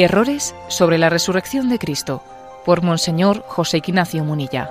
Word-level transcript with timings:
Errores 0.00 0.54
sobre 0.68 0.96
la 0.96 1.10
resurrección 1.10 1.68
de 1.68 1.80
Cristo 1.80 2.22
por 2.64 2.84
Monseñor 2.84 3.42
José 3.48 3.78
Ignacio 3.78 4.22
Munilla. 4.22 4.70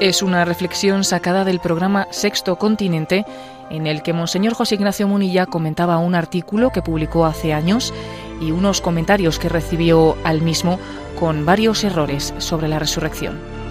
Es 0.00 0.24
una 0.24 0.44
reflexión 0.44 1.04
sacada 1.04 1.44
del 1.44 1.60
programa 1.60 2.08
Sexto 2.10 2.56
Continente 2.56 3.24
en 3.70 3.86
el 3.86 4.02
que 4.02 4.12
Monseñor 4.12 4.54
José 4.54 4.74
Ignacio 4.74 5.06
Munilla 5.06 5.46
comentaba 5.46 5.98
un 5.98 6.16
artículo 6.16 6.70
que 6.70 6.82
publicó 6.82 7.24
hace 7.24 7.52
años 7.52 7.94
y 8.40 8.50
unos 8.50 8.80
comentarios 8.80 9.38
que 9.38 9.48
recibió 9.48 10.16
al 10.24 10.42
mismo 10.42 10.80
con 11.16 11.46
varios 11.46 11.84
errores 11.84 12.34
sobre 12.38 12.66
la 12.66 12.80
resurrección. 12.80 13.61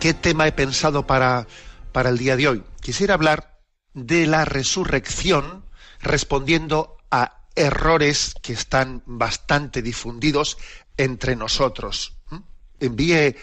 ¿Qué 0.00 0.14
tema 0.14 0.46
he 0.46 0.52
pensado 0.52 1.08
para, 1.08 1.48
para 1.90 2.10
el 2.10 2.18
día 2.18 2.36
de 2.36 2.46
hoy? 2.46 2.62
Quisiera 2.80 3.14
hablar 3.14 3.58
de 3.94 4.28
la 4.28 4.44
resurrección 4.44 5.64
respondiendo 6.00 6.98
a 7.10 7.40
errores 7.56 8.34
que 8.40 8.52
están 8.52 9.02
bastante 9.06 9.82
difundidos 9.82 10.56
entre 10.96 11.34
nosotros. 11.34 12.16
Envié 12.78 13.36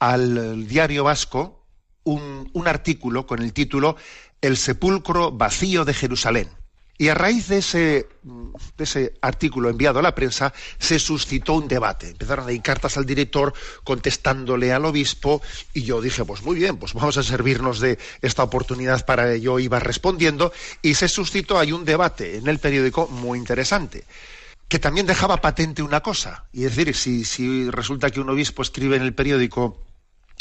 al 0.00 0.66
diario 0.66 1.04
vasco 1.04 1.64
un, 2.02 2.50
un 2.54 2.66
artículo 2.66 3.24
con 3.24 3.40
el 3.40 3.52
título 3.52 3.94
El 4.40 4.56
sepulcro 4.56 5.30
vacío 5.30 5.84
de 5.84 5.94
Jerusalén. 5.94 6.48
Y 7.00 7.08
a 7.08 7.14
raíz 7.14 7.48
de 7.48 7.56
ese, 7.56 8.08
de 8.76 8.84
ese, 8.84 9.14
artículo 9.22 9.70
enviado 9.70 10.00
a 10.00 10.02
la 10.02 10.14
prensa 10.14 10.52
se 10.78 10.98
suscitó 10.98 11.54
un 11.54 11.66
debate. 11.66 12.10
Empezaron 12.10 12.46
a 12.46 12.52
ir 12.52 12.60
cartas 12.60 12.98
al 12.98 13.06
director 13.06 13.54
contestándole 13.84 14.70
al 14.70 14.84
obispo 14.84 15.40
y 15.72 15.84
yo 15.84 16.02
dije, 16.02 16.26
pues 16.26 16.42
muy 16.42 16.56
bien, 16.56 16.76
pues 16.76 16.92
vamos 16.92 17.16
a 17.16 17.22
servirnos 17.22 17.80
de 17.80 17.98
esta 18.20 18.42
oportunidad 18.42 19.06
para 19.06 19.32
ello. 19.32 19.58
Iba 19.58 19.80
respondiendo 19.80 20.52
y 20.82 20.92
se 20.92 21.08
suscitó 21.08 21.58
ahí 21.58 21.72
un 21.72 21.86
debate 21.86 22.36
en 22.36 22.48
el 22.48 22.58
periódico 22.58 23.08
muy 23.08 23.38
interesante 23.38 24.04
que 24.68 24.78
también 24.78 25.06
dejaba 25.06 25.40
patente 25.40 25.82
una 25.82 26.02
cosa. 26.02 26.44
Y 26.52 26.66
es 26.66 26.76
decir, 26.76 26.94
si, 26.94 27.24
si 27.24 27.70
resulta 27.70 28.10
que 28.10 28.20
un 28.20 28.28
obispo 28.28 28.60
escribe 28.60 28.96
en 28.96 29.02
el 29.02 29.14
periódico 29.14 29.82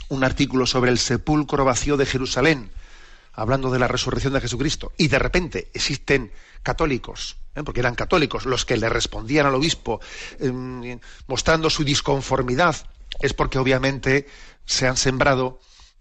un 0.09 0.25
artículo 0.25 0.65
sobre 0.65 0.91
el 0.91 0.99
sepulcro 0.99 1.63
vacío 1.63 1.95
de 1.95 2.05
Jerusalén, 2.05 2.69
hablando 3.39 3.71
de 3.71 3.79
la 3.79 3.87
resurrección 3.87 4.33
de 4.33 4.41
Jesucristo, 4.41 4.91
y 4.97 5.07
de 5.07 5.19
repente 5.19 5.69
existen 5.73 6.31
católicos, 6.61 7.37
¿eh? 7.55 7.63
porque 7.63 7.79
eran 7.79 7.95
católicos 7.95 8.45
los 8.45 8.65
que 8.65 8.77
le 8.77 8.89
respondían 8.89 9.45
al 9.45 9.55
obispo 9.55 10.01
eh, 10.39 10.99
mostrando 11.27 11.69
su 11.69 11.83
disconformidad, 11.83 12.75
es 13.19 13.33
porque 13.33 13.57
obviamente 13.57 14.27
se 14.65 14.87
han 14.87 14.97
sembrado 14.97 15.59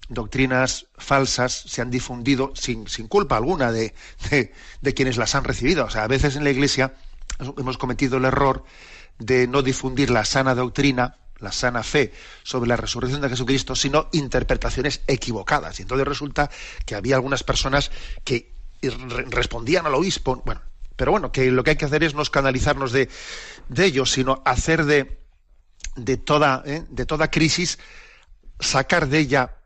doctrinas 0.09 0.87
falsas, 0.97 1.53
se 1.53 1.81
han 1.81 1.91
difundido 1.91 2.53
sin, 2.55 2.89
sin 2.89 3.07
culpa 3.07 3.37
alguna 3.37 3.71
de, 3.71 3.95
de, 4.31 4.53
de, 4.81 4.95
quienes 4.95 5.17
las 5.17 5.35
han 5.35 5.45
recibido. 5.45 5.85
O 5.85 5.91
sea, 5.91 6.05
a 6.05 6.09
veces 6.09 6.37
en 6.37 6.45
la 6.45 6.51
Iglesia 6.51 6.95
hemos 7.57 7.79
cometido 7.79 8.17
el 8.17 8.25
error 8.25 8.65
de 9.19 9.47
no 9.47 9.63
difundir 9.63 10.11
la 10.11 10.25
sana 10.25 10.55
doctrina 10.55 11.19
la 11.41 11.53
sana 11.53 11.83
fe 11.83 12.13
sobre 12.43 12.69
la 12.69 12.77
resurrección 12.77 13.21
de 13.21 13.29
Jesucristo, 13.29 13.75
sino 13.75 14.09
interpretaciones 14.13 15.03
equivocadas. 15.07 15.79
Y 15.79 15.83
entonces 15.83 16.07
resulta 16.07 16.51
que 16.85 16.95
había 16.95 17.17
algunas 17.17 17.43
personas 17.43 17.91
que 18.25 18.53
respondían 19.31 19.87
al 19.87 19.95
obispo, 19.95 20.43
bueno, 20.45 20.63
pero 20.97 21.13
bueno, 21.13 21.31
que 21.31 21.51
lo 21.51 21.63
que 21.63 21.71
hay 21.71 21.77
que 21.77 21.85
hacer 21.85 22.03
es 22.03 22.15
no 22.15 22.23
escandalizarnos 22.23 22.93
de, 22.93 23.09
de 23.69 23.85
ellos, 23.85 24.11
sino 24.11 24.43
hacer 24.45 24.85
de, 24.85 25.19
de, 25.97 26.17
toda, 26.17 26.63
¿eh? 26.67 26.85
de 26.89 27.07
toda 27.07 27.31
crisis, 27.31 27.79
sacar 28.59 29.09
de 29.09 29.19
ella, 29.19 29.57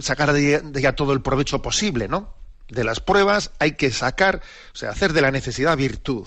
sacar 0.00 0.32
de 0.32 0.62
ella, 0.74 0.94
todo 0.94 1.12
el 1.12 1.22
provecho 1.22 1.60
posible, 1.62 2.08
¿no? 2.08 2.34
De 2.68 2.84
las 2.84 3.00
pruebas 3.00 3.52
hay 3.58 3.72
que 3.72 3.90
sacar, 3.90 4.42
o 4.74 4.76
sea, 4.76 4.90
hacer 4.90 5.12
de 5.12 5.22
la 5.22 5.30
necesidad 5.30 5.76
virtud. 5.76 6.26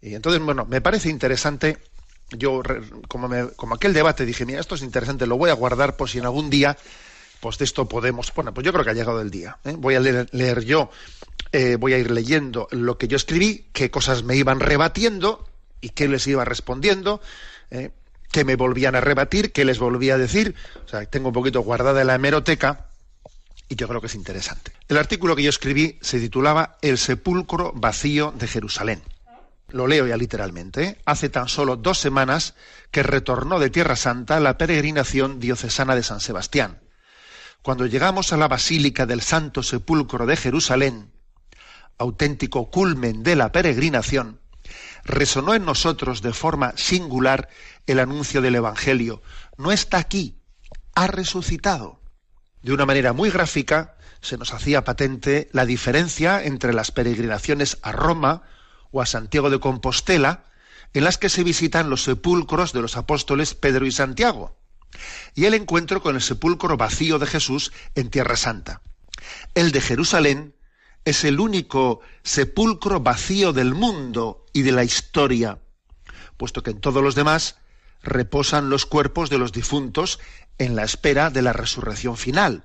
Y 0.00 0.14
entonces, 0.14 0.40
bueno, 0.40 0.64
me 0.64 0.80
parece 0.80 1.08
interesante 1.08 1.78
yo, 2.30 2.62
como, 3.08 3.28
como 3.56 3.74
aquel 3.74 3.92
debate, 3.92 4.26
dije, 4.26 4.44
mira, 4.44 4.60
esto 4.60 4.74
es 4.74 4.82
interesante, 4.82 5.26
lo 5.26 5.38
voy 5.38 5.50
a 5.50 5.54
guardar 5.54 5.96
por 5.96 6.08
si 6.08 6.18
en 6.18 6.24
algún 6.24 6.50
día, 6.50 6.76
pues 7.40 7.58
de 7.58 7.64
esto 7.64 7.88
podemos, 7.88 8.32
bueno, 8.34 8.52
pues 8.52 8.64
yo 8.64 8.72
creo 8.72 8.84
que 8.84 8.90
ha 8.90 8.94
llegado 8.94 9.20
el 9.20 9.30
día. 9.30 9.58
¿eh? 9.64 9.74
Voy 9.76 9.94
a 9.94 10.00
leer, 10.00 10.64
yo, 10.64 10.90
eh, 11.52 11.76
voy 11.76 11.94
a 11.94 11.98
ir 11.98 12.10
leyendo 12.10 12.68
lo 12.70 12.98
que 12.98 13.08
yo 13.08 13.16
escribí, 13.16 13.66
qué 13.72 13.90
cosas 13.90 14.22
me 14.24 14.36
iban 14.36 14.60
rebatiendo 14.60 15.48
y 15.80 15.90
qué 15.90 16.08
les 16.08 16.26
iba 16.26 16.44
respondiendo, 16.44 17.20
¿eh? 17.70 17.90
qué 18.30 18.44
me 18.44 18.56
volvían 18.56 18.94
a 18.94 19.00
rebatir, 19.00 19.52
qué 19.52 19.64
les 19.64 19.78
volvía 19.78 20.14
a 20.14 20.18
decir. 20.18 20.54
O 20.84 20.88
sea, 20.88 21.04
tengo 21.06 21.28
un 21.28 21.34
poquito 21.34 21.60
guardada 21.60 22.04
la 22.04 22.16
hemeroteca 22.16 22.88
y 23.68 23.76
yo 23.76 23.88
creo 23.88 24.00
que 24.00 24.06
es 24.08 24.14
interesante. 24.14 24.72
El 24.88 24.96
artículo 24.96 25.36
que 25.36 25.42
yo 25.42 25.50
escribí 25.50 25.98
se 26.00 26.18
titulaba 26.18 26.78
El 26.82 26.98
sepulcro 26.98 27.72
vacío 27.74 28.32
de 28.36 28.48
Jerusalén. 28.48 29.02
Lo 29.70 29.86
leo 29.86 30.06
ya 30.06 30.16
literalmente. 30.16 30.98
Hace 31.04 31.28
tan 31.28 31.48
solo 31.48 31.76
dos 31.76 31.98
semanas 31.98 32.54
que 32.90 33.02
retornó 33.02 33.58
de 33.58 33.70
Tierra 33.70 33.96
Santa 33.96 34.40
la 34.40 34.56
peregrinación 34.56 35.40
diocesana 35.40 35.94
de 35.94 36.02
San 36.02 36.20
Sebastián. 36.20 36.80
Cuando 37.62 37.86
llegamos 37.86 38.32
a 38.32 38.36
la 38.36 38.48
Basílica 38.48 39.04
del 39.04 39.20
Santo 39.20 39.62
Sepulcro 39.62 40.24
de 40.24 40.36
Jerusalén, 40.36 41.12
auténtico 41.98 42.70
culmen 42.70 43.22
de 43.22 43.36
la 43.36 43.52
peregrinación, 43.52 44.40
resonó 45.04 45.54
en 45.54 45.64
nosotros 45.64 46.22
de 46.22 46.32
forma 46.32 46.72
singular 46.76 47.48
el 47.86 47.98
anuncio 47.98 48.40
del 48.40 48.54
Evangelio. 48.54 49.22
No 49.56 49.72
está 49.72 49.98
aquí, 49.98 50.40
ha 50.94 51.08
resucitado. 51.08 52.00
De 52.62 52.72
una 52.72 52.86
manera 52.86 53.12
muy 53.12 53.30
gráfica 53.30 53.96
se 54.20 54.38
nos 54.38 54.54
hacía 54.54 54.84
patente 54.84 55.48
la 55.52 55.64
diferencia 55.64 56.42
entre 56.42 56.72
las 56.72 56.90
peregrinaciones 56.90 57.78
a 57.82 57.92
Roma, 57.92 58.42
o 58.90 59.00
a 59.00 59.06
Santiago 59.06 59.50
de 59.50 59.60
Compostela, 59.60 60.44
en 60.94 61.04
las 61.04 61.18
que 61.18 61.28
se 61.28 61.44
visitan 61.44 61.90
los 61.90 62.04
sepulcros 62.04 62.72
de 62.72 62.82
los 62.82 62.96
apóstoles 62.96 63.54
Pedro 63.54 63.86
y 63.86 63.92
Santiago, 63.92 64.56
y 65.34 65.44
el 65.44 65.54
encuentro 65.54 66.02
con 66.02 66.14
el 66.14 66.22
sepulcro 66.22 66.76
vacío 66.76 67.18
de 67.18 67.26
Jesús 67.26 67.72
en 67.94 68.10
Tierra 68.10 68.36
Santa. 68.36 68.82
El 69.54 69.72
de 69.72 69.80
Jerusalén 69.80 70.54
es 71.04 71.24
el 71.24 71.40
único 71.40 72.00
sepulcro 72.22 73.00
vacío 73.00 73.52
del 73.52 73.74
mundo 73.74 74.46
y 74.52 74.62
de 74.62 74.72
la 74.72 74.84
historia, 74.84 75.58
puesto 76.36 76.62
que 76.62 76.70
en 76.70 76.80
todos 76.80 77.02
los 77.02 77.14
demás 77.14 77.56
reposan 78.02 78.70
los 78.70 78.86
cuerpos 78.86 79.30
de 79.30 79.38
los 79.38 79.52
difuntos 79.52 80.20
en 80.58 80.76
la 80.76 80.84
espera 80.84 81.30
de 81.30 81.42
la 81.42 81.52
resurrección 81.52 82.16
final. 82.16 82.64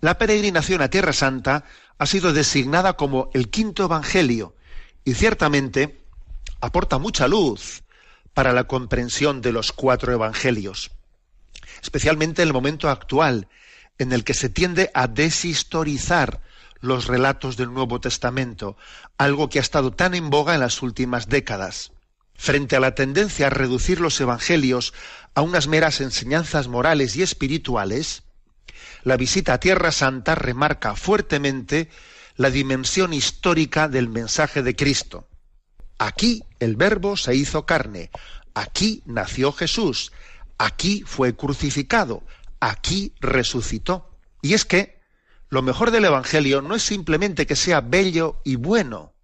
La 0.00 0.18
peregrinación 0.18 0.80
a 0.80 0.90
Tierra 0.90 1.12
Santa 1.12 1.64
ha 1.98 2.06
sido 2.06 2.32
designada 2.32 2.94
como 2.94 3.30
el 3.34 3.50
quinto 3.50 3.84
evangelio 3.84 4.54
y 5.08 5.14
ciertamente 5.14 6.04
aporta 6.60 6.98
mucha 6.98 7.28
luz 7.28 7.82
para 8.34 8.52
la 8.52 8.64
comprensión 8.64 9.40
de 9.40 9.52
los 9.52 9.72
cuatro 9.72 10.12
evangelios, 10.12 10.90
especialmente 11.80 12.42
en 12.42 12.48
el 12.48 12.52
momento 12.52 12.90
actual 12.90 13.48
en 13.96 14.12
el 14.12 14.22
que 14.22 14.34
se 14.34 14.50
tiende 14.50 14.90
a 14.92 15.06
deshistorizar 15.06 16.42
los 16.80 17.06
relatos 17.06 17.56
del 17.56 17.72
Nuevo 17.72 18.02
Testamento, 18.02 18.76
algo 19.16 19.48
que 19.48 19.58
ha 19.58 19.62
estado 19.62 19.92
tan 19.92 20.14
en 20.14 20.28
boga 20.28 20.52
en 20.52 20.60
las 20.60 20.82
últimas 20.82 21.30
décadas. 21.30 21.90
Frente 22.34 22.76
a 22.76 22.80
la 22.80 22.94
tendencia 22.94 23.46
a 23.46 23.50
reducir 23.50 24.00
los 24.00 24.20
evangelios 24.20 24.92
a 25.34 25.40
unas 25.40 25.68
meras 25.68 26.02
enseñanzas 26.02 26.68
morales 26.68 27.16
y 27.16 27.22
espirituales, 27.22 28.24
la 29.04 29.16
visita 29.16 29.54
a 29.54 29.60
Tierra 29.60 29.90
Santa 29.90 30.34
remarca 30.34 30.94
fuertemente 30.96 31.88
la 32.38 32.50
dimensión 32.50 33.12
histórica 33.12 33.88
del 33.88 34.08
mensaje 34.08 34.62
de 34.62 34.76
Cristo. 34.76 35.28
Aquí 35.98 36.44
el 36.60 36.76
verbo 36.76 37.16
se 37.16 37.34
hizo 37.34 37.66
carne, 37.66 38.10
aquí 38.54 39.02
nació 39.06 39.52
Jesús, 39.52 40.12
aquí 40.56 41.02
fue 41.04 41.34
crucificado, 41.34 42.22
aquí 42.60 43.12
resucitó. 43.20 44.16
Y 44.40 44.54
es 44.54 44.64
que 44.64 45.00
lo 45.48 45.62
mejor 45.62 45.90
del 45.90 46.04
Evangelio 46.04 46.62
no 46.62 46.76
es 46.76 46.84
simplemente 46.84 47.44
que 47.44 47.56
sea 47.56 47.80
bello 47.80 48.40
y 48.44 48.54
bueno, 48.54 49.14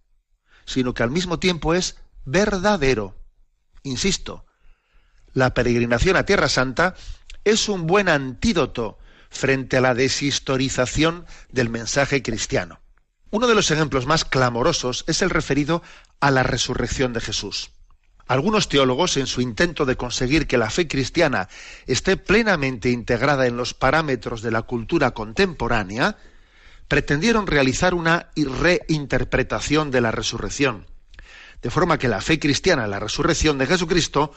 sino 0.66 0.92
que 0.92 1.04
al 1.04 1.12
mismo 1.12 1.38
tiempo 1.38 1.72
es 1.72 1.96
verdadero. 2.24 3.14
Insisto, 3.84 4.44
la 5.34 5.54
peregrinación 5.54 6.16
a 6.16 6.26
Tierra 6.26 6.48
Santa 6.48 6.96
es 7.44 7.68
un 7.68 7.86
buen 7.86 8.08
antídoto 8.08 8.98
frente 9.30 9.76
a 9.76 9.80
la 9.80 9.94
deshistorización 9.94 11.26
del 11.52 11.68
mensaje 11.68 12.20
cristiano. 12.20 12.80
Uno 13.34 13.48
de 13.48 13.56
los 13.56 13.72
ejemplos 13.72 14.06
más 14.06 14.24
clamorosos 14.24 15.02
es 15.08 15.20
el 15.20 15.28
referido 15.28 15.82
a 16.20 16.30
la 16.30 16.44
resurrección 16.44 17.12
de 17.12 17.20
Jesús. 17.20 17.72
Algunos 18.28 18.68
teólogos, 18.68 19.16
en 19.16 19.26
su 19.26 19.40
intento 19.40 19.86
de 19.86 19.96
conseguir 19.96 20.46
que 20.46 20.56
la 20.56 20.70
fe 20.70 20.86
cristiana 20.86 21.48
esté 21.88 22.16
plenamente 22.16 22.90
integrada 22.90 23.48
en 23.48 23.56
los 23.56 23.74
parámetros 23.74 24.40
de 24.40 24.52
la 24.52 24.62
cultura 24.62 25.14
contemporánea, 25.14 26.16
pretendieron 26.86 27.48
realizar 27.48 27.92
una 27.92 28.30
reinterpretación 28.36 29.90
de 29.90 30.00
la 30.00 30.12
resurrección, 30.12 30.86
de 31.60 31.70
forma 31.70 31.98
que 31.98 32.06
la 32.06 32.20
fe 32.20 32.38
cristiana 32.38 32.86
la 32.86 33.00
resurrección 33.00 33.58
de 33.58 33.66
Jesucristo 33.66 34.32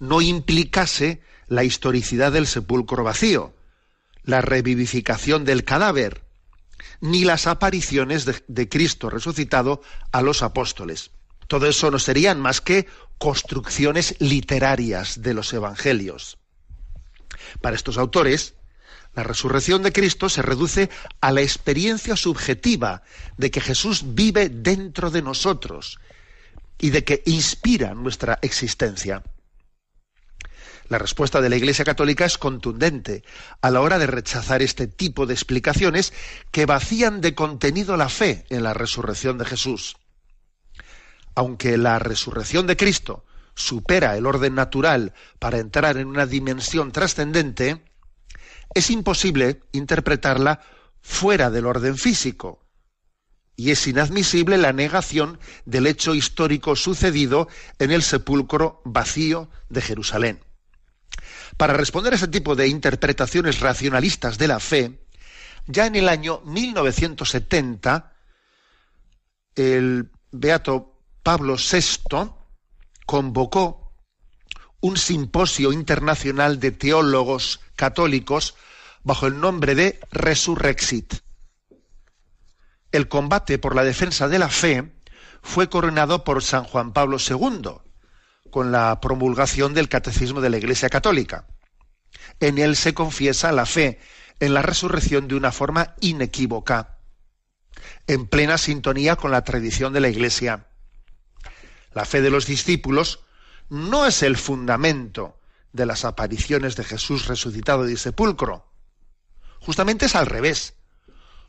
no 0.00 0.20
implicase 0.20 1.22
la 1.46 1.62
historicidad 1.62 2.32
del 2.32 2.48
sepulcro 2.48 3.04
vacío, 3.04 3.54
la 4.24 4.40
revivificación 4.40 5.44
del 5.44 5.62
cadáver, 5.62 6.24
ni 7.00 7.24
las 7.24 7.46
apariciones 7.46 8.24
de, 8.24 8.68
Cristo 8.68 9.10
resucitado 9.10 9.82
a 10.12 10.22
los 10.22 10.42
apóstoles. 10.42 11.10
Todo 11.46 11.66
eso 11.66 11.90
no 11.90 11.98
serían 11.98 12.40
más 12.40 12.60
que 12.60 12.86
construcciones 13.18 14.14
literarias 14.18 15.22
de 15.22 15.34
los 15.34 15.52
evangelios. 15.52 16.38
Para 17.60 17.76
estos 17.76 17.98
autores, 17.98 18.54
la 19.14 19.24
resurrección 19.24 19.82
de 19.82 19.92
Cristo 19.92 20.28
se 20.28 20.42
reduce 20.42 20.90
a 21.20 21.32
la 21.32 21.40
experiencia 21.40 22.16
subjetiva 22.16 23.02
de 23.36 23.50
que 23.50 23.60
Jesús 23.60 24.14
vive 24.14 24.48
dentro 24.48 25.10
de 25.10 25.22
nosotros 25.22 25.98
y 26.78 26.90
de 26.90 27.04
que 27.04 27.22
inspira 27.26 27.94
nuestra 27.94 28.38
existencia. 28.42 29.22
La 30.90 30.98
respuesta 30.98 31.40
de 31.40 31.48
la 31.48 31.54
Iglesia 31.54 31.84
Católica 31.84 32.24
es 32.24 32.36
contundente 32.36 33.22
a 33.62 33.70
la 33.70 33.80
hora 33.80 33.96
de 34.00 34.08
rechazar 34.08 34.60
este 34.60 34.88
tipo 34.88 35.24
de 35.24 35.34
explicaciones 35.34 36.12
que 36.50 36.66
vacían 36.66 37.20
de 37.20 37.36
contenido 37.36 37.96
la 37.96 38.08
fe 38.08 38.44
en 38.50 38.64
la 38.64 38.74
resurrección 38.74 39.38
de 39.38 39.44
Jesús. 39.44 39.96
Aunque 41.36 41.78
la 41.78 42.00
resurrección 42.00 42.66
de 42.66 42.76
Cristo 42.76 43.24
supera 43.54 44.16
el 44.16 44.26
orden 44.26 44.56
natural 44.56 45.14
para 45.38 45.58
entrar 45.58 45.96
en 45.96 46.08
una 46.08 46.26
dimensión 46.26 46.90
trascendente, 46.90 47.84
es 48.74 48.90
imposible 48.90 49.60
interpretarla 49.70 50.60
fuera 51.00 51.50
del 51.50 51.66
orden 51.66 51.98
físico. 51.98 52.66
Y 53.54 53.70
es 53.70 53.86
inadmisible 53.86 54.58
la 54.58 54.72
negación 54.72 55.38
del 55.66 55.86
hecho 55.86 56.16
histórico 56.16 56.74
sucedido 56.74 57.46
en 57.78 57.92
el 57.92 58.02
sepulcro 58.02 58.82
vacío 58.84 59.48
de 59.68 59.82
Jerusalén. 59.82 60.49
Para 61.56 61.74
responder 61.74 62.12
a 62.12 62.16
ese 62.16 62.28
tipo 62.28 62.56
de 62.56 62.68
interpretaciones 62.68 63.60
racionalistas 63.60 64.38
de 64.38 64.48
la 64.48 64.60
fe, 64.60 65.00
ya 65.66 65.86
en 65.86 65.96
el 65.96 66.08
año 66.08 66.40
1970, 66.44 68.12
el 69.56 70.10
beato 70.30 70.98
Pablo 71.22 71.56
VI 71.56 72.30
convocó 73.06 73.92
un 74.80 74.96
simposio 74.96 75.72
internacional 75.72 76.58
de 76.58 76.70
teólogos 76.70 77.60
católicos 77.76 78.54
bajo 79.02 79.26
el 79.26 79.40
nombre 79.40 79.74
de 79.74 80.00
Resurrexit. 80.10 81.14
El 82.92 83.08
combate 83.08 83.58
por 83.58 83.74
la 83.76 83.84
defensa 83.84 84.28
de 84.28 84.38
la 84.38 84.48
fe 84.48 84.92
fue 85.42 85.68
coronado 85.68 86.24
por 86.24 86.42
San 86.42 86.64
Juan 86.64 86.92
Pablo 86.92 87.18
II 87.18 87.89
con 88.50 88.72
la 88.72 89.00
promulgación 89.00 89.74
del 89.74 89.88
Catecismo 89.88 90.40
de 90.40 90.50
la 90.50 90.58
Iglesia 90.58 90.88
Católica. 90.88 91.46
En 92.40 92.58
él 92.58 92.76
se 92.76 92.94
confiesa 92.94 93.52
la 93.52 93.66
fe 93.66 94.00
en 94.40 94.54
la 94.54 94.62
resurrección 94.62 95.28
de 95.28 95.34
una 95.34 95.52
forma 95.52 95.94
inequívoca, 96.00 96.98
en 98.06 98.26
plena 98.26 98.58
sintonía 98.58 99.16
con 99.16 99.30
la 99.30 99.44
tradición 99.44 99.92
de 99.92 100.00
la 100.00 100.08
Iglesia. 100.08 100.66
La 101.92 102.04
fe 102.04 102.20
de 102.22 102.30
los 102.30 102.46
discípulos 102.46 103.20
no 103.68 104.06
es 104.06 104.22
el 104.22 104.36
fundamento 104.36 105.38
de 105.72 105.86
las 105.86 106.04
apariciones 106.04 106.76
de 106.76 106.84
Jesús 106.84 107.26
resucitado 107.26 107.84
de 107.84 107.96
sepulcro. 107.96 108.66
Justamente 109.60 110.06
es 110.06 110.14
al 110.14 110.26
revés. 110.26 110.74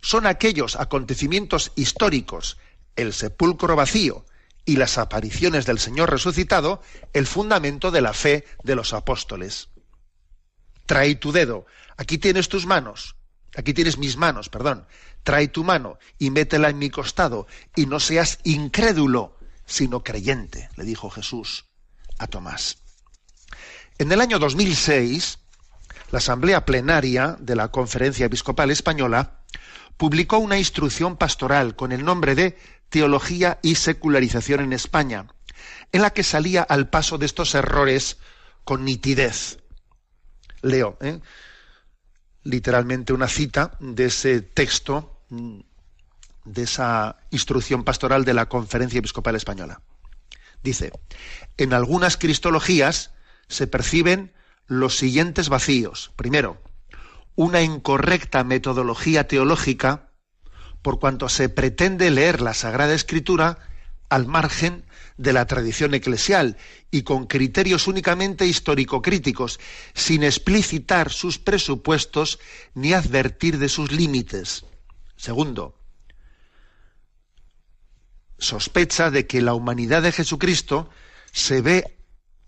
Son 0.01 0.27
aquellos 0.27 0.75
acontecimientos 0.75 1.71
históricos, 1.75 2.57
el 2.95 3.13
sepulcro 3.13 3.75
vacío 3.75 4.25
y 4.65 4.77
las 4.77 4.97
apariciones 4.97 5.65
del 5.65 5.79
Señor 5.79 6.11
resucitado, 6.11 6.81
el 7.13 7.27
fundamento 7.27 7.91
de 7.91 8.01
la 8.01 8.13
fe 8.13 8.45
de 8.63 8.75
los 8.75 8.93
apóstoles. 8.93 9.69
Trae 10.85 11.15
tu 11.15 11.31
dedo, 11.31 11.65
aquí 11.97 12.17
tienes 12.17 12.49
tus 12.49 12.65
manos, 12.65 13.15
aquí 13.55 13.73
tienes 13.73 13.97
mis 13.97 14.17
manos, 14.17 14.49
perdón, 14.49 14.87
trae 15.23 15.47
tu 15.47 15.63
mano 15.63 15.97
y 16.19 16.31
métela 16.31 16.69
en 16.69 16.79
mi 16.79 16.89
costado, 16.89 17.47
y 17.75 17.85
no 17.85 17.99
seas 17.99 18.39
incrédulo, 18.43 19.37
sino 19.65 20.03
creyente, 20.03 20.69
le 20.75 20.83
dijo 20.83 21.09
Jesús 21.09 21.65
a 22.17 22.27
Tomás. 22.27 22.77
En 23.97 24.11
el 24.11 24.21
año 24.21 24.39
2006, 24.39 25.39
la 26.11 26.17
Asamblea 26.17 26.65
Plenaria 26.65 27.37
de 27.39 27.55
la 27.55 27.69
Conferencia 27.69 28.25
Episcopal 28.25 28.69
Española 28.71 29.41
publicó 29.97 30.39
una 30.39 30.57
instrucción 30.57 31.17
pastoral 31.17 31.75
con 31.75 31.91
el 31.91 32.03
nombre 32.03 32.35
de 32.35 32.57
Teología 32.91 33.57
y 33.63 33.75
Secularización 33.75 34.59
en 34.59 34.73
España, 34.73 35.25
en 35.93 36.01
la 36.01 36.11
que 36.11 36.23
salía 36.23 36.61
al 36.61 36.89
paso 36.89 37.17
de 37.17 37.25
estos 37.25 37.55
errores 37.55 38.17
con 38.65 38.83
nitidez. 38.83 39.59
Leo 40.61 40.97
¿eh? 40.99 41.21
literalmente 42.43 43.13
una 43.13 43.29
cita 43.29 43.77
de 43.79 44.05
ese 44.05 44.41
texto, 44.41 45.23
de 45.29 46.63
esa 46.63 47.17
instrucción 47.31 47.85
pastoral 47.85 48.25
de 48.25 48.33
la 48.33 48.49
Conferencia 48.49 48.99
Episcopal 48.99 49.37
Española. 49.37 49.81
Dice, 50.61 50.91
en 51.55 51.73
algunas 51.73 52.17
cristologías 52.17 53.11
se 53.47 53.67
perciben 53.67 54.33
los 54.67 54.97
siguientes 54.97 55.47
vacíos. 55.47 56.11
Primero, 56.17 56.61
una 57.35 57.61
incorrecta 57.61 58.43
metodología 58.43 59.29
teológica 59.29 60.10
por 60.81 60.99
cuanto 60.99 61.29
se 61.29 61.49
pretende 61.49 62.11
leer 62.11 62.41
la 62.41 62.53
Sagrada 62.53 62.93
Escritura 62.93 63.59
al 64.09 64.25
margen 64.25 64.85
de 65.17 65.33
la 65.33 65.45
tradición 65.45 65.93
eclesial 65.93 66.57
y 66.89 67.03
con 67.03 67.27
criterios 67.27 67.87
únicamente 67.87 68.45
histórico-críticos, 68.45 69.59
sin 69.93 70.23
explicitar 70.23 71.11
sus 71.11 71.37
presupuestos 71.37 72.39
ni 72.73 72.93
advertir 72.93 73.57
de 73.57 73.69
sus 73.69 73.91
límites. 73.91 74.65
Segundo, 75.15 75.77
sospecha 78.37 79.11
de 79.11 79.27
que 79.27 79.41
la 79.41 79.53
humanidad 79.53 80.01
de 80.01 80.11
Jesucristo 80.11 80.89
se 81.31 81.61
ve 81.61 81.97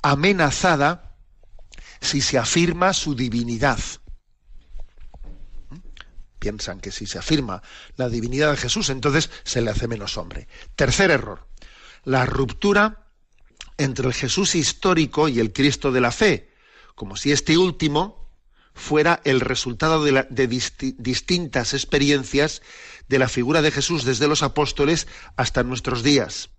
amenazada 0.02 1.16
si 2.02 2.20
se 2.20 2.38
afirma 2.38 2.94
su 2.94 3.16
divinidad. 3.16 3.80
Piensan 6.44 6.82
que 6.82 6.92
si 6.92 7.06
se 7.06 7.18
afirma 7.18 7.64
la 7.96 8.10
divinidad 8.10 8.52
de 8.52 8.58
Jesús, 8.58 8.90
entonces 8.90 9.30
se 9.46 9.62
le 9.62 9.72
hace 9.72 9.88
menos 9.88 10.18
hombre. 10.18 10.50
Tercer 10.76 11.10
error, 11.10 11.48
la 12.04 12.26
ruptura 12.26 13.08
entre 13.78 14.08
el 14.08 14.14
Jesús 14.14 14.54
histórico 14.54 15.30
y 15.30 15.40
el 15.40 15.54
Cristo 15.54 15.94
de 15.94 16.02
la 16.02 16.12
fe, 16.12 16.52
como 16.96 17.16
si 17.16 17.32
este 17.32 17.58
último 17.58 18.30
fuera 18.74 19.22
el 19.24 19.40
resultado 19.40 20.04
de, 20.04 20.48
distintas 20.98 21.74
experiencias 21.74 22.62
de 23.08 23.20
la 23.20 23.30
figura 23.30 23.62
de 23.62 23.72
Jesús 23.72 24.04
desde 24.04 24.28
los 24.28 24.44
apóstoles 24.44 25.08
hasta 25.38 25.64
nuestros 25.64 26.04
días. 26.04 26.50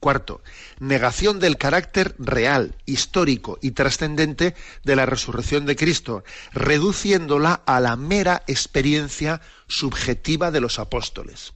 Cuarto, 0.00 0.42
negación 0.78 1.40
del 1.40 1.58
carácter 1.58 2.14
real, 2.18 2.76
histórico 2.86 3.58
y 3.60 3.72
trascendente 3.72 4.54
de 4.84 4.94
la 4.94 5.06
resurrección 5.06 5.66
de 5.66 5.74
Cristo, 5.74 6.22
reduciéndola 6.52 7.54
a 7.66 7.80
la 7.80 7.96
mera 7.96 8.44
experiencia 8.46 9.40
subjetiva 9.66 10.52
de 10.52 10.60
los 10.60 10.78
apóstoles. 10.78 11.52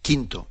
Quinto, 0.00 0.48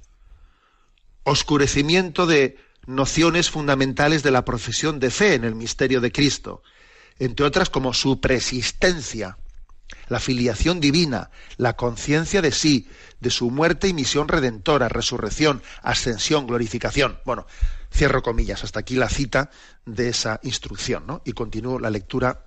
oscurecimiento 1.23 2.25
de 2.25 2.57
nociones 2.85 3.49
fundamentales 3.49 4.21
de 4.23 4.31
la 4.31 4.43
profesión 4.43 4.99
de 4.99 5.09
fe 5.09 5.35
en 5.35 5.45
el 5.45 5.55
misterio 5.55 6.01
de 6.01 6.11
Cristo, 6.11 6.63
entre 7.17 7.45
otras 7.45 7.69
como 7.69 7.93
su 7.93 8.19
preexistencia, 8.19 9.37
la 10.07 10.19
filiación 10.19 10.79
divina, 10.79 11.31
la 11.57 11.75
conciencia 11.75 12.41
de 12.41 12.51
sí, 12.51 12.89
de 13.19 13.29
su 13.29 13.49
muerte 13.51 13.87
y 13.87 13.93
misión 13.93 14.27
redentora, 14.27 14.89
resurrección, 14.89 15.61
ascensión, 15.81 16.47
glorificación. 16.47 17.19
Bueno, 17.25 17.47
cierro 17.93 18.21
comillas, 18.21 18.63
hasta 18.63 18.79
aquí 18.79 18.95
la 18.95 19.09
cita 19.09 19.49
de 19.85 20.09
esa 20.09 20.39
instrucción, 20.43 21.07
¿no? 21.07 21.21
Y 21.25 21.33
continúo 21.33 21.79
la 21.79 21.89
lectura 21.89 22.45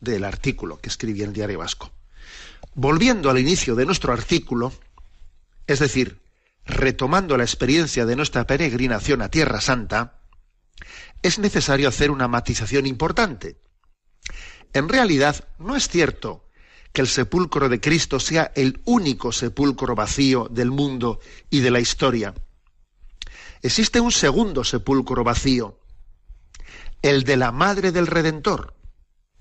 del 0.00 0.24
artículo 0.24 0.78
que 0.78 0.88
escribí 0.88 1.22
en 1.22 1.28
el 1.28 1.34
Diario 1.34 1.58
Vasco. 1.58 1.90
Volviendo 2.74 3.30
al 3.30 3.38
inicio 3.38 3.74
de 3.74 3.86
nuestro 3.86 4.12
artículo, 4.12 4.72
es 5.66 5.78
decir, 5.78 6.20
retomando 6.66 7.36
la 7.36 7.44
experiencia 7.44 8.04
de 8.04 8.16
nuestra 8.16 8.46
peregrinación 8.46 9.22
a 9.22 9.28
Tierra 9.28 9.60
Santa, 9.60 10.20
es 11.22 11.38
necesario 11.38 11.88
hacer 11.88 12.10
una 12.10 12.28
matización 12.28 12.86
importante. 12.86 13.56
En 14.72 14.88
realidad, 14.88 15.48
no 15.58 15.76
es 15.76 15.88
cierto 15.88 16.43
que 16.94 17.02
el 17.02 17.08
sepulcro 17.08 17.68
de 17.68 17.80
Cristo 17.80 18.20
sea 18.20 18.52
el 18.54 18.80
único 18.84 19.32
sepulcro 19.32 19.96
vacío 19.96 20.46
del 20.48 20.70
mundo 20.70 21.18
y 21.50 21.58
de 21.58 21.72
la 21.72 21.80
historia. 21.80 22.32
Existe 23.62 23.98
un 23.98 24.12
segundo 24.12 24.62
sepulcro 24.62 25.24
vacío, 25.24 25.80
el 27.02 27.24
de 27.24 27.36
la 27.36 27.50
Madre 27.50 27.90
del 27.90 28.06
Redentor. 28.06 28.76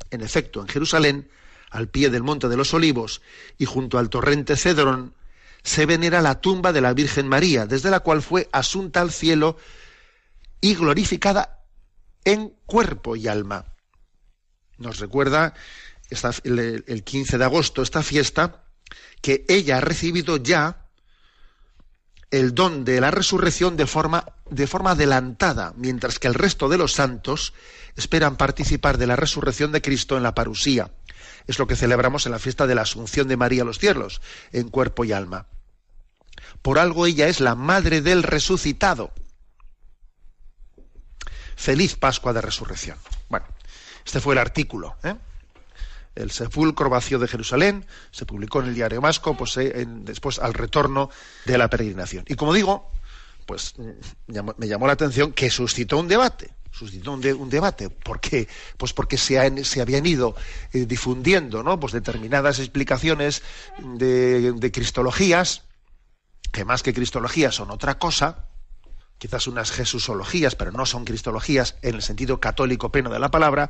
En 0.10 0.22
efecto, 0.22 0.62
en 0.62 0.68
Jerusalén, 0.68 1.30
al 1.70 1.90
pie 1.90 2.10
del 2.10 2.24
Monte 2.24 2.50
de 2.50 2.58
los 2.58 2.74
Olivos 2.74 3.22
y 3.60 3.66
junto 3.66 4.00
al 4.00 4.10
torrente 4.10 4.58
Cedrón, 4.58 5.14
se 5.62 5.86
venera 5.86 6.24
la 6.24 6.42
tumba 6.42 6.74
de 6.74 6.82
la 6.82 6.94
Virgen 6.94 7.28
María, 7.28 7.68
desde 7.68 7.92
la 7.92 8.00
cual 8.00 8.24
fue 8.24 8.50
asunta 8.52 9.00
al 9.00 9.12
cielo 9.12 9.58
y 10.60 10.74
glorificada 10.74 11.68
en 12.26 12.50
cuerpo 12.66 13.16
y 13.16 13.28
alma. 13.28 13.66
Nos 14.80 14.98
recuerda 15.00 15.54
el 16.10 17.04
15 17.04 17.38
de 17.38 17.44
agosto 17.44 17.82
esta 17.82 18.04
fiesta 18.04 18.64
que 19.22 19.46
ella 19.48 19.78
ha 19.78 19.82
recibido 19.82 20.38
ya 20.38 20.84
el 22.30 22.56
don 22.56 22.84
de 22.84 23.00
la 23.00 23.12
resurrección 23.12 23.78
de 23.78 23.86
forma, 23.86 24.26
de 24.50 24.66
forma 24.66 24.92
adelantada, 24.92 25.74
mientras 25.78 26.18
que 26.18 26.28
el 26.28 26.34
resto 26.34 26.68
de 26.68 26.80
los 26.80 26.94
santos 26.94 27.54
esperan 27.96 28.38
participar 28.38 28.98
de 28.98 29.06
la 29.06 29.16
resurrección 29.16 29.72
de 29.72 29.82
Cristo 29.84 30.18
en 30.18 30.24
la 30.24 30.34
parusía. 30.34 30.92
Es 31.46 31.60
lo 31.60 31.68
que 31.68 31.76
celebramos 31.76 32.26
en 32.26 32.32
la 32.32 32.40
fiesta 32.40 32.66
de 32.66 32.74
la 32.74 32.82
Asunción 32.82 33.28
de 33.28 33.38
María 33.38 33.62
a 33.62 33.66
los 33.66 33.78
cielos, 33.78 34.20
en 34.52 34.70
cuerpo 34.70 35.06
y 35.06 35.12
alma. 35.12 35.46
Por 36.64 36.80
algo 36.80 37.06
ella 37.06 37.28
es 37.28 37.40
la 37.40 37.54
madre 37.54 38.02
del 38.02 38.24
resucitado. 38.24 39.14
Feliz 41.56 41.96
Pascua 41.96 42.34
de 42.34 42.42
Resurrección. 42.42 42.98
Bueno, 43.30 43.46
este 44.06 44.20
fue 44.20 44.34
el 44.34 44.40
artículo. 44.40 44.96
¿eh? 45.04 45.16
El 46.16 46.32
sepulcro 46.32 46.90
vacío 46.90 47.20
de 47.20 47.28
Jerusalén 47.28 47.86
se 48.12 48.26
publicó 48.26 48.62
en 48.62 48.68
el 48.68 48.76
diario 48.76 49.02
Masco, 49.02 49.36
pues, 49.36 49.58
eh, 49.58 49.86
después 49.88 50.40
al 50.40 50.54
retorno 50.54 51.10
de 51.46 51.58
la 51.58 51.70
peregrinación. 51.70 52.26
Y 52.28 52.36
como 52.36 52.54
digo, 52.54 52.92
pues 53.46 53.74
mm, 53.78 54.50
me 54.58 54.68
llamó 54.68 54.88
la 54.88 54.94
atención 54.94 55.34
que 55.34 55.50
suscitó 55.50 55.98
un 55.98 56.08
debate 56.08 56.52
suscitó 56.74 57.12
un, 57.14 57.50
debate. 57.50 57.90
¿Por 57.90 58.20
qué? 58.20 58.48
Pues 58.78 58.94
porque 58.94 59.18
se, 59.18 59.64
se 59.64 59.80
habían 59.80 60.06
ido 60.08 60.36
eh, 60.74 60.86
difundiendo 60.88 61.62
¿no? 61.62 61.80
pues 61.80 61.94
determinadas 61.94 62.58
explicaciones 62.58 63.44
de, 63.78 64.54
de, 64.54 64.72
cristologías, 64.72 65.66
que 66.52 66.66
más 66.66 66.82
que 66.82 66.94
cristologías 66.94 67.54
son 67.54 67.70
otra 67.70 68.00
cosa, 68.00 68.48
quizás 69.24 69.48
unas 69.48 69.72
jesusologías, 69.72 70.56
pero 70.56 70.74
no 70.74 70.86
son 70.86 71.06
cristologías 71.06 71.78
en 71.82 71.96
el 71.96 72.02
sentido 72.02 72.42
católico 72.42 72.92
pleno 72.92 73.10
de 73.10 73.20
la 73.20 73.32
palabra, 73.32 73.70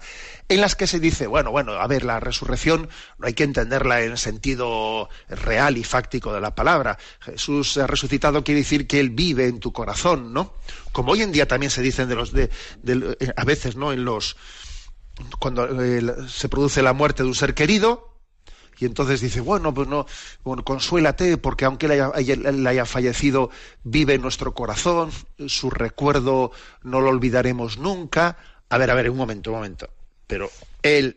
en 0.50 0.62
las 0.62 0.76
que 0.76 0.88
se 0.88 1.00
dice, 1.00 1.28
bueno, 1.28 1.52
bueno, 1.52 1.74
a 1.74 1.86
ver, 1.86 2.06
la 2.06 2.20
resurrección 2.20 2.90
no 3.20 3.28
hay 3.28 3.36
que 3.36 3.44
entenderla 3.44 4.02
en 4.02 4.14
el 4.14 4.18
sentido 4.18 5.10
real 5.30 5.78
y 5.78 5.84
fáctico 5.84 6.34
de 6.34 6.42
la 6.42 6.56
palabra. 6.56 6.98
Jesús 7.20 7.78
ha 7.78 7.86
resucitado 7.86 8.44
quiere 8.44 8.62
decir 8.62 8.88
que 8.88 9.00
él 9.00 9.12
vive 9.12 9.46
en 9.46 9.60
tu 9.60 9.72
corazón, 9.72 10.34
¿no? 10.34 10.56
Como 10.92 11.12
hoy 11.12 11.22
en 11.22 11.32
día 11.32 11.48
también 11.48 11.70
se 11.70 11.84
dicen 11.84 12.10
de 12.10 12.16
los 12.16 12.32
de, 12.32 12.50
eh, 12.88 13.34
a 13.38 13.46
veces, 13.46 13.76
¿no? 13.76 13.94
En 13.94 14.06
los 14.06 14.36
cuando 15.38 15.84
eh, 15.84 16.02
se 16.30 16.50
produce 16.50 16.82
la 16.82 16.94
muerte 16.94 17.22
de 17.22 17.30
un 17.30 17.36
ser 17.36 17.54
querido, 17.54 18.13
y 18.84 18.86
entonces 18.86 19.22
dice, 19.22 19.40
bueno, 19.40 19.74
pues 19.74 19.88
no, 19.88 20.06
consuélate, 20.66 21.38
porque 21.38 21.64
aunque 21.64 21.86
él 21.86 22.68
haya, 22.68 22.86
fallecido, 22.86 23.50
vive 23.82 24.16
en 24.16 24.22
nuestro 24.22 24.54
corazón, 24.54 25.10
su 25.48 25.70
recuerdo 25.70 26.52
no 26.82 27.00
lo 27.00 27.10
olvidaremos 27.10 27.78
nunca. 27.78 28.36
A 28.68 28.78
ver, 28.78 28.92
a 28.92 28.94
ver, 28.94 29.10
un 29.10 29.16
momento, 29.16 29.52
un 29.52 29.56
momento. 29.56 29.90
Pero 30.28 30.50
él 30.82 31.16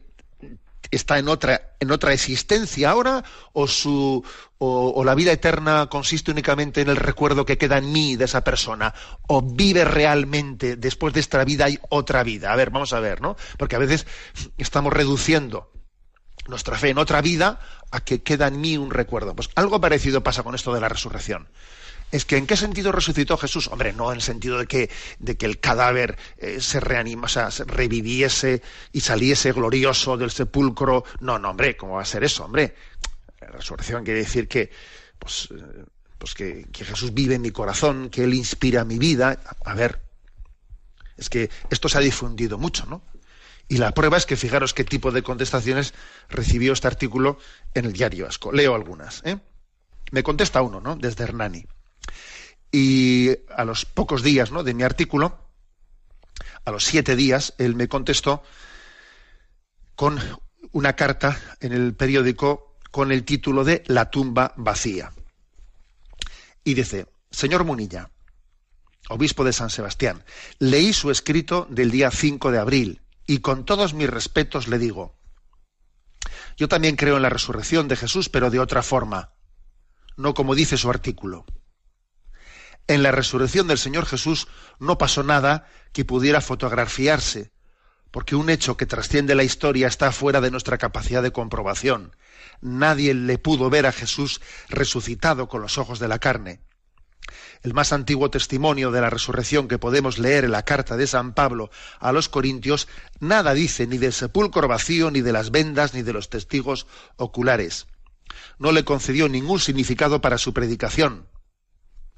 está 0.92 1.18
en 1.18 1.26
otra, 1.26 1.74
en 1.80 1.90
otra 1.90 2.12
existencia 2.12 2.90
ahora, 2.90 3.24
o 3.52 3.66
su 3.66 4.24
o, 4.58 5.02
la 5.02 5.16
vida 5.16 5.32
eterna 5.32 5.88
consiste 5.88 6.30
únicamente 6.30 6.82
en 6.82 6.88
el 6.88 6.96
recuerdo 6.96 7.44
que 7.44 7.58
queda 7.58 7.78
en 7.78 7.90
mí 7.90 8.14
de 8.14 8.26
esa 8.26 8.44
persona, 8.44 8.94
o 9.26 9.42
vive 9.42 9.84
realmente 9.84 10.76
después 10.76 11.12
de 11.12 11.18
esta 11.18 11.42
vida 11.44 11.64
hay 11.64 11.80
otra 11.88 12.22
vida. 12.22 12.52
A 12.52 12.56
ver, 12.56 12.70
vamos 12.70 12.92
a 12.92 13.00
ver, 13.00 13.20
¿no? 13.20 13.34
Porque 13.58 13.74
a 13.74 13.80
veces 13.80 14.06
estamos 14.56 14.92
reduciendo 14.92 15.72
nuestra 16.48 16.76
fe 16.76 16.90
en 16.90 16.98
otra 16.98 17.20
vida 17.20 17.60
a 17.90 18.00
que 18.00 18.22
queda 18.22 18.48
en 18.48 18.60
mí 18.60 18.76
un 18.76 18.90
recuerdo. 18.90 19.34
Pues 19.34 19.50
algo 19.54 19.80
parecido 19.80 20.22
pasa 20.22 20.42
con 20.42 20.54
esto 20.54 20.74
de 20.74 20.80
la 20.80 20.88
resurrección. 20.88 21.48
Es 22.12 22.24
que 22.24 22.36
¿en 22.36 22.46
qué 22.46 22.56
sentido 22.56 22.92
resucitó 22.92 23.36
Jesús? 23.36 23.68
Hombre, 23.68 23.92
no 23.92 24.10
en 24.10 24.16
el 24.16 24.22
sentido 24.22 24.58
de 24.58 24.66
que, 24.66 24.90
de 25.18 25.36
que 25.36 25.46
el 25.46 25.58
cadáver 25.58 26.16
eh, 26.38 26.60
se 26.60 26.78
reanima, 26.78 27.24
o 27.24 27.28
sea, 27.28 27.50
se 27.50 27.64
reviviese 27.64 28.62
y 28.92 29.00
saliese 29.00 29.52
glorioso 29.52 30.16
del 30.16 30.30
sepulcro. 30.30 31.04
No, 31.20 31.38
no, 31.38 31.50
hombre, 31.50 31.76
¿cómo 31.76 31.94
va 31.94 32.02
a 32.02 32.06
ser 32.06 32.22
eso, 32.22 32.44
hombre? 32.44 32.76
La 33.40 33.48
resurrección 33.48 34.04
quiere 34.04 34.20
decir 34.20 34.46
que, 34.46 34.70
pues, 35.18 35.48
eh, 35.50 35.84
pues 36.18 36.34
que, 36.34 36.66
que 36.72 36.84
Jesús 36.84 37.12
vive 37.12 37.34
en 37.34 37.42
mi 37.42 37.50
corazón, 37.50 38.08
que 38.08 38.22
Él 38.22 38.34
inspira 38.34 38.84
mi 38.84 38.98
vida. 38.98 39.40
A 39.64 39.74
ver, 39.74 40.00
es 41.16 41.28
que 41.28 41.50
esto 41.70 41.88
se 41.88 41.98
ha 41.98 42.02
difundido 42.02 42.56
mucho, 42.56 42.86
¿no? 42.86 43.02
Y 43.68 43.78
la 43.78 43.92
prueba 43.92 44.16
es 44.16 44.26
que 44.26 44.36
fijaros 44.36 44.74
qué 44.74 44.84
tipo 44.84 45.10
de 45.10 45.22
contestaciones 45.22 45.92
recibió 46.28 46.72
este 46.72 46.86
artículo 46.86 47.38
en 47.74 47.86
el 47.86 47.92
diario 47.92 48.26
Asco. 48.26 48.52
Leo 48.52 48.74
algunas. 48.74 49.22
¿eh? 49.24 49.38
Me 50.12 50.22
contesta 50.22 50.62
uno, 50.62 50.80
¿no? 50.80 50.96
Desde 50.96 51.24
Hernani. 51.24 51.66
Y 52.70 53.30
a 53.56 53.64
los 53.64 53.84
pocos 53.84 54.22
días 54.22 54.52
¿no? 54.52 54.62
de 54.62 54.74
mi 54.74 54.84
artículo, 54.84 55.38
a 56.64 56.70
los 56.70 56.84
siete 56.84 57.16
días, 57.16 57.54
él 57.58 57.74
me 57.74 57.88
contestó 57.88 58.42
con 59.96 60.18
una 60.72 60.94
carta 60.94 61.40
en 61.60 61.72
el 61.72 61.94
periódico 61.94 62.76
con 62.90 63.10
el 63.10 63.24
título 63.24 63.64
de 63.64 63.82
La 63.86 64.10
tumba 64.10 64.52
vacía. 64.56 65.12
Y 66.62 66.74
dice, 66.74 67.06
señor 67.30 67.64
Munilla, 67.64 68.10
obispo 69.08 69.44
de 69.44 69.52
San 69.52 69.70
Sebastián, 69.70 70.24
leí 70.58 70.92
su 70.92 71.10
escrito 71.10 71.66
del 71.70 71.90
día 71.90 72.10
5 72.10 72.50
de 72.50 72.58
abril 72.58 73.00
y 73.26 73.38
con 73.38 73.64
todos 73.64 73.94
mis 73.94 74.08
respetos 74.08 74.68
le 74.68 74.78
digo, 74.78 75.16
yo 76.56 76.68
también 76.68 76.96
creo 76.96 77.16
en 77.16 77.22
la 77.22 77.28
resurrección 77.28 77.88
de 77.88 77.96
Jesús, 77.96 78.28
pero 78.28 78.50
de 78.50 78.60
otra 78.60 78.82
forma, 78.82 79.32
no 80.16 80.34
como 80.34 80.54
dice 80.54 80.76
su 80.76 80.88
artículo. 80.88 81.44
En 82.86 83.02
la 83.02 83.10
resurrección 83.10 83.66
del 83.66 83.78
Señor 83.78 84.06
Jesús 84.06 84.48
no 84.78 84.96
pasó 84.96 85.22
nada 85.22 85.68
que 85.92 86.04
pudiera 86.04 86.40
fotografiarse, 86.40 87.52
porque 88.10 88.36
un 88.36 88.48
hecho 88.48 88.76
que 88.76 88.86
trasciende 88.86 89.34
la 89.34 89.42
historia 89.42 89.88
está 89.88 90.12
fuera 90.12 90.40
de 90.40 90.50
nuestra 90.50 90.78
capacidad 90.78 91.22
de 91.22 91.32
comprobación. 91.32 92.16
Nadie 92.60 93.12
le 93.12 93.38
pudo 93.38 93.68
ver 93.68 93.86
a 93.86 93.92
Jesús 93.92 94.40
resucitado 94.68 95.48
con 95.48 95.60
los 95.60 95.78
ojos 95.78 95.98
de 95.98 96.08
la 96.08 96.20
carne 96.20 96.65
el 97.62 97.74
más 97.74 97.92
antiguo 97.92 98.30
testimonio 98.30 98.90
de 98.90 99.00
la 99.00 99.10
resurrección 99.10 99.68
que 99.68 99.78
podemos 99.78 100.18
leer 100.18 100.44
en 100.44 100.52
la 100.52 100.64
carta 100.64 100.96
de 100.96 101.06
San 101.06 101.34
Pablo 101.34 101.70
a 102.00 102.12
los 102.12 102.28
Corintios, 102.28 102.88
nada 103.20 103.54
dice 103.54 103.86
ni 103.86 103.98
del 103.98 104.12
sepulcro 104.12 104.68
vacío, 104.68 105.10
ni 105.10 105.20
de 105.20 105.32
las 105.32 105.50
vendas, 105.50 105.94
ni 105.94 106.02
de 106.02 106.12
los 106.12 106.30
testigos 106.30 106.86
oculares. 107.16 107.86
No 108.58 108.72
le 108.72 108.84
concedió 108.84 109.28
ningún 109.28 109.60
significado 109.60 110.20
para 110.20 110.38
su 110.38 110.52
predicación. 110.52 111.26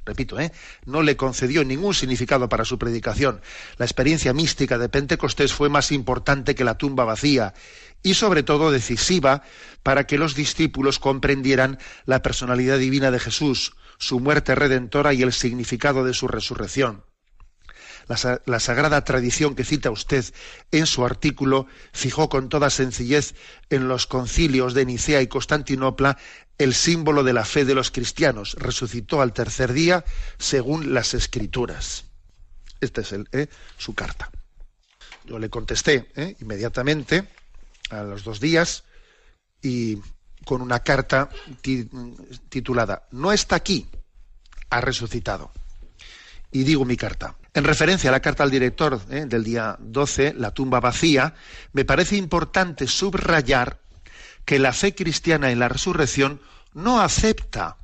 Repito, 0.09 0.41
¿eh? 0.41 0.53
no 0.87 1.03
le 1.03 1.19
concedió 1.19 1.65
ningún 1.65 1.93
significado 1.93 2.49
para 2.49 2.65
su 2.65 2.79
predicación. 2.79 3.43
La 3.77 3.85
experiencia 3.85 4.33
mística 4.33 4.79
de 4.79 4.89
Pentecostés 4.89 5.53
fue 5.53 5.69
más 5.69 5.93
importante 5.93 6.55
que 6.55 6.65
la 6.65 6.79
tumba 6.79 7.05
vacía 7.05 7.53
y 8.03 8.15
sobre 8.15 8.43
todo 8.43 8.71
decisiva 8.71 9.43
para 9.83 10.07
que 10.07 10.17
los 10.17 10.35
discípulos 10.35 10.99
comprendieran 10.99 11.79
la 12.07 12.23
personalidad 12.23 12.79
divina 12.79 13.11
de 13.11 13.21
Jesús, 13.21 13.75
su 13.99 14.21
muerte 14.21 14.55
redentora 14.55 15.13
y 15.13 15.23
el 15.23 15.33
significado 15.33 16.05
de 16.05 16.15
su 16.15 16.29
resurrección. 16.29 17.05
La, 18.47 18.59
sagrada 18.59 19.05
tradición 19.05 19.55
que 19.55 19.65
cita 19.65 19.91
usted 19.91 20.25
en 20.71 20.87
su 20.87 21.05
artículo 21.05 21.67
fijó 21.93 22.31
con 22.31 22.49
toda 22.49 22.71
sencillez 22.71 23.35
en 23.69 23.87
los 23.87 24.07
concilios 24.07 24.73
de 24.73 24.87
Nicea 24.87 25.21
y 25.21 25.27
Constantinopla 25.27 26.17
el 26.57 26.73
símbolo 26.73 27.23
de 27.23 27.35
la 27.35 27.45
fe 27.45 27.67
de 27.67 27.75
los 27.75 27.91
cristianos. 27.91 28.55
Resucitó 28.59 29.21
al 29.21 29.35
tercer 29.35 29.75
día 29.75 30.07
según 30.39 30.95
las 30.95 31.13
escrituras. 31.13 32.07
Esta 32.81 33.03
es 33.03 33.13
eh, 33.13 33.49
su 33.77 33.95
carta. 33.95 34.31
Yo 35.27 35.39
le 35.39 35.51
contesté 35.51 36.11
eh, 36.17 36.35
inmediatamente 36.41 37.29
a 37.91 38.03
los 38.05 38.25
dos 38.25 38.41
días 38.41 38.85
y 39.61 39.99
con 40.49 40.63
una 40.63 40.79
carta 40.79 41.29
titulada 42.49 43.03
No 43.11 43.33
está 43.33 43.57
aquí, 43.57 43.87
ha 44.71 44.81
resucitado. 44.81 45.53
Y 46.51 46.65
digo 46.65 46.87
mi 46.87 46.97
carta. 46.97 47.37
En 47.53 47.65
referencia 47.65 48.09
a 48.09 48.13
la 48.13 48.21
carta 48.21 48.45
al 48.45 48.51
director 48.51 48.99
eh, 49.11 49.27
del 49.29 49.45
día 49.45 49.77
12, 49.79 50.33
La 50.39 50.53
tumba 50.53 50.81
vacía, 50.81 51.35
me 51.75 51.85
parece 51.85 52.17
importante 52.17 52.87
subrayar 52.87 53.79
que 54.47 54.59
la 54.59 54.73
fe 54.73 54.95
cristiana 54.95 55.51
en 55.51 55.59
la 55.59 55.69
resurrección 55.69 56.41
no 56.73 57.03
acepta 57.03 57.77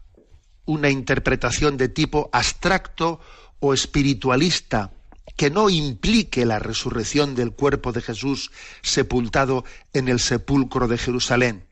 una 0.64 0.88
interpretación 0.88 1.76
de 1.76 1.90
tipo 1.90 2.30
abstracto 2.33 3.21
o 3.61 3.75
espiritualista 3.75 4.90
que 5.37 5.50
no 5.50 5.68
implique 5.68 6.47
la 6.47 6.61
resurrección 6.61 7.35
del 7.35 7.52
cuerpo 7.52 7.92
de 7.92 8.00
Jesús 8.00 8.52
sepultado 8.80 9.66
en 9.92 10.09
el 10.09 10.18
sepulcro 10.18 10.88
de 10.88 10.97
Jerusalén. 10.97 11.66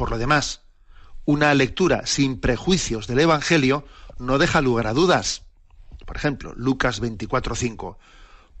Por 0.00 0.10
lo 0.10 0.16
demás, 0.16 0.62
una 1.26 1.52
lectura 1.52 2.06
sin 2.06 2.40
prejuicios 2.40 3.06
del 3.06 3.20
Evangelio 3.20 3.84
no 4.18 4.38
deja 4.38 4.62
lugar 4.62 4.86
a 4.86 4.94
dudas. 4.94 5.42
Por 6.06 6.16
ejemplo, 6.16 6.54
Lucas 6.56 7.02
24:5. 7.02 7.98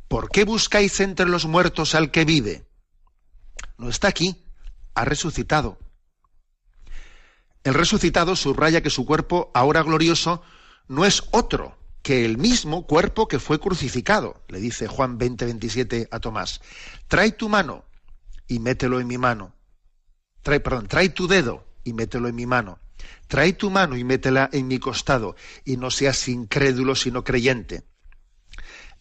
¿Por 0.06 0.28
qué 0.28 0.44
buscáis 0.44 1.00
entre 1.00 1.24
los 1.24 1.46
muertos 1.46 1.94
al 1.94 2.10
que 2.10 2.26
vive? 2.26 2.68
No 3.78 3.88
está 3.88 4.08
aquí, 4.08 4.44
ha 4.94 5.06
resucitado. 5.06 5.78
El 7.64 7.72
resucitado 7.72 8.36
subraya 8.36 8.82
que 8.82 8.90
su 8.90 9.06
cuerpo, 9.06 9.50
ahora 9.54 9.82
glorioso, 9.82 10.42
no 10.88 11.06
es 11.06 11.22
otro 11.30 11.78
que 12.02 12.26
el 12.26 12.36
mismo 12.36 12.86
cuerpo 12.86 13.28
que 13.28 13.38
fue 13.38 13.58
crucificado. 13.58 14.44
Le 14.48 14.60
dice 14.60 14.88
Juan 14.88 15.16
20, 15.16 15.46
27 15.46 16.08
a 16.10 16.20
Tomás, 16.20 16.60
trae 17.08 17.32
tu 17.32 17.48
mano 17.48 17.86
y 18.46 18.58
mételo 18.58 19.00
en 19.00 19.06
mi 19.06 19.16
mano. 19.16 19.54
Trae, 20.42 20.60
perdón, 20.60 20.88
trae 20.88 21.08
tu 21.10 21.28
dedo 21.28 21.66
y 21.84 21.92
mételo 21.92 22.28
en 22.28 22.34
mi 22.34 22.46
mano. 22.46 22.78
Trae 23.28 23.52
tu 23.52 23.70
mano 23.70 23.96
y 23.96 24.04
métela 24.04 24.50
en 24.52 24.68
mi 24.68 24.78
costado, 24.78 25.36
y 25.64 25.76
no 25.76 25.90
seas 25.90 26.28
incrédulo 26.28 26.94
sino 26.94 27.24
creyente. 27.24 27.84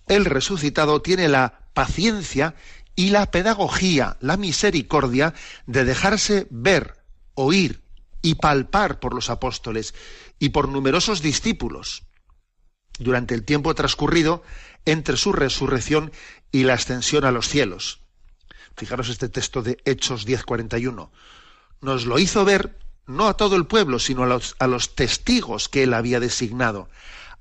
El 0.07 0.25
resucitado 0.25 1.01
tiene 1.01 1.27
la 1.27 1.69
paciencia 1.73 2.55
y 2.95 3.09
la 3.09 3.31
pedagogía, 3.31 4.17
la 4.19 4.37
misericordia 4.37 5.33
de 5.65 5.85
dejarse 5.85 6.47
ver, 6.49 7.03
oír 7.33 7.81
y 8.21 8.35
palpar 8.35 8.99
por 8.99 9.13
los 9.13 9.29
apóstoles 9.29 9.93
y 10.39 10.49
por 10.49 10.67
numerosos 10.67 11.21
discípulos 11.21 12.03
durante 12.99 13.33
el 13.33 13.45
tiempo 13.45 13.73
transcurrido 13.75 14.43
entre 14.85 15.17
su 15.17 15.31
resurrección 15.31 16.11
y 16.51 16.63
la 16.63 16.73
ascensión 16.73 17.25
a 17.25 17.31
los 17.31 17.47
cielos. 17.47 18.01
Fijaros 18.79 19.09
este 19.09 19.27
texto 19.27 19.61
de 19.61 19.77
Hechos 19.83 20.25
10:41. 20.25 21.11
Nos 21.81 22.05
lo 22.05 22.17
hizo 22.17 22.45
ver 22.45 22.79
no 23.07 23.27
a 23.27 23.35
todo 23.35 23.57
el 23.57 23.65
pueblo, 23.65 23.99
sino 23.99 24.23
a 24.23 24.27
los, 24.27 24.55
a 24.57 24.67
los 24.67 24.95
testigos 24.95 25.67
que 25.67 25.83
él 25.83 25.93
había 25.93 26.21
designado, 26.21 26.87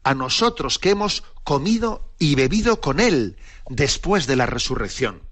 a 0.02 0.14
nosotros 0.14 0.80
que 0.80 0.90
hemos 0.90 1.22
comido 1.44 2.12
y 2.18 2.34
bebido 2.34 2.80
con 2.80 2.98
él 2.98 3.36
después 3.68 4.26
de 4.26 4.34
la 4.34 4.46
resurrección. 4.46 5.22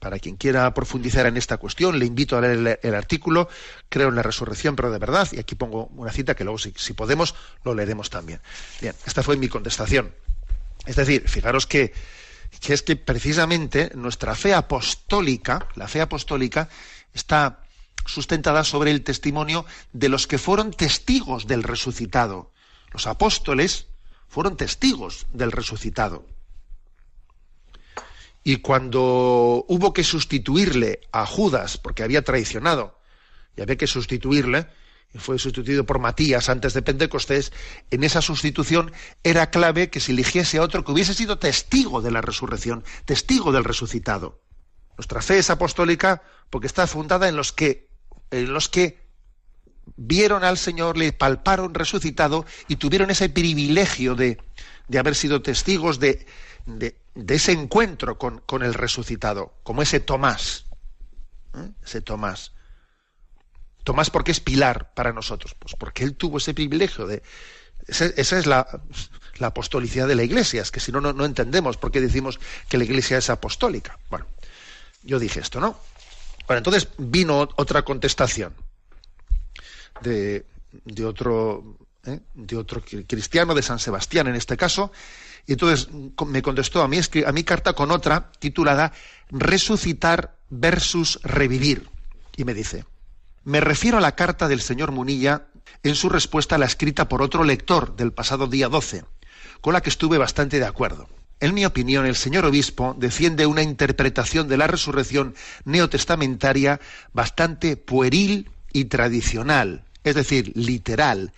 Para 0.00 0.18
quien 0.18 0.34
quiera 0.34 0.74
profundizar 0.74 1.26
en 1.26 1.36
esta 1.36 1.58
cuestión, 1.58 1.96
le 1.96 2.06
invito 2.06 2.36
a 2.36 2.40
leer 2.40 2.80
el, 2.82 2.94
artículo, 2.96 3.48
creo 3.88 4.08
en 4.08 4.16
la 4.16 4.22
resurrección, 4.24 4.74
pero 4.74 4.90
de 4.90 4.98
verdad, 4.98 5.28
y 5.30 5.38
aquí 5.38 5.54
pongo 5.54 5.86
una 5.94 6.10
cita 6.10 6.34
que 6.34 6.42
luego, 6.42 6.58
si, 6.58 6.92
podemos, 6.94 7.36
lo 7.62 7.72
leeremos 7.74 8.10
también. 8.10 8.40
Bien, 8.80 8.96
esta 9.06 9.22
fue 9.22 9.36
mi 9.36 9.48
contestación. 9.48 10.12
Es 10.86 10.96
decir, 10.96 11.28
fijaros 11.28 11.68
que, 11.68 11.92
que 12.58 12.74
es 12.74 12.82
que 12.82 12.96
precisamente 12.96 13.90
nuestra 13.94 14.34
fe 14.34 14.54
apostólica, 14.54 15.68
la 15.76 15.88
fe 15.88 16.00
apostólica, 16.00 16.68
está 17.14 17.62
sustentada 18.06 18.64
sobre 18.64 18.90
el 18.90 19.02
testimonio 19.02 19.64
de 19.92 20.08
los 20.08 20.26
que 20.26 20.38
fueron 20.38 20.72
testigos 20.72 21.46
del 21.46 21.62
resucitado. 21.62 22.50
Los 22.92 23.06
apóstoles 23.06 23.86
fueron 24.28 24.56
testigos 24.56 25.26
del 25.32 25.52
resucitado. 25.52 26.26
Y 28.42 28.56
cuando 28.56 29.64
hubo 29.68 29.92
que 29.92 30.02
sustituirle 30.02 31.00
a 31.12 31.26
Judas, 31.26 31.76
porque 31.76 32.02
había 32.02 32.22
traicionado, 32.22 32.98
y 33.56 33.62
había 33.62 33.76
que 33.76 33.86
sustituirle, 33.86 34.66
fue 35.14 35.38
sustituido 35.38 35.84
por 35.84 35.98
Matías 35.98 36.48
antes 36.48 36.72
de 36.74 36.82
Pentecostés, 36.82 37.52
en 37.90 38.04
esa 38.04 38.22
sustitución 38.22 38.92
era 39.24 39.50
clave 39.50 39.90
que 39.90 40.00
se 40.00 40.12
eligiese 40.12 40.58
a 40.58 40.62
otro 40.62 40.84
que 40.84 40.92
hubiese 40.92 41.14
sido 41.14 41.38
testigo 41.38 42.00
de 42.00 42.10
la 42.10 42.20
resurrección, 42.20 42.84
testigo 43.04 43.52
del 43.52 43.64
resucitado. 43.64 44.40
Nuestra 44.96 45.22
fe 45.22 45.38
es 45.38 45.50
apostólica 45.50 46.22
porque 46.50 46.66
está 46.66 46.86
fundada 46.86 47.28
en 47.28 47.36
los 47.36 47.52
que, 47.52 47.88
en 48.30 48.52
los 48.52 48.68
que 48.68 49.00
vieron 49.96 50.44
al 50.44 50.58
Señor, 50.58 50.96
le 50.96 51.12
palparon 51.12 51.74
resucitado 51.74 52.44
y 52.68 52.76
tuvieron 52.76 53.10
ese 53.10 53.28
privilegio 53.28 54.14
de, 54.14 54.38
de 54.88 54.98
haber 54.98 55.14
sido 55.14 55.42
testigos 55.42 55.98
de, 56.00 56.26
de, 56.66 56.94
ese 57.28 57.52
encuentro 57.52 58.18
con, 58.18 58.62
el 58.62 58.74
resucitado, 58.74 59.54
como 59.62 59.82
ese 59.82 60.00
Tomás. 60.00 60.66
¿eh? 61.54 61.70
Ese 61.84 62.00
Tomás. 62.00 62.52
Tomás, 63.84 64.10
porque 64.10 64.30
es 64.30 64.40
pilar 64.40 64.92
para 64.94 65.12
nosotros? 65.12 65.54
Pues 65.58 65.74
porque 65.76 66.04
él 66.04 66.14
tuvo 66.14 66.38
ese 66.38 66.54
privilegio 66.54 67.06
de. 67.06 67.22
Esa, 67.86 68.38
es 68.38 68.46
la, 68.46 68.66
apostolicidad 69.40 70.06
de 70.06 70.14
la 70.14 70.22
iglesia, 70.22 70.62
es 70.62 70.70
que 70.70 70.80
si 70.80 70.92
no, 70.92 71.00
no 71.00 71.24
entendemos 71.24 71.76
por 71.76 71.90
qué 71.90 72.00
decimos 72.00 72.38
que 72.68 72.78
la 72.78 72.84
iglesia 72.84 73.18
es 73.18 73.30
apostólica. 73.30 73.98
Bueno, 74.10 74.26
yo 75.02 75.18
dije 75.18 75.40
esto, 75.40 75.60
¿no? 75.60 75.78
Bueno, 76.46 76.58
entonces 76.58 76.88
vino 76.98 77.48
otra 77.56 77.82
contestación 77.82 78.54
de, 80.02 80.44
de 80.84 81.04
otro, 81.04 81.76
¿eh? 82.04 82.20
de 82.34 82.56
otro 82.56 82.82
cristiano, 83.06 83.54
de 83.54 83.62
San 83.62 83.78
Sebastián 83.78 84.26
en 84.28 84.34
este 84.34 84.56
caso, 84.56 84.92
y 85.46 85.52
entonces 85.52 85.88
me 86.26 86.42
contestó 86.42 86.82
a 86.82 86.88
mí, 86.88 86.98
a 87.26 87.32
mi 87.32 87.44
carta 87.44 87.72
con 87.72 87.90
otra 87.90 88.30
titulada 88.38 88.92
Resucitar 89.30 90.36
versus 90.48 91.20
revivir. 91.22 91.88
Y 92.36 92.44
me 92.44 92.54
dice, 92.54 92.84
me 93.44 93.60
refiero 93.60 93.98
a 93.98 94.00
la 94.00 94.14
carta 94.14 94.48
del 94.48 94.60
señor 94.60 94.92
Munilla 94.92 95.46
en 95.82 95.94
su 95.94 96.08
respuesta 96.08 96.56
a 96.56 96.58
la 96.58 96.66
escrita 96.66 97.08
por 97.08 97.22
otro 97.22 97.44
lector 97.44 97.96
del 97.96 98.12
pasado 98.12 98.46
día 98.46 98.68
12, 98.68 99.04
con 99.60 99.72
la 99.72 99.80
que 99.80 99.90
estuve 99.90 100.18
bastante 100.18 100.58
de 100.58 100.66
acuerdo. 100.66 101.08
En 101.40 101.54
mi 101.54 101.64
opinión, 101.64 102.04
el 102.04 102.16
señor 102.16 102.44
obispo 102.44 102.94
defiende 102.98 103.46
una 103.46 103.62
interpretación 103.62 104.46
de 104.46 104.58
la 104.58 104.66
resurrección 104.66 105.34
neotestamentaria 105.64 106.80
bastante 107.14 107.78
pueril 107.78 108.50
y 108.72 108.86
tradicional, 108.86 109.84
es 110.04 110.14
decir, 110.14 110.52
literal, 110.54 111.32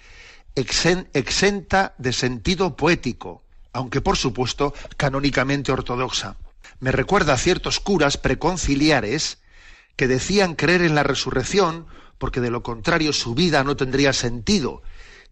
exenta 0.57 1.95
de 1.99 2.13
sentido 2.13 2.77
poético, 2.77 3.45
aunque 3.73 4.01
por 4.01 4.17
supuesto 4.17 4.75
canónicamente 4.97 5.71
ortodoxa. 5.71 6.37
Me 6.81 6.91
recuerda 6.91 7.35
a 7.35 7.39
ciertos 7.39 7.79
curas 7.79 8.17
preconciliares 8.17 9.39
que 9.97 10.09
decían 10.09 10.55
creer 10.55 10.83
en 10.83 10.95
la 10.95 11.03
resurrección 11.03 11.87
porque 12.19 12.41
de 12.41 12.51
lo 12.51 12.63
contrario 12.63 13.13
su 13.13 13.35
vida 13.35 13.65
no 13.65 13.77
tendría 13.77 14.13
sentido 14.13 14.83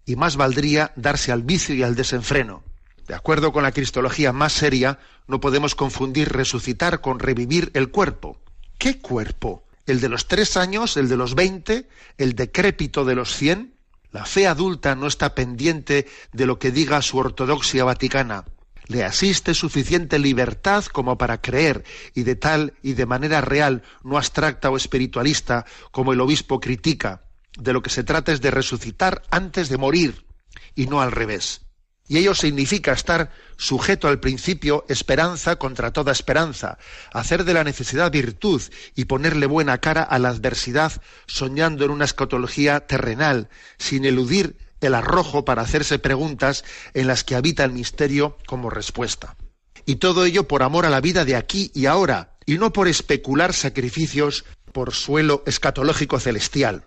y 0.04 0.16
más 0.16 0.36
valdría 0.36 0.92
darse 0.96 1.30
al 1.30 1.42
vicio 1.42 1.74
y 1.74 1.82
al 1.82 1.94
desenfreno. 1.94 2.64
De 3.06 3.14
acuerdo 3.14 3.52
con 3.52 3.62
la 3.62 3.72
cristología 3.72 4.32
más 4.32 4.52
seria, 4.52 4.98
no 5.26 5.40
podemos 5.40 5.74
confundir 5.74 6.30
resucitar 6.32 7.00
con 7.00 7.18
revivir 7.18 7.70
el 7.74 7.90
cuerpo. 7.90 8.38
¿Qué 8.78 8.98
cuerpo? 8.98 9.64
¿El 9.86 10.00
de 10.00 10.08
los 10.08 10.28
tres 10.28 10.56
años? 10.56 10.96
¿El 10.96 11.08
de 11.08 11.16
los 11.16 11.34
veinte? 11.34 11.88
¿El 12.18 12.34
decrépito 12.34 13.04
de 13.04 13.14
los 13.14 13.34
cien? 13.34 13.74
La 14.12 14.24
fe 14.24 14.46
adulta 14.46 14.94
no 14.94 15.06
está 15.06 15.34
pendiente 15.34 16.08
de 16.32 16.46
lo 16.46 16.58
que 16.58 16.72
diga 16.72 17.02
su 17.02 17.18
ortodoxia 17.18 17.84
vaticana. 17.84 18.44
Le 18.90 19.04
asiste 19.04 19.54
suficiente 19.54 20.18
libertad 20.18 20.84
como 20.86 21.16
para 21.16 21.40
creer 21.40 21.84
y 22.12 22.24
de 22.24 22.34
tal 22.34 22.74
y 22.82 22.94
de 22.94 23.06
manera 23.06 23.40
real, 23.40 23.84
no 24.02 24.16
abstracta 24.16 24.68
o 24.68 24.76
espiritualista, 24.76 25.64
como 25.92 26.12
el 26.12 26.20
obispo 26.20 26.58
critica. 26.58 27.22
De 27.56 27.72
lo 27.72 27.82
que 27.82 27.90
se 27.90 28.02
trata 28.02 28.32
es 28.32 28.40
de 28.40 28.50
resucitar 28.50 29.22
antes 29.30 29.68
de 29.68 29.78
morir 29.78 30.26
y 30.74 30.88
no 30.88 31.00
al 31.00 31.12
revés. 31.12 31.60
Y 32.08 32.18
ello 32.18 32.34
significa 32.34 32.90
estar 32.90 33.30
sujeto 33.56 34.08
al 34.08 34.18
principio 34.18 34.84
esperanza 34.88 35.54
contra 35.54 35.92
toda 35.92 36.10
esperanza, 36.10 36.76
hacer 37.12 37.44
de 37.44 37.54
la 37.54 37.62
necesidad 37.62 38.10
virtud 38.10 38.60
y 38.96 39.04
ponerle 39.04 39.46
buena 39.46 39.78
cara 39.78 40.02
a 40.02 40.18
la 40.18 40.30
adversidad, 40.30 41.00
soñando 41.28 41.84
en 41.84 41.92
una 41.92 42.06
escatología 42.06 42.80
terrenal, 42.88 43.50
sin 43.78 44.04
eludir 44.04 44.56
el 44.80 44.94
arrojo 44.94 45.44
para 45.44 45.62
hacerse 45.62 45.98
preguntas 45.98 46.64
en 46.94 47.06
las 47.06 47.24
que 47.24 47.34
habita 47.34 47.64
el 47.64 47.72
misterio 47.72 48.36
como 48.46 48.70
respuesta. 48.70 49.36
Y 49.86 49.96
todo 49.96 50.24
ello 50.24 50.46
por 50.46 50.62
amor 50.62 50.86
a 50.86 50.90
la 50.90 51.00
vida 51.00 51.24
de 51.24 51.36
aquí 51.36 51.70
y 51.74 51.86
ahora, 51.86 52.36
y 52.46 52.58
no 52.58 52.72
por 52.72 52.88
especular 52.88 53.52
sacrificios 53.52 54.44
por 54.72 54.94
suelo 54.94 55.42
escatológico 55.46 56.20
celestial. 56.20 56.84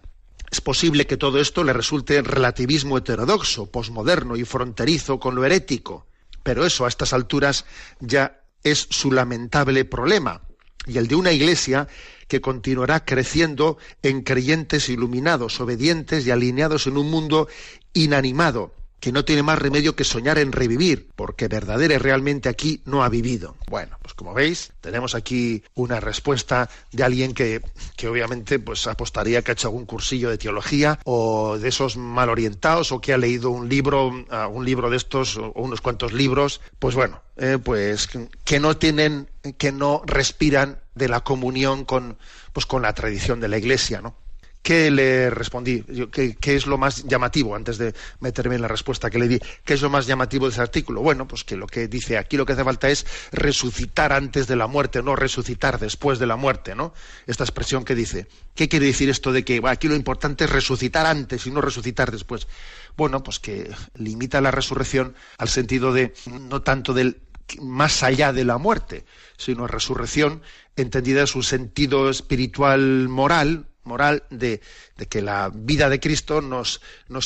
Es 0.51 0.61
posible 0.61 1.07
que 1.07 1.17
todo 1.17 1.39
esto 1.39 1.63
le 1.63 1.73
resulte 1.73 2.21
relativismo 2.21 2.97
heterodoxo, 2.97 3.71
posmoderno 3.71 4.35
y 4.35 4.45
fronterizo 4.45 5.19
con 5.19 5.35
lo 5.35 5.45
herético, 5.45 6.05
pero 6.43 6.65
eso 6.65 6.85
a 6.85 6.89
estas 6.89 7.13
alturas 7.13 7.65
ya 7.99 8.43
es 8.63 8.87
su 8.89 9.11
lamentable 9.11 9.83
problema 9.85 10.41
y 10.85 10.97
el 10.97 11.07
de 11.07 11.15
una 11.15 11.31
iglesia 11.31 11.87
que 12.27 12.41
continuará 12.41 13.05
creciendo 13.05 13.77
en 14.01 14.21
creyentes 14.21 14.89
iluminados, 14.89 15.59
obedientes 15.59 16.25
y 16.25 16.31
alineados 16.31 16.87
en 16.87 16.97
un 16.97 17.09
mundo 17.09 17.47
inanimado, 17.93 18.73
que 19.03 19.11
no 19.11 19.25
tiene 19.25 19.43
más 19.43 19.59
remedio 19.59 19.97
que 19.97 20.05
soñar 20.05 20.37
en 20.37 20.53
revivir, 20.53 21.09
porque 21.17 21.49
verdadera 21.49 21.99
realmente 21.99 22.47
aquí 22.47 22.81
no 22.85 23.03
ha 23.03 23.09
vivido. 23.09 23.57
Bueno, 23.69 23.97
pues 24.01 24.13
como 24.13 24.33
veis, 24.33 24.71
tenemos 24.79 25.13
aquí 25.13 25.61
una 25.75 25.99
respuesta 25.99 26.69
de 26.93 27.03
alguien 27.03 27.33
que, 27.33 27.61
que 27.97 28.07
obviamente 28.07 28.59
pues 28.59 28.87
apostaría 28.87 29.41
que 29.41 29.51
ha 29.51 29.55
hecho 29.55 29.67
algún 29.67 29.85
cursillo 29.85 30.29
de 30.29 30.37
teología 30.37 30.99
o 31.03 31.57
de 31.57 31.67
esos 31.67 31.97
mal 31.97 32.29
orientados 32.29 32.93
o 32.93 33.01
que 33.01 33.11
ha 33.11 33.17
leído 33.17 33.49
un 33.49 33.67
libro, 33.67 34.07
uh, 34.07 34.47
un 34.49 34.63
libro 34.63 34.89
de 34.89 34.95
estos 34.95 35.35
o 35.35 35.51
unos 35.55 35.81
cuantos 35.81 36.13
libros, 36.13 36.61
pues 36.79 36.95
bueno, 36.95 37.21
eh, 37.35 37.57
pues 37.61 38.07
que 38.45 38.59
no 38.61 38.77
tienen, 38.77 39.27
que 39.57 39.73
no 39.73 40.01
respiran 40.05 40.79
de 40.95 41.09
la 41.09 41.19
comunión 41.25 41.83
con, 41.83 42.17
pues 42.53 42.65
con 42.65 42.83
la 42.83 42.93
tradición 42.93 43.41
de 43.41 43.49
la 43.49 43.57
Iglesia, 43.57 43.99
¿no? 43.99 44.15
¿Qué 44.63 44.89
le 44.89 45.29
respondí? 45.29 45.83
¿Qué, 46.09 46.55
es 46.55 46.67
lo 46.67 46.77
más 46.77 47.03
llamativo 47.03 47.53
antes 47.53 47.77
de 47.77 47.93
meterme 48.21 48.55
en 48.55 48.61
la 48.61 48.69
respuesta 48.69 49.09
que 49.09 49.19
le 49.19 49.27
di? 49.27 49.37
¿Qué 49.65 49.73
es 49.73 49.81
lo 49.81 49.89
más 49.89 50.07
llamativo 50.07 50.45
de 50.45 50.53
ese 50.53 50.61
artículo? 50.61 51.01
Bueno, 51.01 51.27
pues 51.27 51.43
que 51.43 51.57
lo 51.57 51.67
que 51.67 51.89
dice 51.89 52.17
aquí 52.17 52.37
lo 52.37 52.45
que 52.45 52.53
hace 52.53 52.63
falta 52.63 52.89
es 52.89 53.05
resucitar 53.33 54.13
antes 54.13 54.47
de 54.47 54.55
la 54.55 54.67
muerte, 54.67 55.03
no 55.03 55.17
resucitar 55.17 55.79
después 55.79 56.17
de 56.17 56.27
la 56.27 56.37
muerte, 56.37 56.75
¿no? 56.75 56.93
Esta 57.27 57.43
expresión 57.43 57.83
que 57.83 57.93
dice. 57.93 58.27
¿Qué 58.55 58.69
quiere 58.69 58.85
decir 58.85 59.09
esto 59.09 59.33
de 59.33 59.43
que 59.43 59.61
aquí 59.65 59.89
lo 59.89 59.95
importante 59.95 60.45
es 60.45 60.49
resucitar 60.49 61.05
antes 61.07 61.45
y 61.45 61.51
no 61.51 61.59
resucitar 61.59 62.09
después? 62.09 62.47
Bueno, 62.95 63.21
pues 63.21 63.39
que 63.39 63.69
limita 63.95 64.39
la 64.39 64.51
resurrección 64.51 65.13
al 65.37 65.49
sentido 65.49 65.91
de 65.91 66.13
no 66.25 66.61
tanto 66.61 66.93
del 66.93 67.19
más 67.59 68.01
allá 68.01 68.31
de 68.31 68.45
la 68.45 68.57
muerte, 68.57 69.03
sino 69.35 69.67
resurrección 69.67 70.41
entendida 70.77 71.21
en 71.21 71.27
su 71.27 71.43
sentido 71.43 72.09
espiritual 72.09 73.09
moral, 73.09 73.67
moral 73.83 74.23
de, 74.29 74.61
que 75.09 75.21
la 75.21 75.51
vida 75.53 75.89
de 75.89 75.99
Cristo 75.99 76.41
nos, 76.41 76.79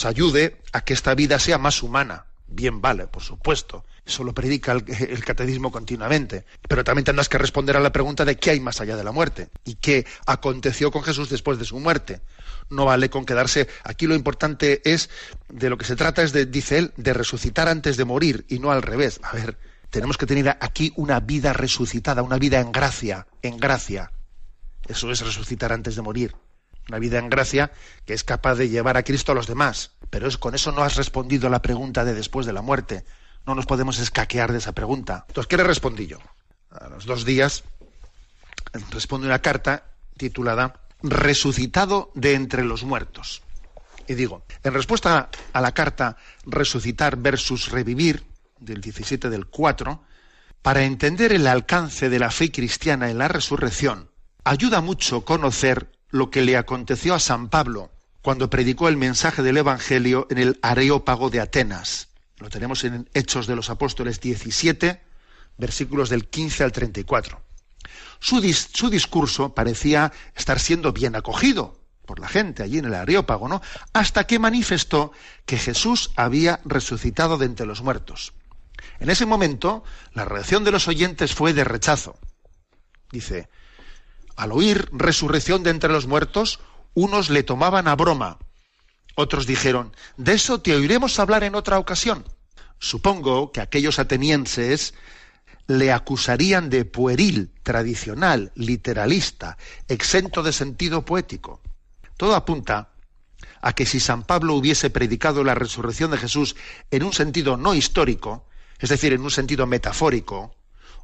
ayude 0.05 0.57
a 0.73 0.81
que 0.81 0.93
esta 0.93 1.15
vida 1.15 1.39
sea 1.39 1.57
más 1.57 1.83
humana. 1.83 2.25
Bien 2.47 2.81
vale, 2.81 3.07
por 3.07 3.23
supuesto. 3.23 3.83
Eso 4.05 4.23
lo 4.23 4.33
predica 4.33 4.71
el, 4.71 4.85
el, 4.87 5.23
catecismo 5.25 5.69
continuamente. 5.69 6.45
Pero 6.67 6.83
también 6.83 7.03
tendrás 7.03 7.27
que 7.27 7.37
responder 7.37 7.75
a 7.75 7.81
la 7.81 7.91
pregunta 7.91 8.23
de 8.23 8.37
qué 8.37 8.51
hay 8.51 8.61
más 8.61 8.79
allá 8.79 8.95
de 8.95 9.03
la 9.03 9.11
muerte 9.11 9.49
y 9.65 9.75
qué 9.75 10.05
aconteció 10.25 10.89
con 10.89 11.03
Jesús 11.03 11.29
después 11.29 11.59
de 11.59 11.65
su 11.65 11.77
muerte. 11.79 12.21
No 12.69 12.85
vale 12.85 13.09
con 13.09 13.25
quedarse. 13.25 13.67
Aquí 13.83 14.07
lo 14.07 14.15
importante 14.15 14.81
es, 14.89 15.09
de 15.49 15.69
lo 15.69 15.77
que 15.77 15.85
se 15.85 15.97
trata 15.97 16.23
es 16.23 16.31
de, 16.31 16.45
dice 16.45 16.77
él, 16.77 16.93
de 16.95 17.13
resucitar 17.13 17.67
antes 17.67 17.97
de 17.97 18.05
morir 18.05 18.45
y 18.47 18.59
no 18.59 18.71
al 18.71 18.81
revés. 18.81 19.19
A 19.23 19.33
ver, 19.33 19.57
tenemos 19.89 20.17
que 20.17 20.25
tener 20.25 20.57
aquí 20.61 20.93
una 20.95 21.19
vida 21.19 21.51
resucitada, 21.51 22.21
una 22.21 22.37
vida 22.37 22.61
en 22.61 22.71
gracia, 22.71 23.27
en 23.41 23.57
gracia. 23.57 24.11
Eso 24.87 25.11
es 25.11 25.19
resucitar 25.19 25.73
antes 25.73 25.97
de 25.97 26.01
morir 26.01 26.33
una 26.87 26.99
vida 26.99 27.19
en 27.19 27.29
gracia 27.29 27.71
que 28.05 28.13
es 28.13 28.23
capaz 28.23 28.55
de 28.55 28.69
llevar 28.69 28.97
a 28.97 29.03
Cristo 29.03 29.31
a 29.31 29.35
los 29.35 29.47
demás. 29.47 29.91
Pero 30.09 30.27
es, 30.27 30.37
con 30.37 30.55
eso 30.55 30.71
no 30.71 30.83
has 30.83 30.95
respondido 30.95 31.47
a 31.47 31.51
la 31.51 31.61
pregunta 31.61 32.05
de 32.05 32.13
después 32.13 32.45
de 32.45 32.53
la 32.53 32.61
muerte. 32.61 33.05
No 33.45 33.55
nos 33.55 33.65
podemos 33.65 33.99
escaquear 33.99 34.51
de 34.51 34.59
esa 34.59 34.73
pregunta. 34.73 35.25
Entonces, 35.27 35.47
¿qué 35.47 35.57
le 35.57 35.63
respondí 35.63 36.07
yo? 36.07 36.19
A 36.71 36.87
los 36.89 37.05
dos 37.05 37.25
días 37.25 37.63
responde 38.91 39.27
una 39.27 39.41
carta 39.41 39.83
titulada 40.17 40.81
Resucitado 41.01 42.11
de 42.15 42.33
entre 42.33 42.63
los 42.63 42.83
muertos. 42.83 43.43
Y 44.07 44.15
digo, 44.15 44.43
en 44.63 44.73
respuesta 44.73 45.29
a 45.53 45.61
la 45.61 45.73
carta 45.73 46.17
Resucitar 46.45 47.17
versus 47.17 47.69
Revivir, 47.69 48.25
del 48.59 48.81
17 48.81 49.29
del 49.29 49.45
4, 49.45 50.01
para 50.61 50.83
entender 50.83 51.33
el 51.33 51.45
alcance 51.45 52.09
de 52.09 52.19
la 52.19 52.31
fe 52.31 52.51
cristiana 52.51 53.11
en 53.11 53.19
la 53.19 53.27
resurrección, 53.27 54.09
ayuda 54.43 54.81
mucho 54.81 55.23
conocer 55.23 55.91
lo 56.09 56.29
que 56.29 56.41
le 56.41 56.57
aconteció 56.57 57.13
a 57.13 57.19
San 57.19 57.49
Pablo 57.49 57.91
cuando 58.21 58.49
predicó 58.49 58.89
el 58.89 58.97
mensaje 58.97 59.41
del 59.41 59.57
Evangelio 59.57 60.27
en 60.29 60.37
el 60.37 60.59
Areópago 60.61 61.29
de 61.29 61.39
Atenas. 61.39 62.09
Lo 62.39 62.49
tenemos 62.49 62.83
en 62.83 63.09
Hechos 63.13 63.47
de 63.47 63.55
los 63.55 63.69
Apóstoles 63.69 64.19
17, 64.19 65.01
versículos 65.57 66.09
del 66.09 66.27
15 66.27 66.63
al 66.63 66.71
34. 66.71 67.41
Su, 68.19 68.41
su 68.53 68.89
discurso 68.89 69.53
parecía 69.53 70.11
estar 70.35 70.59
siendo 70.59 70.91
bien 70.91 71.15
acogido 71.15 71.79
por 72.05 72.19
la 72.19 72.27
gente 72.27 72.63
allí 72.63 72.79
en 72.79 72.85
el 72.85 72.93
Areópago, 72.93 73.47
¿no? 73.47 73.61
Hasta 73.93 74.25
que 74.25 74.39
manifestó 74.39 75.11
que 75.45 75.57
Jesús 75.57 76.11
había 76.15 76.61
resucitado 76.65 77.37
de 77.37 77.45
entre 77.45 77.65
los 77.65 77.81
muertos. 77.81 78.33
En 78.99 79.09
ese 79.09 79.25
momento, 79.25 79.83
la 80.13 80.25
reacción 80.25 80.63
de 80.63 80.71
los 80.71 80.87
oyentes 80.87 81.35
fue 81.35 81.53
de 81.53 81.63
rechazo. 81.63 82.17
Dice, 83.11 83.49
al 84.37 84.51
oír 84.51 84.87
resurrección 84.93 85.63
de 85.63 85.71
entre 85.71 85.91
los 85.91 86.07
muertos, 86.07 86.59
unos 86.93 87.29
le 87.29 87.43
tomaban 87.43 87.87
a 87.87 87.95
broma. 87.95 88.37
Otros 89.15 89.47
dijeron, 89.47 89.95
de 90.15 90.33
eso 90.33 90.61
te 90.61 90.75
oiremos 90.75 91.19
hablar 91.19 91.43
en 91.43 91.55
otra 91.55 91.79
ocasión. 91.79 92.23
Supongo 92.79 93.51
que 93.51 93.61
aquellos 93.61 93.97
atenienses 93.97 94.93
le 95.65 95.91
acusarían 95.91 96.69
de 96.69 96.85
pueril, 96.85 97.51
tradicional, 97.63 98.51
literalista, 98.55 99.57
exento 99.87 100.43
de 100.43 100.53
sentido 100.53 101.03
poético. 101.03 101.61
Todo 102.15 102.35
apunta 102.35 102.91
a 103.61 103.73
que 103.73 103.85
si 103.87 103.99
San 103.99 104.23
Pablo 104.23 104.53
hubiese 104.53 104.91
predicado 104.91 105.43
la 105.43 105.55
resurrección 105.55 106.11
de 106.11 106.17
Jesús 106.17 106.55
en 106.91 107.03
un 107.03 107.11
sentido 107.11 107.57
no 107.57 107.73
histórico, 107.73 108.45
es 108.79 108.89
decir, 108.89 109.13
en 109.13 109.21
un 109.21 109.31
sentido 109.31 109.65
metafórico, 109.65 110.55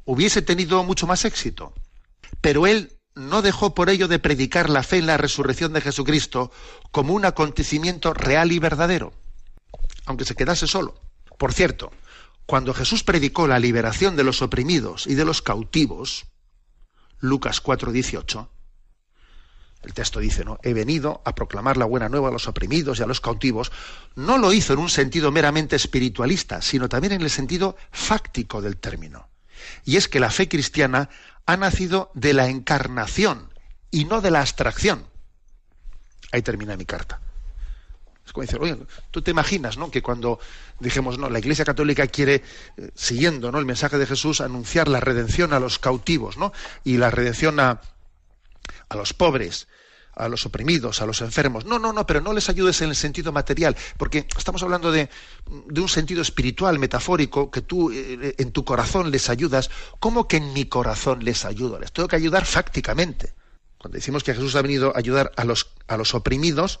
hubiese 0.04 0.40
tenido 0.40 0.82
mucho 0.84 1.06
más 1.08 1.24
éxito. 1.24 1.74
Pero 2.40 2.66
él 2.66 2.93
no 3.14 3.42
dejó 3.42 3.74
por 3.74 3.90
ello 3.90 4.08
de 4.08 4.18
predicar 4.18 4.68
la 4.68 4.82
fe 4.82 4.98
en 4.98 5.06
la 5.06 5.16
resurrección 5.16 5.72
de 5.72 5.80
Jesucristo 5.80 6.50
como 6.90 7.14
un 7.14 7.24
acontecimiento 7.24 8.12
real 8.12 8.52
y 8.52 8.58
verdadero, 8.58 9.12
aunque 10.06 10.24
se 10.24 10.34
quedase 10.34 10.66
solo. 10.66 11.00
Por 11.38 11.52
cierto, 11.52 11.92
cuando 12.46 12.74
Jesús 12.74 13.04
predicó 13.04 13.46
la 13.46 13.58
liberación 13.58 14.16
de 14.16 14.24
los 14.24 14.42
oprimidos 14.42 15.06
y 15.06 15.14
de 15.14 15.24
los 15.24 15.42
cautivos, 15.42 16.26
Lucas 17.20 17.62
4:18, 17.62 18.48
el 19.82 19.92
texto 19.92 20.18
dice, 20.18 20.44
¿no? 20.44 20.58
He 20.62 20.72
venido 20.72 21.22
a 21.24 21.34
proclamar 21.34 21.76
la 21.76 21.84
buena 21.84 22.08
nueva 22.08 22.28
a 22.28 22.32
los 22.32 22.48
oprimidos 22.48 22.98
y 22.98 23.02
a 23.02 23.06
los 23.06 23.20
cautivos. 23.20 23.70
No 24.14 24.38
lo 24.38 24.52
hizo 24.52 24.72
en 24.72 24.78
un 24.78 24.88
sentido 24.88 25.30
meramente 25.30 25.76
espiritualista, 25.76 26.62
sino 26.62 26.88
también 26.88 27.12
en 27.12 27.22
el 27.22 27.30
sentido 27.30 27.76
fáctico 27.92 28.62
del 28.62 28.78
término. 28.78 29.28
Y 29.84 29.96
es 29.96 30.08
que 30.08 30.20
la 30.20 30.30
fe 30.30 30.48
cristiana 30.48 31.10
ha 31.46 31.56
nacido 31.56 32.10
de 32.14 32.32
la 32.32 32.48
encarnación 32.48 33.52
y 33.90 34.04
no 34.04 34.20
de 34.20 34.30
la 34.30 34.40
abstracción. 34.40 35.06
Ahí 36.32 36.42
termina 36.42 36.76
mi 36.76 36.84
carta. 36.84 37.20
Es 38.26 38.32
como 38.32 38.42
decir, 38.42 38.58
oye, 38.60 38.78
tú 39.10 39.20
te 39.22 39.30
imaginas, 39.30 39.76
¿no? 39.76 39.90
Que 39.90 40.02
cuando 40.02 40.40
dijimos, 40.80 41.18
no, 41.18 41.28
la 41.28 41.38
Iglesia 41.38 41.64
Católica 41.64 42.06
quiere, 42.06 42.42
eh, 42.76 42.90
siguiendo, 42.94 43.52
¿no? 43.52 43.58
El 43.58 43.66
mensaje 43.66 43.98
de 43.98 44.06
Jesús, 44.06 44.40
anunciar 44.40 44.88
la 44.88 45.00
redención 45.00 45.52
a 45.52 45.60
los 45.60 45.78
cautivos, 45.78 46.38
¿no? 46.38 46.52
Y 46.84 46.96
la 46.96 47.10
redención 47.10 47.60
a, 47.60 47.82
a 48.88 48.96
los 48.96 49.12
pobres 49.12 49.68
a 50.16 50.28
los 50.28 50.46
oprimidos, 50.46 51.00
a 51.02 51.06
los 51.06 51.20
enfermos. 51.20 51.64
No, 51.64 51.78
no, 51.78 51.92
no, 51.92 52.06
pero 52.06 52.20
no 52.20 52.32
les 52.32 52.48
ayudes 52.48 52.80
en 52.82 52.90
el 52.90 52.96
sentido 52.96 53.32
material, 53.32 53.76
porque 53.96 54.26
estamos 54.36 54.62
hablando 54.62 54.92
de, 54.92 55.08
de 55.66 55.80
un 55.80 55.88
sentido 55.88 56.22
espiritual, 56.22 56.78
metafórico, 56.78 57.50
que 57.50 57.62
tú 57.62 57.90
eh, 57.90 58.34
en 58.38 58.52
tu 58.52 58.64
corazón 58.64 59.10
les 59.10 59.28
ayudas. 59.28 59.70
¿Cómo 60.00 60.28
que 60.28 60.36
en 60.38 60.52
mi 60.52 60.66
corazón 60.66 61.24
les 61.24 61.44
ayudo? 61.44 61.78
Les 61.78 61.92
tengo 61.92 62.08
que 62.08 62.16
ayudar 62.16 62.44
fácticamente. 62.44 63.34
Cuando 63.78 63.96
decimos 63.96 64.24
que 64.24 64.34
Jesús 64.34 64.54
ha 64.56 64.62
venido 64.62 64.94
a 64.94 64.98
ayudar 64.98 65.32
a 65.36 65.44
los, 65.44 65.70
a 65.88 65.96
los 65.96 66.14
oprimidos, 66.14 66.80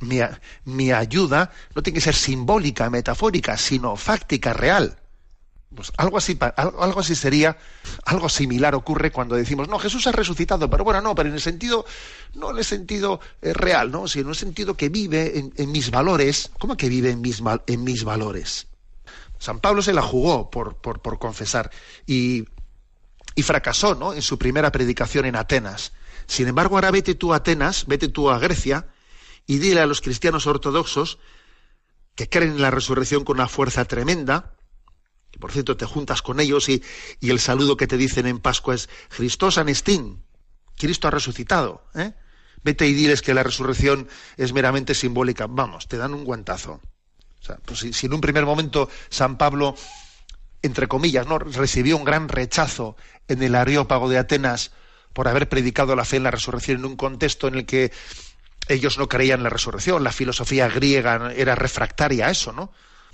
mi, 0.00 0.20
mi 0.64 0.92
ayuda 0.92 1.52
no 1.74 1.82
tiene 1.82 1.96
que 1.96 2.04
ser 2.04 2.14
simbólica, 2.14 2.90
metafórica, 2.90 3.56
sino 3.56 3.96
fáctica, 3.96 4.52
real. 4.52 4.98
Pues 5.74 5.92
algo 5.96 6.18
así, 6.18 6.38
algo 6.56 7.00
así 7.00 7.14
sería, 7.14 7.56
algo 8.04 8.28
similar 8.28 8.74
ocurre 8.74 9.10
cuando 9.10 9.36
decimos, 9.36 9.68
no, 9.68 9.78
Jesús 9.78 10.06
ha 10.06 10.12
resucitado, 10.12 10.68
pero 10.68 10.84
bueno, 10.84 11.00
no, 11.00 11.14
pero 11.14 11.28
en 11.28 11.34
el 11.34 11.40
sentido, 11.40 11.86
no 12.34 12.50
en 12.50 12.58
el 12.58 12.64
sentido 12.64 13.20
eh, 13.40 13.52
real, 13.54 13.90
¿no? 13.90 14.06
sino 14.06 14.24
en 14.24 14.30
el 14.30 14.36
sentido 14.36 14.76
que 14.76 14.88
vive 14.88 15.50
en, 15.56 15.72
mis 15.72 15.90
valores. 15.90 16.50
¿Cómo 16.58 16.76
que 16.76 16.88
vive 16.88 17.10
en 17.10 17.20
mis, 17.20 17.42
en 17.66 17.84
mis 17.84 18.04
valores? 18.04 18.66
San 19.38 19.60
Pablo 19.60 19.82
se 19.82 19.92
la 19.92 20.02
jugó 20.02 20.50
por, 20.50 20.76
por, 20.76 21.00
por 21.00 21.18
confesar 21.18 21.70
y, 22.06 22.44
y 23.34 23.42
fracasó 23.42 23.94
¿no? 23.94 24.12
en 24.12 24.22
su 24.22 24.38
primera 24.38 24.70
predicación 24.70 25.24
en 25.24 25.36
Atenas. 25.36 25.92
Sin 26.26 26.48
embargo, 26.48 26.76
ahora 26.76 26.90
vete 26.90 27.14
tú 27.14 27.32
a 27.32 27.36
Atenas, 27.36 27.86
vete 27.86 28.08
tú 28.08 28.30
a 28.30 28.38
Grecia 28.38 28.86
y 29.46 29.58
dile 29.58 29.80
a 29.80 29.86
los 29.86 30.00
cristianos 30.00 30.46
ortodoxos 30.46 31.18
que 32.14 32.28
creen 32.28 32.52
en 32.52 32.62
la 32.62 32.70
resurrección 32.70 33.24
con 33.24 33.38
una 33.38 33.48
fuerza 33.48 33.84
tremenda, 33.84 34.54
por 35.38 35.52
cierto 35.52 35.76
te 35.76 35.86
juntas 35.86 36.22
con 36.22 36.40
ellos 36.40 36.68
y, 36.68 36.82
el 37.20 37.40
saludo 37.40 37.76
que 37.76 37.86
te 37.86 37.96
dicen 37.96 38.26
en 38.26 38.38
Pascua 38.38 38.74
es 38.74 38.88
Christos 39.08 39.58
anestín, 39.58 40.22
Cristo 40.76 41.08
ha 41.08 41.10
resucitado. 41.10 41.84
¿eh? 41.94 42.12
Vete 42.62 42.86
y 42.86 42.92
diles 42.92 43.22
que 43.22 43.34
la 43.34 43.42
resurrección 43.42 44.08
es 44.36 44.52
meramente 44.52 44.94
simbólica. 44.94 45.46
Vamos, 45.48 45.88
te 45.88 45.96
dan 45.96 46.14
un 46.14 46.24
guantazo. 46.24 46.80
O 47.40 47.44
sea, 47.44 47.58
pues 47.64 47.80
si, 47.80 48.06
en 48.06 48.14
un 48.14 48.20
primer 48.20 48.46
momento 48.46 48.88
San 49.08 49.36
Pablo, 49.36 49.74
entre 50.62 50.86
comillas, 50.86 51.26
¿no? 51.26 51.38
recibió 51.38 51.96
un 51.96 52.04
gran 52.04 52.28
rechazo 52.28 52.96
en 53.26 53.42
el 53.42 53.54
Areópago 53.54 54.08
de 54.08 54.18
Atenas 54.18 54.70
por 55.12 55.28
haber 55.28 55.48
predicado 55.48 55.96
la 55.96 56.04
fe 56.04 56.16
en 56.16 56.22
la 56.22 56.30
resurrección 56.30 56.78
en 56.78 56.84
un 56.84 56.96
contexto 56.96 57.48
en 57.48 57.56
el 57.56 57.66
que 57.66 57.92
ellos 58.68 58.96
no 58.96 59.08
creían 59.08 59.40
en 59.40 59.44
la 59.44 59.50
resurrección, 59.50 60.04
la 60.04 60.12
filosofía 60.12 60.68
griega 60.68 61.32
era 61.34 61.54
refractaria 61.54 62.28
a 62.28 62.30
eso, 62.30 62.52
¿no? 62.52 62.72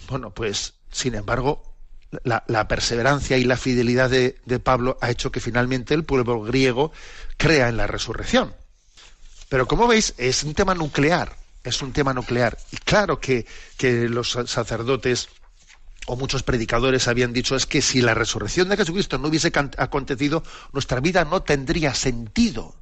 Bueno, 0.09 0.33
pues, 0.33 0.75
sin 0.91 1.15
embargo, 1.15 1.78
la, 2.23 2.69
perseverancia 2.69 3.37
y 3.37 3.45
la 3.45 3.57
fidelidad 3.57 4.11
de, 4.11 4.61
Pablo 4.61 4.99
ha 5.01 5.11
hecho 5.11 5.31
que 5.31 5.41
finalmente 5.41 5.95
el 5.95 6.05
pueblo 6.05 6.43
griego 6.43 6.93
crea 7.37 7.69
en 7.69 7.77
la 7.77 7.87
resurrección. 7.87 8.55
Pero 9.49 9.67
como 9.67 9.87
veis, 9.87 10.15
es 10.19 10.43
un 10.43 10.55
tema 10.55 10.75
nuclear, 10.75 11.37
es 11.65 11.81
un 11.83 11.93
tema 11.93 12.15
nuclear. 12.15 12.59
Y 12.73 12.77
claro 12.77 13.21
que, 13.21 13.47
los 14.09 14.39
sacerdotes 14.47 15.29
o 16.07 16.17
muchos 16.17 16.43
predicadores 16.43 17.07
habían 17.07 17.35
dicho 17.35 17.55
es 17.55 17.67
que 17.67 17.83
si 17.83 18.01
la 18.01 18.15
resurrección 18.15 18.71
de 18.71 18.79
Jesucristo 18.79 19.19
no 19.19 19.29
hubiese 19.29 19.53
acontecido, 19.77 20.43
nuestra 20.73 21.01
vida 21.01 21.25
no 21.25 21.43
tendría 21.43 21.95
sentido. 21.95 22.75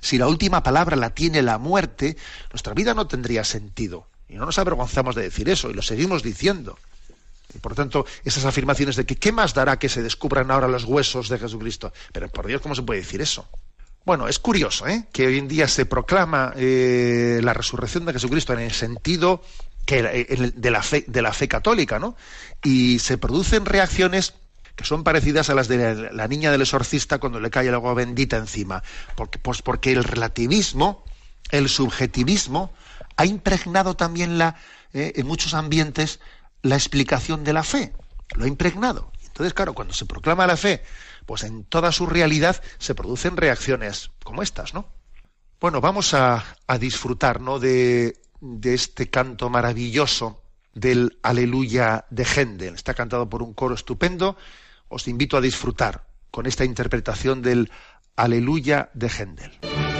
Si 0.00 0.18
la 0.18 0.28
última 0.28 0.62
palabra 0.62 0.96
la 0.96 1.10
tiene 1.10 1.40
la 1.40 1.56
muerte, 1.56 2.16
nuestra 2.52 2.74
vida 2.74 2.92
no 2.92 3.06
tendría 3.06 3.44
sentido. 3.44 4.06
Y 4.28 4.34
no 4.34 4.44
nos 4.44 4.58
avergonzamos 4.58 5.14
de 5.14 5.22
decir 5.22 5.48
eso, 5.48 5.70
y 5.70 5.74
lo 5.74 5.82
seguimos 5.82 6.22
diciendo. 6.22 6.78
Y 7.54 7.58
por 7.58 7.74
tanto, 7.74 8.04
esas 8.24 8.44
afirmaciones 8.44 8.96
de 8.96 9.06
que 9.06 9.16
qué 9.16 9.32
más 9.32 9.54
dará 9.54 9.78
que 9.78 9.88
se 9.88 10.02
descubran 10.02 10.50
ahora 10.50 10.68
los 10.68 10.84
huesos 10.84 11.28
de 11.28 11.38
Jesucristo. 11.38 11.92
Pero 12.12 12.28
por 12.28 12.46
Dios, 12.46 12.60
¿cómo 12.60 12.74
se 12.74 12.82
puede 12.82 13.00
decir 13.00 13.20
eso? 13.20 13.48
Bueno, 14.04 14.28
es 14.28 14.38
curioso 14.38 14.86
¿eh? 14.86 15.06
que 15.12 15.26
hoy 15.26 15.38
en 15.38 15.48
día 15.48 15.66
se 15.66 15.86
proclama 15.86 16.52
eh, 16.56 17.40
la 17.42 17.54
resurrección 17.54 18.04
de 18.04 18.12
Jesucristo 18.12 18.52
en 18.52 18.60
el 18.60 18.72
sentido 18.72 19.42
que, 19.86 20.00
eh, 20.00 20.52
de, 20.54 20.70
la 20.70 20.82
fe, 21.32 21.48
católica, 21.48 21.98
¿no? 21.98 22.14
Y 22.62 22.98
se 22.98 23.16
producen 23.16 23.64
reacciones 23.64 24.34
que 24.76 24.84
son 24.84 25.04
parecidas 25.04 25.48
a 25.48 25.54
las 25.54 25.68
de 25.68 26.10
la, 26.12 26.28
niña 26.28 26.50
del 26.50 26.62
exorcista 26.62 27.18
cuando 27.18 27.40
le 27.40 27.48
cae 27.48 27.68
el 27.68 27.74
agua 27.74 27.94
bendita 27.94 28.36
encima. 28.36 28.82
Porque, 29.14 29.38
pues 29.38 29.62
porque 29.62 29.92
el 29.92 30.04
relativismo, 30.04 31.04
el 31.50 31.68
subjetivismo, 31.68 32.74
ha 33.16 33.24
impregnado 33.24 33.94
también 33.94 34.36
la, 34.36 34.56
en 34.92 35.26
muchos 35.26 35.54
ambientes 35.54 36.18
la 36.64 36.74
explicación 36.74 37.44
de 37.44 37.52
la 37.52 37.62
fe. 37.62 37.92
Lo 38.34 38.44
ha 38.44 38.48
impregnado. 38.48 39.12
Entonces, 39.26 39.54
claro, 39.54 39.74
cuando 39.74 39.94
se 39.94 40.06
proclama 40.06 40.46
la 40.46 40.56
fe, 40.56 40.82
pues 41.26 41.44
en 41.44 41.64
toda 41.64 41.92
su 41.92 42.06
realidad 42.06 42.60
se 42.78 42.94
producen 42.94 43.36
reacciones 43.36 44.10
como 44.24 44.42
estas, 44.42 44.74
¿no? 44.74 44.88
Bueno, 45.60 45.80
vamos 45.80 46.14
a, 46.14 46.44
a 46.66 46.78
disfrutar, 46.78 47.40
¿no? 47.40 47.58
De, 47.58 48.16
de 48.40 48.74
este 48.74 49.10
canto 49.10 49.50
maravilloso 49.50 50.42
del 50.72 51.18
Aleluya 51.22 52.06
de 52.10 52.24
Händel. 52.24 52.74
Está 52.74 52.94
cantado 52.94 53.28
por 53.28 53.42
un 53.42 53.54
coro 53.54 53.74
estupendo. 53.74 54.36
Os 54.88 55.06
invito 55.06 55.36
a 55.36 55.40
disfrutar 55.40 56.06
con 56.30 56.46
esta 56.46 56.64
interpretación 56.64 57.42
del 57.42 57.70
Aleluya 58.16 58.90
de 58.94 59.08
Händel. 59.08 59.93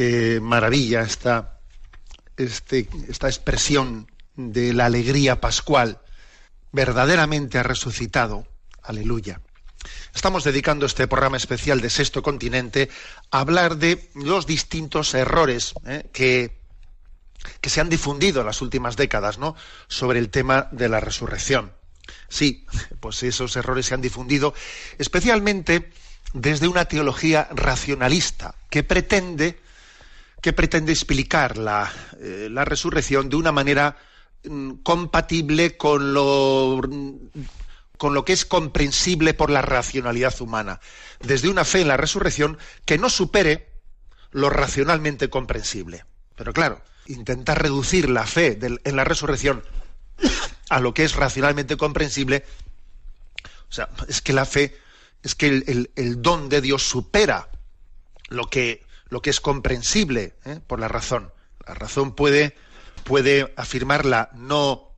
Qué 0.00 0.40
maravilla 0.40 1.02
esta, 1.02 1.60
este, 2.38 2.88
esta 3.10 3.28
expresión 3.28 4.10
de 4.34 4.72
la 4.72 4.86
alegría 4.86 5.42
pascual 5.42 6.00
verdaderamente 6.72 7.58
ha 7.58 7.62
resucitado. 7.62 8.46
Aleluya. 8.82 9.42
Estamos 10.14 10.42
dedicando 10.42 10.86
este 10.86 11.06
programa 11.06 11.36
especial 11.36 11.82
de 11.82 11.90
Sexto 11.90 12.22
Continente 12.22 12.88
a 13.30 13.40
hablar 13.40 13.76
de 13.76 14.08
los 14.14 14.46
distintos 14.46 15.12
errores 15.12 15.74
¿eh? 15.84 16.08
que, 16.14 16.56
que 17.60 17.68
se 17.68 17.82
han 17.82 17.90
difundido 17.90 18.40
en 18.40 18.46
las 18.46 18.62
últimas 18.62 18.96
décadas 18.96 19.36
¿no? 19.36 19.54
sobre 19.86 20.18
el 20.18 20.30
tema 20.30 20.70
de 20.72 20.88
la 20.88 21.00
resurrección. 21.00 21.74
Sí, 22.30 22.64
pues 23.00 23.22
esos 23.22 23.54
errores 23.54 23.84
se 23.84 23.92
han 23.92 24.00
difundido 24.00 24.54
especialmente 24.96 25.92
desde 26.32 26.68
una 26.68 26.86
teología 26.86 27.48
racionalista 27.50 28.54
que 28.70 28.82
pretende, 28.82 29.60
que 30.40 30.52
pretende 30.52 30.92
explicar 30.92 31.58
la, 31.58 31.90
eh, 32.20 32.48
la 32.50 32.64
resurrección 32.64 33.28
de 33.28 33.36
una 33.36 33.52
manera 33.52 33.96
mm, 34.44 34.72
compatible 34.82 35.76
con 35.76 36.14
lo 36.14 36.80
con 37.98 38.14
lo 38.14 38.24
que 38.24 38.32
es 38.32 38.46
comprensible 38.46 39.34
por 39.34 39.50
la 39.50 39.60
racionalidad 39.60 40.40
humana, 40.40 40.80
desde 41.18 41.50
una 41.50 41.66
fe 41.66 41.82
en 41.82 41.88
la 41.88 41.98
resurrección 41.98 42.56
que 42.86 42.96
no 42.96 43.10
supere 43.10 43.68
lo 44.30 44.48
racionalmente 44.48 45.28
comprensible. 45.28 46.06
Pero 46.34 46.54
claro, 46.54 46.80
intentar 47.08 47.60
reducir 47.62 48.08
la 48.08 48.26
fe 48.26 48.58
en 48.62 48.96
la 48.96 49.04
resurrección 49.04 49.62
a 50.70 50.80
lo 50.80 50.94
que 50.94 51.04
es 51.04 51.14
racionalmente 51.14 51.76
comprensible, 51.76 52.44
o 53.68 53.72
sea, 53.72 53.88
es 54.08 54.20
que 54.22 54.32
la 54.32 54.46
fe, 54.46 54.76
es 55.22 55.34
que 55.34 55.46
el, 55.94 56.22
don 56.22 56.48
de 56.48 56.60
Dios 56.60 56.82
supera 56.82 57.48
lo 58.28 58.46
que, 58.48 58.84
lo 59.10 59.20
que 59.22 59.30
es 59.30 59.40
comprensible 59.40 60.36
¿eh? 60.44 60.60
por 60.66 60.80
la 60.80 60.88
razón. 60.88 61.32
La 61.66 61.74
razón 61.74 62.14
puede, 62.14 62.56
puede 63.04 63.52
afirmar 63.56 64.06
la 64.06 64.30
no 64.34 64.96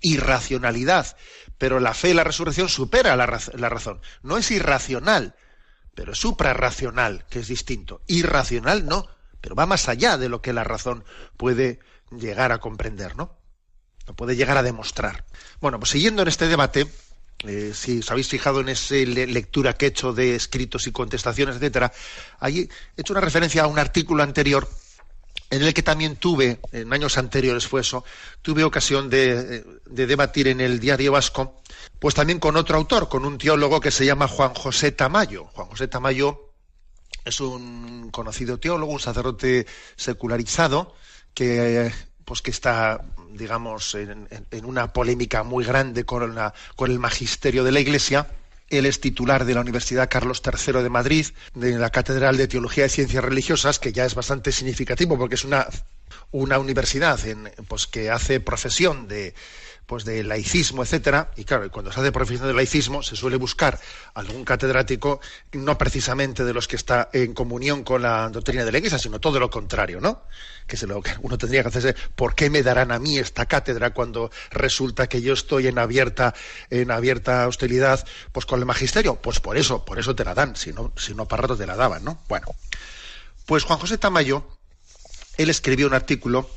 irracionalidad 0.00 1.16
pero 1.58 1.80
la 1.80 1.94
fe 1.94 2.10
y 2.10 2.14
la 2.14 2.24
resurrección 2.24 2.68
supera 2.68 3.16
la, 3.16 3.26
razón. 3.26 4.00
No 4.22 4.36
es 4.36 4.50
irracional, 4.50 5.36
pero 5.94 6.12
es 6.12 6.18
suprarracional, 6.18 7.24
que 7.30 7.40
es 7.40 7.48
distinto. 7.48 8.02
Irracional 8.06 8.86
no, 8.86 9.06
pero 9.40 9.54
va 9.54 9.66
más 9.66 9.88
allá 9.88 10.18
de 10.18 10.28
lo 10.28 10.42
que 10.42 10.52
la 10.52 10.64
razón 10.64 11.04
puede 11.36 11.80
llegar 12.10 12.52
a 12.52 12.58
comprender, 12.58 13.16
¿no? 13.16 13.38
Lo 14.06 14.14
puede 14.14 14.36
llegar 14.36 14.56
a 14.56 14.62
demostrar. 14.62 15.24
Bueno, 15.60 15.80
pues 15.80 15.90
siguiendo 15.90 16.22
en 16.22 16.28
este 16.28 16.46
debate, 16.46 16.86
eh, 17.44 17.72
si 17.74 17.98
os 17.98 18.10
habéis 18.10 18.28
fijado 18.28 18.60
en 18.60 18.70
esa 18.70 18.94
lectura 18.94 19.74
que 19.74 19.86
he 19.86 19.88
hecho 19.88 20.12
de 20.12 20.34
escritos 20.34 20.86
y 20.86 20.92
contestaciones, 20.92 21.56
etcétera, 21.56 21.92
allí 22.40 22.68
he 22.96 23.00
hecho 23.00 23.12
una 23.12 23.20
referencia 23.20 23.64
a 23.64 23.66
un 23.66 23.78
artículo 23.78 24.22
anterior 24.22 24.68
en 25.50 25.62
el 25.62 25.74
que 25.74 25.82
también 25.82 26.16
tuve, 26.16 26.58
en 26.72 26.92
años 26.92 27.18
anteriores 27.18 27.66
fue 27.66 27.80
eso, 27.80 28.04
tuve 28.42 28.64
ocasión 28.64 29.08
de, 29.08 29.64
debatir 29.86 30.48
en 30.48 30.60
el 30.60 30.80
Diario 30.80 31.12
Vasco, 31.12 31.60
pues 31.98 32.14
también 32.14 32.40
con 32.40 32.56
otro 32.56 32.76
autor, 32.76 33.08
con 33.08 33.24
un 33.24 33.38
teólogo 33.38 33.80
que 33.80 33.90
se 33.90 34.04
llama 34.04 34.28
Juan 34.28 34.54
José 34.54 34.92
Tamayo. 34.92 35.44
Juan 35.52 35.68
José 35.68 35.88
Tamayo 35.88 36.52
es 37.24 37.40
un 37.40 38.10
conocido 38.10 38.58
teólogo, 38.58 38.92
un 38.92 39.00
sacerdote 39.00 39.66
secularizado, 39.94 40.94
que, 41.32 41.92
pues 42.24 42.42
que 42.42 42.50
está, 42.50 43.04
digamos, 43.36 43.94
en, 43.94 44.28
una 44.64 44.92
polémica 44.92 45.42
muy 45.42 45.64
grande 45.64 46.04
con, 46.04 46.36
el 46.78 46.98
magisterio 46.98 47.64
de 47.64 47.72
la 47.72 47.80
Iglesia. 47.80 48.28
Él 48.68 48.86
es 48.86 49.00
titular 49.00 49.44
de 49.44 49.54
la 49.54 49.60
Universidad 49.60 50.08
Carlos 50.10 50.42
III 50.44 50.82
de 50.82 50.88
Madrid, 50.88 51.26
de 51.54 51.78
la 51.78 51.90
Catedral 51.90 52.36
de 52.36 52.48
Teología 52.48 52.86
y 52.86 52.88
Ciencias 52.88 53.24
Religiosas, 53.24 53.78
que 53.78 53.92
ya 53.92 54.04
es 54.04 54.14
bastante 54.14 54.50
significativo 54.50 55.16
porque 55.16 55.36
es 55.36 55.44
una, 55.44 55.68
una 56.32 56.58
universidad 56.58 57.24
en, 57.26 57.50
pues, 57.68 57.86
que 57.86 58.10
hace 58.10 58.40
profesión 58.40 59.06
de, 59.06 59.34
pues 59.86 60.04
de 60.04 60.24
laicismo, 60.24 60.82
etcétera, 60.82 61.30
y 61.36 61.44
claro, 61.44 61.70
cuando 61.70 61.92
se 61.92 62.00
hace 62.00 62.10
profesión 62.10 62.48
de 62.48 62.54
laicismo 62.54 63.02
se 63.02 63.14
suele 63.14 63.36
buscar 63.36 63.78
algún 64.14 64.44
catedrático 64.44 65.20
no 65.52 65.78
precisamente 65.78 66.44
de 66.44 66.52
los 66.52 66.66
que 66.66 66.76
está 66.76 67.08
en 67.12 67.34
comunión 67.34 67.84
con 67.84 68.02
la 68.02 68.28
doctrina 68.28 68.64
de 68.64 68.72
la 68.72 68.78
Iglesia, 68.78 68.98
sino 68.98 69.20
todo 69.20 69.38
lo 69.38 69.48
contrario, 69.48 70.00
¿no? 70.00 70.24
Que 70.66 70.76
lo 70.86 71.00
que 71.00 71.12
uno 71.22 71.38
tendría 71.38 71.62
que 71.62 71.68
hacerse, 71.68 71.94
¿por 72.16 72.34
qué 72.34 72.50
me 72.50 72.62
darán 72.62 72.90
a 72.90 72.98
mí 72.98 73.18
esta 73.18 73.46
cátedra 73.46 73.90
cuando 73.94 74.30
resulta 74.50 75.08
que 75.08 75.22
yo 75.22 75.32
estoy 75.32 75.68
en 75.68 75.78
abierta 75.78 76.34
en 76.70 76.90
abierta 76.90 77.46
hostilidad 77.46 78.04
pues 78.32 78.44
con 78.44 78.58
el 78.58 78.66
magisterio? 78.66 79.16
Pues 79.16 79.38
por 79.40 79.56
eso, 79.56 79.84
por 79.84 79.98
eso 79.98 80.16
te 80.16 80.24
la 80.24 80.34
dan, 80.34 80.56
si 80.56 80.72
no 80.72 80.92
si 80.96 81.14
no 81.14 81.26
para 81.28 81.42
rato 81.42 81.56
te 81.56 81.66
la 81.66 81.76
daban, 81.76 82.04
¿no? 82.04 82.18
Bueno, 82.28 82.48
pues 83.46 83.62
Juan 83.62 83.78
José 83.78 83.98
Tamayo 83.98 84.44
él 85.36 85.50
escribió 85.50 85.86
un 85.86 85.94
artículo 85.94 86.48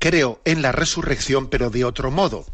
creo 0.00 0.40
en 0.44 0.62
la 0.62 0.72
resurrección, 0.72 1.48
pero 1.48 1.70
de 1.70 1.84
otro 1.84 2.10
modo. 2.10 2.44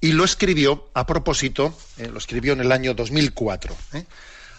Y 0.00 0.12
lo 0.12 0.24
escribió 0.24 0.88
a 0.94 1.04
propósito, 1.04 1.76
eh, 1.98 2.08
lo 2.08 2.18
escribió 2.18 2.54
en 2.54 2.60
el 2.60 2.72
año 2.72 2.94
2004, 2.94 3.76
eh, 3.94 4.06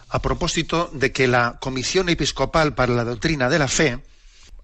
a 0.09 0.21
propósito 0.21 0.91
de 0.93 1.11
que 1.11 1.27
la 1.27 1.57
Comisión 1.59 2.09
Episcopal 2.09 2.75
para 2.75 2.93
la 2.93 3.05
Doctrina 3.05 3.49
de 3.49 3.57
la 3.57 3.69
Fe 3.69 4.03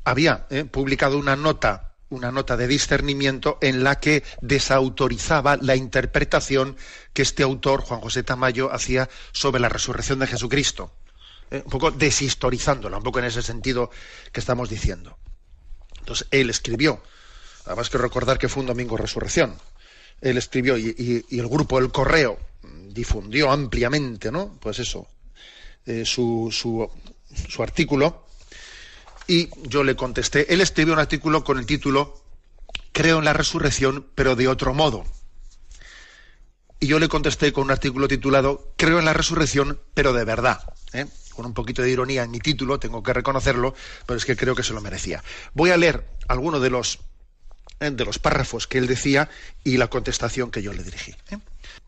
había 0.04 0.46
eh, 0.50 0.66
publicado 0.66 1.18
una 1.18 1.38
nota, 1.38 1.94
una 2.10 2.32
nota 2.32 2.58
de 2.58 2.68
discernimiento 2.68 3.58
en 3.62 3.84
la 3.84 4.00
que 4.00 4.24
desautorizaba 4.42 5.56
la 5.56 5.78
interpretación 5.78 6.76
que 7.14 7.22
este 7.22 7.42
autor, 7.42 7.82
Juan 7.82 8.02
José 8.02 8.24
Tamayo, 8.24 8.72
hacía 8.74 9.10
sobre 9.32 9.62
la 9.62 9.70
resurrección 9.70 10.20
de 10.20 10.28
Jesucristo. 10.28 10.92
un 11.52 11.72
poco 11.72 11.92
deshistorizándola, 11.92 12.98
un 12.98 13.04
poco 13.04 13.20
en 13.20 13.26
ese 13.26 13.42
sentido 13.42 13.92
que 14.34 14.42
estamos 14.42 14.70
diciendo. 14.70 15.18
Entonces, 16.00 16.28
él 16.32 16.50
escribió 16.50 17.02
Además 17.66 17.90
que 17.90 17.98
recordar 17.98 18.38
que 18.38 18.50
fue 18.50 18.62
un 18.62 18.68
domingo 18.68 18.98
resurrección. 18.98 19.56
Él 20.22 20.38
escribió 20.38 20.78
y, 20.78 21.26
el 21.30 21.48
grupo 21.48 21.80
El 21.80 21.92
Correo 21.92 22.40
difundió 22.90 23.52
ampliamente, 23.52 24.32
¿no? 24.32 24.58
Pues 24.60 24.80
eso, 24.80 25.08
eh, 25.86 26.06
su, 26.06 26.50
su, 26.52 27.64
artículo. 27.64 28.26
Y 29.28 29.50
yo 29.68 29.84
le 29.84 29.96
contesté. 29.96 30.52
Él 30.54 30.62
escribió 30.62 30.94
un 30.94 31.00
artículo 31.00 31.44
con 31.44 31.58
el 31.58 31.66
título 31.66 32.22
Creo 32.92 33.20
en 33.20 33.26
la 33.26 33.34
resurrección, 33.34 34.08
pero 34.16 34.36
de 34.36 34.48
otro 34.48 34.74
modo. 34.74 35.04
Y 36.80 36.88
yo 36.88 37.00
le 37.00 37.10
contesté 37.10 37.52
con 37.52 37.66
un 37.66 37.72
artículo 37.72 38.08
titulado 38.08 38.74
Creo 38.78 39.00
en 39.00 39.06
la 39.06 39.14
resurrección, 39.14 39.80
pero 39.94 40.14
de 40.14 40.24
verdad. 40.24 40.62
¿eh? 40.94 41.06
Con 41.36 41.46
un 41.46 41.54
poquito 41.54 41.82
de 41.82 41.92
ironía 41.92 42.24
en 42.24 42.32
mi 42.32 42.40
título, 42.40 42.80
tengo 42.80 43.04
que 43.04 43.12
reconocerlo, 43.12 43.76
pero 44.06 44.18
es 44.18 44.26
que 44.26 44.38
creo 44.38 44.56
que 44.56 44.64
se 44.64 44.74
lo 44.74 44.82
merecía. 44.82 45.24
Voy 45.54 45.72
a 45.72 45.78
leer 45.78 46.06
algunos 46.28 46.62
de 46.62 46.70
los. 46.70 47.00
De 47.80 48.06
los 48.06 48.20
párrafos 48.20 48.68
que 48.68 48.78
él 48.78 48.88
decía 48.88 49.30
y 49.64 49.78
la 49.78 49.88
contestación 49.88 50.50
que 50.50 50.62
yo 50.62 50.74
le 50.74 50.84
dirigí. 50.84 51.16
¿eh? 51.32 51.38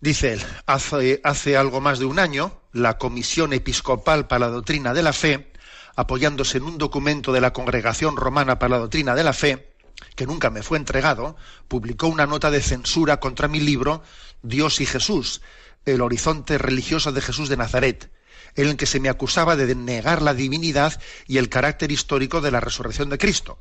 Dice 0.02 0.34
él, 0.34 0.42
hace, 0.66 1.22
hace 1.24 1.58
algo 1.58 1.82
más 1.82 2.00
de 2.00 2.06
un 2.06 2.20
año, 2.20 2.60
la 2.74 2.98
Comisión 2.98 3.54
Episcopal 3.54 4.28
para 4.28 4.48
la 4.48 4.52
Doctrina 4.52 4.94
de 4.94 5.04
la 5.04 5.14
Fe, 5.14 5.52
apoyándose 5.96 6.58
en 6.58 6.64
un 6.64 6.78
documento 6.78 7.32
de 7.32 7.42
la 7.42 7.54
Congregación 7.54 8.18
Romana 8.18 8.60
para 8.60 8.72
la 8.72 8.80
Doctrina 8.80 9.16
de 9.16 9.24
la 9.24 9.34
Fe, 9.34 9.74
que 10.16 10.28
nunca 10.28 10.50
me 10.50 10.62
fue 10.62 10.78
entregado, 10.78 11.36
publicó 11.68 12.08
una 12.08 12.28
nota 12.28 12.52
de 12.52 12.62
censura 12.62 13.20
contra 13.20 13.48
mi 13.48 13.60
libro 13.60 14.04
Dios 14.44 14.82
y 14.82 14.86
Jesús, 14.86 15.42
el 15.86 16.02
horizonte 16.02 16.58
religioso 16.58 17.12
de 17.12 17.22
Jesús 17.22 17.50
de 17.50 17.58
Nazaret, 17.58 18.12
en 18.56 18.68
el 18.68 18.78
que 18.78 18.86
se 18.86 19.00
me 19.00 19.10
acusaba 19.10 19.56
de 19.56 19.74
negar 19.74 20.22
la 20.22 20.34
divinidad 20.34 21.00
y 21.28 21.38
el 21.38 21.50
carácter 21.50 21.92
histórico 21.92 22.42
de 22.42 22.52
la 22.52 22.60
resurrección 22.60 23.10
de 23.10 23.18
Cristo. 23.18 23.58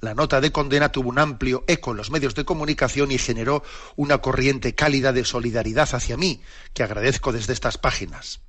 La 0.00 0.14
nota 0.14 0.40
de 0.40 0.52
condena 0.52 0.92
tuvo 0.92 1.08
un 1.08 1.18
amplio 1.18 1.64
eco 1.66 1.90
en 1.90 1.96
los 1.96 2.10
medios 2.10 2.34
de 2.34 2.44
comunicación 2.44 3.10
y 3.10 3.18
generó 3.18 3.62
una 3.96 4.18
corriente 4.18 4.74
cálida 4.74 5.12
de 5.12 5.24
solidaridad 5.24 5.88
hacia 5.92 6.16
mí, 6.16 6.40
que 6.72 6.82
agradezco 6.82 7.32
desde 7.32 7.52
estas 7.52 7.78
páginas. 7.78 8.40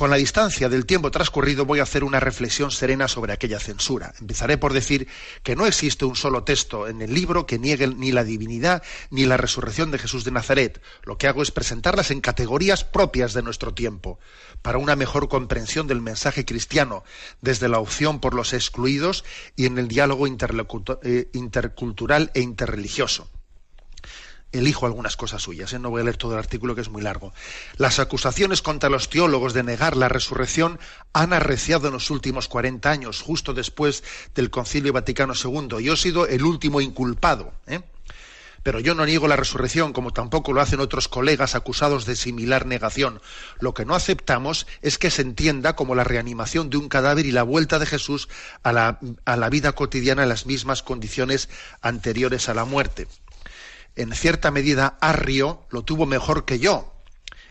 Con 0.00 0.08
la 0.08 0.16
distancia 0.16 0.70
del 0.70 0.86
tiempo 0.86 1.10
transcurrido 1.10 1.66
voy 1.66 1.80
a 1.80 1.82
hacer 1.82 2.04
una 2.04 2.20
reflexión 2.20 2.70
serena 2.70 3.06
sobre 3.06 3.34
aquella 3.34 3.60
censura. 3.60 4.14
Empezaré 4.18 4.56
por 4.56 4.72
decir 4.72 5.08
que 5.42 5.56
no 5.56 5.66
existe 5.66 6.06
un 6.06 6.16
solo 6.16 6.42
texto 6.42 6.88
en 6.88 7.02
el 7.02 7.12
libro 7.12 7.44
que 7.44 7.58
niegue 7.58 7.86
ni 7.86 8.10
la 8.10 8.24
divinidad 8.24 8.82
ni 9.10 9.26
la 9.26 9.36
resurrección 9.36 9.90
de 9.90 9.98
Jesús 9.98 10.24
de 10.24 10.30
Nazaret. 10.30 10.80
Lo 11.02 11.18
que 11.18 11.26
hago 11.26 11.42
es 11.42 11.50
presentarlas 11.50 12.10
en 12.10 12.22
categorías 12.22 12.82
propias 12.82 13.34
de 13.34 13.42
nuestro 13.42 13.74
tiempo, 13.74 14.18
para 14.62 14.78
una 14.78 14.96
mejor 14.96 15.28
comprensión 15.28 15.86
del 15.86 16.00
mensaje 16.00 16.46
cristiano, 16.46 17.04
desde 17.42 17.68
la 17.68 17.78
opción 17.78 18.20
por 18.20 18.32
los 18.32 18.54
excluidos 18.54 19.22
y 19.54 19.66
en 19.66 19.76
el 19.76 19.88
diálogo 19.88 20.26
eh, 20.26 21.28
intercultural 21.34 22.30
e 22.32 22.40
interreligioso 22.40 23.28
elijo 24.52 24.86
algunas 24.86 25.16
cosas 25.16 25.42
suyas, 25.42 25.72
¿eh? 25.72 25.78
no 25.78 25.90
voy 25.90 26.00
a 26.00 26.04
leer 26.04 26.16
todo 26.16 26.32
el 26.32 26.38
artículo 26.38 26.74
que 26.74 26.80
es 26.80 26.88
muy 26.88 27.02
largo. 27.02 27.32
Las 27.76 27.98
acusaciones 27.98 28.62
contra 28.62 28.90
los 28.90 29.08
teólogos 29.08 29.54
de 29.54 29.62
negar 29.62 29.96
la 29.96 30.08
resurrección 30.08 30.78
han 31.12 31.32
arreciado 31.32 31.88
en 31.88 31.94
los 31.94 32.10
últimos 32.10 32.48
40 32.48 32.90
años, 32.90 33.20
justo 33.22 33.54
después 33.54 34.02
del 34.34 34.50
Concilio 34.50 34.92
Vaticano 34.92 35.34
II. 35.34 35.82
Yo 35.82 35.94
he 35.94 35.96
sido 35.96 36.26
el 36.26 36.44
último 36.44 36.80
inculpado. 36.80 37.52
¿eh? 37.66 37.80
Pero 38.62 38.78
yo 38.78 38.94
no 38.94 39.06
niego 39.06 39.26
la 39.26 39.36
resurrección, 39.36 39.92
como 39.92 40.12
tampoco 40.12 40.52
lo 40.52 40.60
hacen 40.60 40.80
otros 40.80 41.08
colegas 41.08 41.54
acusados 41.54 42.04
de 42.04 42.14
similar 42.14 42.66
negación. 42.66 43.22
Lo 43.58 43.72
que 43.72 43.86
no 43.86 43.94
aceptamos 43.94 44.66
es 44.82 44.98
que 44.98 45.10
se 45.10 45.22
entienda 45.22 45.76
como 45.76 45.94
la 45.94 46.04
reanimación 46.04 46.68
de 46.68 46.76
un 46.76 46.88
cadáver 46.88 47.24
y 47.24 47.32
la 47.32 47.42
vuelta 47.42 47.78
de 47.78 47.86
Jesús 47.86 48.28
a 48.62 48.72
la, 48.72 48.98
a 49.24 49.36
la 49.36 49.48
vida 49.48 49.72
cotidiana 49.72 50.24
en 50.24 50.28
las 50.28 50.44
mismas 50.44 50.82
condiciones 50.82 51.48
anteriores 51.80 52.48
a 52.48 52.54
la 52.54 52.66
muerte. 52.66 53.08
En 53.96 54.12
cierta 54.14 54.50
medida 54.50 54.98
Arrio 55.00 55.66
lo 55.70 55.82
tuvo 55.82 56.06
mejor 56.06 56.44
que 56.44 56.58
yo, 56.58 56.92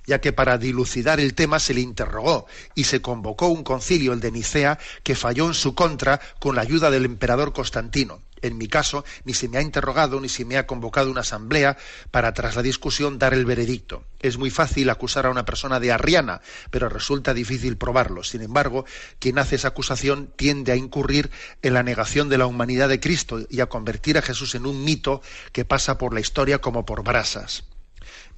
ya 0.06 0.22
que 0.22 0.34
para 0.34 0.58
dilucidar 0.58 1.20
el 1.20 1.36
tema 1.36 1.60
se 1.60 1.74
le 1.74 1.82
interrogó 1.82 2.48
y 2.76 2.86
se 2.86 3.02
convocó 3.02 3.48
un 3.48 3.64
concilio, 3.64 4.14
el 4.14 4.20
de 4.20 4.32
Nicea, 4.32 4.80
que 5.04 5.16
falló 5.16 5.48
en 5.48 5.54
su 5.54 5.76
contra 5.76 6.20
con 6.40 6.56
la 6.56 6.62
ayuda 6.62 6.90
del 6.90 7.06
emperador 7.06 7.54
Constantino. 7.54 8.22
En 8.42 8.58
mi 8.58 8.68
caso, 8.68 9.06
ni 9.24 9.34
se 9.34 9.48
me 9.48 9.58
ha 9.58 9.62
interrogado 9.62 10.20
ni 10.20 10.30
se 10.30 10.46
me 10.46 10.58
ha 10.58 10.68
convocado 10.68 11.12
una 11.12 11.22
asamblea 11.22 11.78
para, 12.12 12.34
tras 12.34 12.56
la 12.56 12.62
discusión, 12.62 13.20
dar 13.20 13.34
el 13.34 13.46
veredicto. 13.46 14.04
Es 14.20 14.38
muy 14.38 14.50
fácil 14.50 14.90
acusar 14.90 15.26
a 15.26 15.30
una 15.30 15.46
persona 15.46 15.80
de 15.80 15.92
arriana, 15.92 16.42
pero 16.72 16.90
resulta 16.90 17.34
difícil 17.34 17.78
probarlo. 17.78 18.24
Sin 18.24 18.42
embargo, 18.42 18.86
quien 19.20 19.40
hace 19.40 19.56
esa 19.56 19.70
acusación 19.70 20.32
tiende 20.36 20.72
a 20.72 20.76
incurrir 20.76 21.30
en 21.62 21.74
la 21.74 21.84
negación 21.84 22.30
de 22.30 22.38
la 22.38 22.46
humanidad 22.46 22.90
de 22.90 23.00
Cristo 23.00 23.40
y 23.50 23.62
a 23.62 23.68
convertir 23.68 24.18
a 24.18 24.22
Jesús 24.22 24.56
en 24.56 24.66
un 24.66 24.84
mito 24.84 25.22
que 25.52 25.66
pasa 25.66 25.98
por 25.98 26.14
la 26.14 26.20
historia 26.20 26.60
como 26.60 26.86
por 26.86 27.04
brasas 27.04 27.64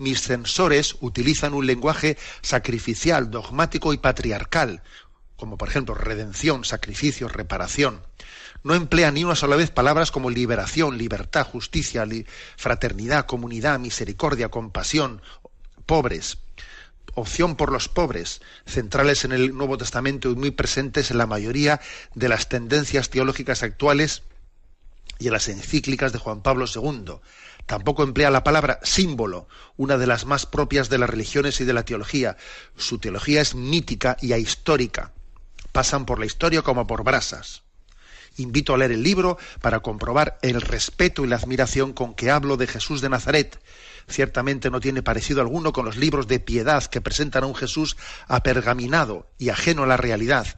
mis 0.01 0.21
censores 0.23 0.95
utilizan 0.99 1.53
un 1.53 1.67
lenguaje 1.67 2.17
sacrificial, 2.41 3.29
dogmático 3.29 3.93
y 3.93 3.97
patriarcal, 3.97 4.81
como 5.35 5.57
por 5.57 5.69
ejemplo 5.69 5.93
redención, 5.93 6.65
sacrificio, 6.65 7.27
reparación. 7.27 8.01
No 8.63 8.75
emplean 8.75 9.15
ni 9.15 9.23
una 9.23 9.35
sola 9.35 9.55
vez 9.55 9.71
palabras 9.71 10.11
como 10.11 10.29
liberación, 10.29 10.97
libertad, 10.97 11.47
justicia, 11.47 12.05
fraternidad, 12.57 13.25
comunidad, 13.25 13.79
misericordia, 13.79 14.49
compasión, 14.49 15.21
pobres, 15.85 16.37
opción 17.15 17.55
por 17.55 17.71
los 17.71 17.89
pobres, 17.89 18.41
centrales 18.65 19.25
en 19.25 19.31
el 19.31 19.55
Nuevo 19.55 19.77
Testamento 19.77 20.29
y 20.29 20.35
muy 20.35 20.51
presentes 20.51 21.11
en 21.11 21.17
la 21.17 21.25
mayoría 21.25 21.81
de 22.13 22.29
las 22.29 22.49
tendencias 22.49 23.09
teológicas 23.09 23.63
actuales 23.63 24.23
y 25.17 25.27
en 25.27 25.33
las 25.33 25.49
encíclicas 25.49 26.13
de 26.13 26.19
Juan 26.19 26.41
Pablo 26.41 26.65
II. 26.73 27.15
Tampoco 27.65 28.03
emplea 28.03 28.31
la 28.31 28.43
palabra 28.43 28.79
símbolo, 28.83 29.47
una 29.77 29.97
de 29.97 30.07
las 30.07 30.25
más 30.25 30.45
propias 30.45 30.89
de 30.89 30.97
las 30.97 31.09
religiones 31.09 31.61
y 31.61 31.65
de 31.65 31.73
la 31.73 31.85
teología. 31.85 32.37
Su 32.75 32.99
teología 32.99 33.41
es 33.41 33.55
mítica 33.55 34.17
y 34.21 34.33
ahistórica. 34.33 35.13
Pasan 35.71 36.05
por 36.05 36.19
la 36.19 36.25
historia 36.25 36.63
como 36.63 36.87
por 36.87 37.03
brasas. 37.03 37.63
Invito 38.37 38.73
a 38.73 38.77
leer 38.77 38.91
el 38.91 39.03
libro 39.03 39.37
para 39.61 39.81
comprobar 39.81 40.39
el 40.41 40.61
respeto 40.61 41.23
y 41.23 41.27
la 41.27 41.35
admiración 41.35 41.93
con 41.93 42.13
que 42.13 42.31
hablo 42.31 42.57
de 42.57 42.67
Jesús 42.67 43.01
de 43.01 43.09
Nazaret. 43.09 43.59
Ciertamente 44.07 44.69
no 44.69 44.79
tiene 44.79 45.03
parecido 45.03 45.41
alguno 45.41 45.73
con 45.73 45.85
los 45.85 45.97
libros 45.97 46.27
de 46.27 46.39
piedad 46.39 46.83
que 46.85 47.01
presentan 47.01 47.43
a 47.43 47.47
un 47.47 47.55
Jesús 47.55 47.97
apergaminado 48.27 49.27
y 49.37 49.49
ajeno 49.49 49.83
a 49.83 49.87
la 49.87 49.97
realidad, 49.97 50.57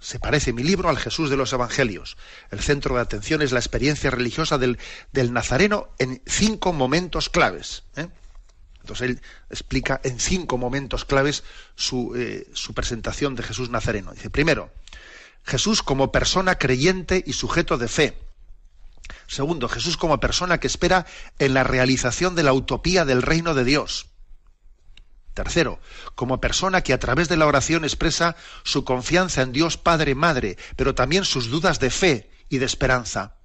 se 0.00 0.18
parece 0.18 0.52
mi 0.52 0.62
libro 0.62 0.88
al 0.88 0.98
Jesús 0.98 1.30
de 1.30 1.36
los 1.36 1.52
Evangelios. 1.52 2.16
El 2.50 2.60
centro 2.60 2.94
de 2.94 3.00
atención 3.00 3.42
es 3.42 3.52
la 3.52 3.58
experiencia 3.58 4.10
religiosa 4.10 4.58
del, 4.58 4.78
Nazareno 5.32 5.88
en 5.98 6.22
cinco 6.26 6.72
momentos 6.72 7.28
claves. 7.28 7.84
¿eh? 7.96 8.08
Entonces 8.80 9.10
él 9.10 9.20
explica 9.50 10.00
en 10.04 10.20
cinco 10.20 10.56
momentos 10.56 11.04
claves 11.04 11.42
su, 11.74 12.14
eh, 12.16 12.48
su 12.52 12.74
presentación 12.74 13.34
de 13.34 13.42
Jesús 13.42 13.70
Nazareno. 13.70 14.12
Dice, 14.12 14.30
primero, 14.30 14.70
Jesús 15.48 15.82
como 15.82 16.12
persona 16.12 16.58
creyente 16.58 17.24
y 17.26 17.32
sujeto 17.32 17.78
de 17.78 17.88
fe. 17.88 18.18
Segundo, 19.26 19.66
Jesús 19.66 19.96
como 19.96 20.20
persona 20.20 20.60
que 20.60 20.66
espera 20.66 21.06
en 21.38 21.54
la 21.54 21.64
realización 21.64 22.34
de 22.34 22.42
la 22.42 22.52
utopía 22.52 23.06
del 23.06 23.22
reino 23.22 23.54
de 23.54 23.64
Dios. 23.64 24.08
Tercero, 25.32 25.80
como 26.14 26.38
persona 26.40 26.82
que 26.82 26.92
a 26.92 26.98
través 26.98 27.30
de 27.30 27.38
la 27.38 27.46
oración 27.46 27.84
expresa 27.84 28.36
su 28.62 28.84
confianza 28.84 29.40
en 29.40 29.52
Dios 29.52 29.78
Padre 29.78 30.14
Madre, 30.14 30.58
pero 30.76 30.94
también 30.94 31.24
sus 31.24 31.48
dudas 31.48 31.80
de 31.80 31.90
fe 31.90 32.30
y 32.50 32.58
de 32.58 32.66
esperanza. 32.66 33.36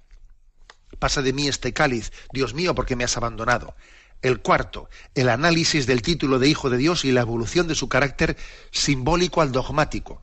Pasa 0.98 1.22
de 1.22 1.32
mí 1.32 1.48
este 1.48 1.72
cáliz, 1.72 2.12
Dios 2.32 2.52
mío, 2.52 2.74
porque 2.74 2.96
me 2.96 3.04
has 3.04 3.16
abandonado. 3.16 3.74
El 4.20 4.40
cuarto, 4.40 4.90
el 5.14 5.30
análisis 5.30 5.86
del 5.86 6.02
título 6.02 6.38
de 6.38 6.48
Hijo 6.48 6.68
de 6.68 6.76
Dios 6.76 7.06
y 7.06 7.12
la 7.12 7.22
evolución 7.22 7.66
de 7.66 7.74
su 7.74 7.88
carácter 7.88 8.36
simbólico 8.72 9.40
al 9.40 9.52
dogmático. 9.52 10.20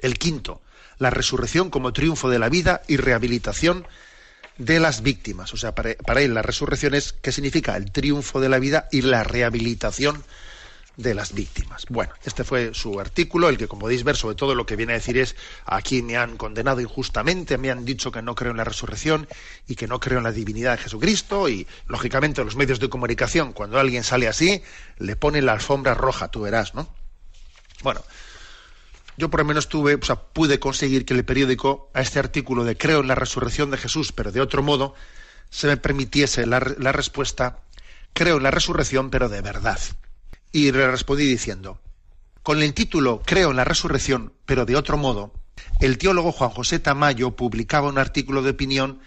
El 0.00 0.18
quinto, 0.18 0.60
la 0.98 1.10
resurrección 1.10 1.70
como 1.70 1.92
triunfo 1.92 2.28
de 2.28 2.38
la 2.38 2.48
vida 2.48 2.82
y 2.88 2.96
rehabilitación 2.96 3.86
de 4.58 4.80
las 4.80 5.02
víctimas. 5.02 5.54
O 5.54 5.56
sea, 5.56 5.74
para, 5.74 5.92
él 6.20 6.34
la 6.34 6.42
resurrección 6.42 6.94
es, 6.94 7.12
¿qué 7.12 7.32
significa? 7.32 7.76
El 7.76 7.90
triunfo 7.92 8.40
de 8.40 8.48
la 8.48 8.58
vida 8.58 8.88
y 8.90 9.02
la 9.02 9.24
rehabilitación 9.24 10.24
de 10.96 11.14
las 11.14 11.32
víctimas. 11.32 11.86
Bueno, 11.88 12.12
este 12.24 12.42
fue 12.42 12.74
su 12.74 12.98
artículo, 12.98 13.48
el 13.48 13.56
que 13.56 13.68
como 13.68 13.82
podéis 13.82 14.02
ver, 14.02 14.16
sobre 14.16 14.34
todo 14.34 14.56
lo 14.56 14.66
que 14.66 14.74
viene 14.74 14.94
a 14.94 14.96
decir 14.96 15.16
es, 15.16 15.36
aquí 15.64 16.02
me 16.02 16.16
han 16.16 16.36
condenado 16.36 16.80
injustamente, 16.80 17.56
me 17.56 17.70
han 17.70 17.84
dicho 17.84 18.10
que 18.10 18.20
no 18.20 18.34
creo 18.34 18.50
en 18.50 18.56
la 18.56 18.64
resurrección 18.64 19.28
y 19.68 19.76
que 19.76 19.86
no 19.86 20.00
creo 20.00 20.18
en 20.18 20.24
la 20.24 20.32
divinidad 20.32 20.76
de 20.76 20.82
Jesucristo 20.82 21.48
y, 21.48 21.68
lógicamente, 21.86 22.42
los 22.42 22.56
medios 22.56 22.80
de 22.80 22.88
comunicación, 22.88 23.52
cuando 23.52 23.78
alguien 23.78 24.02
sale 24.02 24.26
así, 24.26 24.60
le 24.98 25.14
ponen 25.14 25.46
la 25.46 25.52
alfombra 25.52 25.94
roja, 25.94 26.32
tú 26.32 26.40
verás, 26.40 26.74
¿no? 26.74 26.92
Bueno, 27.84 28.02
yo 29.18 29.28
por 29.30 29.40
lo 29.40 29.46
menos 29.46 29.68
tuve, 29.68 29.96
o 29.96 30.02
sea, 30.02 30.16
pude 30.16 30.58
conseguir 30.60 31.04
que 31.04 31.12
el 31.12 31.24
periódico 31.24 31.90
a 31.92 32.00
este 32.00 32.18
artículo 32.18 32.64
de 32.64 32.76
creo 32.78 33.00
en 33.00 33.08
la 33.08 33.14
resurrección 33.16 33.70
de 33.70 33.76
Jesús, 33.76 34.12
pero 34.12 34.32
de 34.32 34.40
otro 34.40 34.62
modo, 34.62 34.94
se 35.50 35.66
me 35.66 35.76
permitiese 35.76 36.46
la, 36.46 36.60
la 36.78 36.92
respuesta 36.92 37.60
creo 38.12 38.38
en 38.38 38.42
la 38.42 38.50
resurrección, 38.50 39.10
pero 39.10 39.28
de 39.28 39.40
verdad. 39.40 39.78
Y 40.52 40.72
le 40.72 40.90
respondí 40.90 41.24
diciendo, 41.24 41.80
con 42.42 42.62
el 42.62 42.74
título 42.74 43.22
Creo 43.24 43.50
en 43.50 43.56
la 43.56 43.64
resurrección, 43.64 44.32
pero 44.46 44.64
de 44.64 44.76
otro 44.76 44.96
modo, 44.96 45.32
el 45.80 45.98
teólogo 45.98 46.32
Juan 46.32 46.50
José 46.50 46.78
Tamayo 46.78 47.36
publicaba 47.36 47.88
un 47.88 47.98
artículo 47.98 48.42
de 48.42 48.50
opinión 48.50 49.00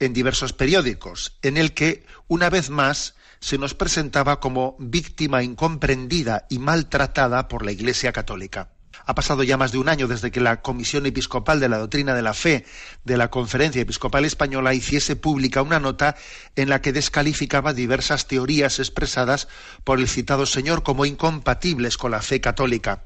en 0.00 0.12
diversos 0.12 0.52
periódicos, 0.52 1.38
en 1.42 1.56
el 1.56 1.74
que, 1.74 2.04
una 2.26 2.50
vez 2.50 2.70
más, 2.70 3.14
se 3.40 3.58
nos 3.58 3.74
presentaba 3.74 4.40
como 4.40 4.76
víctima 4.78 5.42
incomprendida 5.42 6.46
y 6.48 6.58
maltratada 6.58 7.48
por 7.48 7.64
la 7.64 7.72
Iglesia 7.72 8.12
Católica. 8.12 8.70
Ha 9.06 9.14
pasado 9.14 9.42
ya 9.42 9.56
más 9.56 9.72
de 9.72 9.78
un 9.78 9.88
año 9.88 10.06
desde 10.06 10.30
que 10.30 10.40
la 10.40 10.60
Comisión 10.60 11.06
Episcopal 11.06 11.60
de 11.60 11.68
la 11.68 11.78
Doctrina 11.78 12.14
de 12.14 12.22
la 12.22 12.34
Fe 12.34 12.64
de 13.04 13.16
la 13.16 13.30
Conferencia 13.30 13.82
Episcopal 13.82 14.24
Española 14.24 14.74
hiciese 14.74 15.16
pública 15.16 15.62
una 15.62 15.80
nota 15.80 16.16
en 16.56 16.68
la 16.68 16.80
que 16.82 16.92
descalificaba 16.92 17.72
diversas 17.72 18.26
teorías 18.26 18.78
expresadas 18.78 19.48
por 19.84 19.98
el 19.98 20.08
citado 20.08 20.46
señor 20.46 20.82
como 20.82 21.06
incompatibles 21.06 21.96
con 21.96 22.10
la 22.10 22.22
fe 22.22 22.40
católica. 22.40 23.04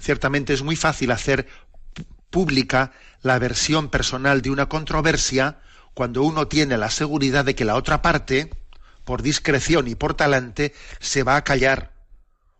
Ciertamente 0.00 0.52
es 0.52 0.62
muy 0.62 0.76
fácil 0.76 1.10
hacer 1.10 1.46
pública 2.30 2.92
la 3.22 3.38
versión 3.38 3.88
personal 3.88 4.42
de 4.42 4.50
una 4.50 4.68
controversia 4.68 5.60
cuando 5.94 6.22
uno 6.22 6.48
tiene 6.48 6.76
la 6.76 6.90
seguridad 6.90 7.44
de 7.44 7.54
que 7.54 7.64
la 7.64 7.76
otra 7.76 8.02
parte, 8.02 8.50
por 9.04 9.22
discreción 9.22 9.88
y 9.88 9.94
por 9.94 10.14
talante, 10.14 10.74
se 11.00 11.22
va 11.22 11.36
a 11.36 11.44
callar 11.44 11.92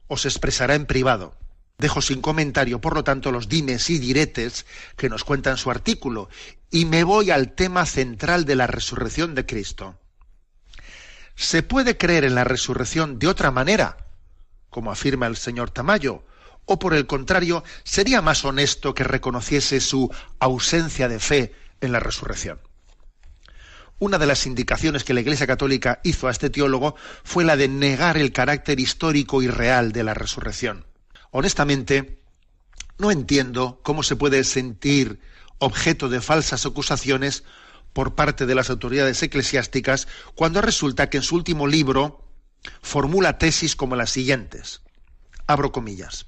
o 0.09 0.17
se 0.17 0.29
expresará 0.29 0.75
en 0.75 0.87
privado. 0.87 1.37
Dejo 1.79 2.01
sin 2.01 2.23
comentario, 2.23 2.81
por 2.81 2.95
lo 2.95 3.05
tanto, 3.05 3.31
los 3.31 3.49
dimes 3.49 3.91
y 3.91 3.99
diretes 3.99 4.65
que 4.97 5.11
nos 5.11 5.25
cuenta 5.25 5.51
en 5.51 5.59
su 5.59 5.71
artículo 5.71 6.31
y 6.71 6.87
me 6.87 7.05
voy 7.05 7.31
al 7.31 7.53
tema 7.53 7.85
central 7.85 8.47
de 8.47 8.57
la 8.57 8.67
resurrección 8.67 9.35
de 9.35 9.45
Cristo. 9.45 9.99
¿Se 11.35 11.63
puede 11.63 11.99
creer 11.99 12.25
en 12.25 12.35
la 12.35 12.45
resurrección 12.45 13.19
de 13.19 13.29
otra 13.29 13.51
manera, 13.51 14.09
como 14.71 14.91
afirma 14.91 15.27
el 15.27 15.37
señor 15.37 15.71
Tamayo? 15.71 16.25
¿O 16.65 16.79
por 16.79 16.95
el 16.95 17.07
contrario, 17.07 17.63
sería 17.85 18.23
más 18.23 18.45
honesto 18.45 18.95
que 18.95 19.05
reconociese 19.05 19.81
su 19.81 20.11
ausencia 20.39 21.09
de 21.09 21.21
fe 21.21 21.55
en 21.83 21.93
la 21.93 22.01
resurrección? 22.01 22.59
Una 23.99 24.19
de 24.19 24.27
las 24.27 24.47
indicaciones 24.47 25.05
que 25.05 25.15
la 25.15 25.21
Iglesia 25.21 25.47
Católica 25.47 26.01
hizo 26.05 26.27
a 26.27 26.31
este 26.31 26.49
teólogo 26.49 26.97
fue 27.23 27.45
la 27.45 27.57
de 27.57 27.69
negar 27.69 28.17
el 28.17 28.33
carácter 28.33 28.81
histórico 28.81 29.43
y 29.43 29.49
real 29.49 29.93
de 29.93 30.05
la 30.05 30.15
resurrección 30.15 30.87
honestamente, 31.37 32.19
no 32.97 33.11
entiendo 33.11 33.79
cómo 33.83 34.03
se 34.03 34.17
puede 34.17 34.43
sentir 34.43 35.21
objeto 35.59 36.09
de 36.09 36.23
falsas 36.23 36.65
acusaciones 36.65 37.45
por 37.93 38.15
parte 38.15 38.47
de 38.47 38.55
las 38.55 38.71
autoridades 38.71 39.23
eclesiásticas 39.23 40.09
cuando 40.35 40.63
resulta 40.63 41.11
que 41.11 41.19
en 41.19 41.23
su 41.23 41.35
último 41.35 41.67
libro 41.67 42.25
formula 42.81 43.37
tesis 43.37 43.77
como 43.77 43.97
las 43.97 44.09
siguientes. 44.09 44.81
Abro 45.47 45.73
comillas. 45.73 46.25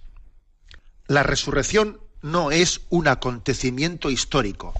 La 1.07 1.23
resurrección 1.23 2.01
no 2.21 2.51
es 2.51 2.83
un 2.91 3.09
acontecimiento 3.09 4.11
histórico. 4.11 4.75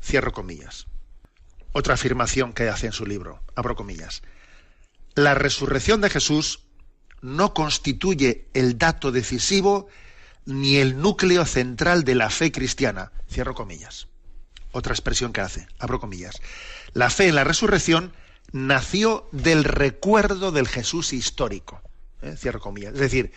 Cierro 0.00 0.32
comillas. 0.32 0.86
Otra 1.72 1.94
afirmación 1.94 2.52
que 2.52 2.68
hace 2.68 2.86
en 2.86 2.92
su 2.92 3.04
libro. 3.04 3.42
Abro 3.56 3.74
comillas. 3.74 4.22
La 5.16 5.34
resurrección 5.34 6.00
de 6.00 6.10
Jesús 6.10 6.60
no 7.22 7.54
constituye 7.54 8.48
el 8.54 8.78
dato 8.78 9.12
decisivo 9.12 9.88
ni 10.46 10.76
el 10.76 11.00
núcleo 11.00 11.44
central 11.44 12.04
de 12.04 12.14
la 12.14 12.30
fe 12.30 12.50
cristiana. 12.50 13.12
Cierro 13.30 13.54
comillas. 13.54 14.08
Otra 14.72 14.92
expresión 14.92 15.32
que 15.32 15.40
hace, 15.40 15.66
abro 15.78 16.00
comillas. 16.00 16.40
La 16.92 17.10
fe 17.10 17.28
en 17.28 17.34
la 17.34 17.44
resurrección 17.44 18.12
nació 18.52 19.28
del 19.32 19.64
recuerdo 19.64 20.52
del 20.52 20.68
Jesús 20.68 21.12
histórico. 21.12 21.82
¿eh? 22.22 22.36
Cierro 22.36 22.60
comillas. 22.60 22.94
Es 22.94 23.00
decir, 23.00 23.32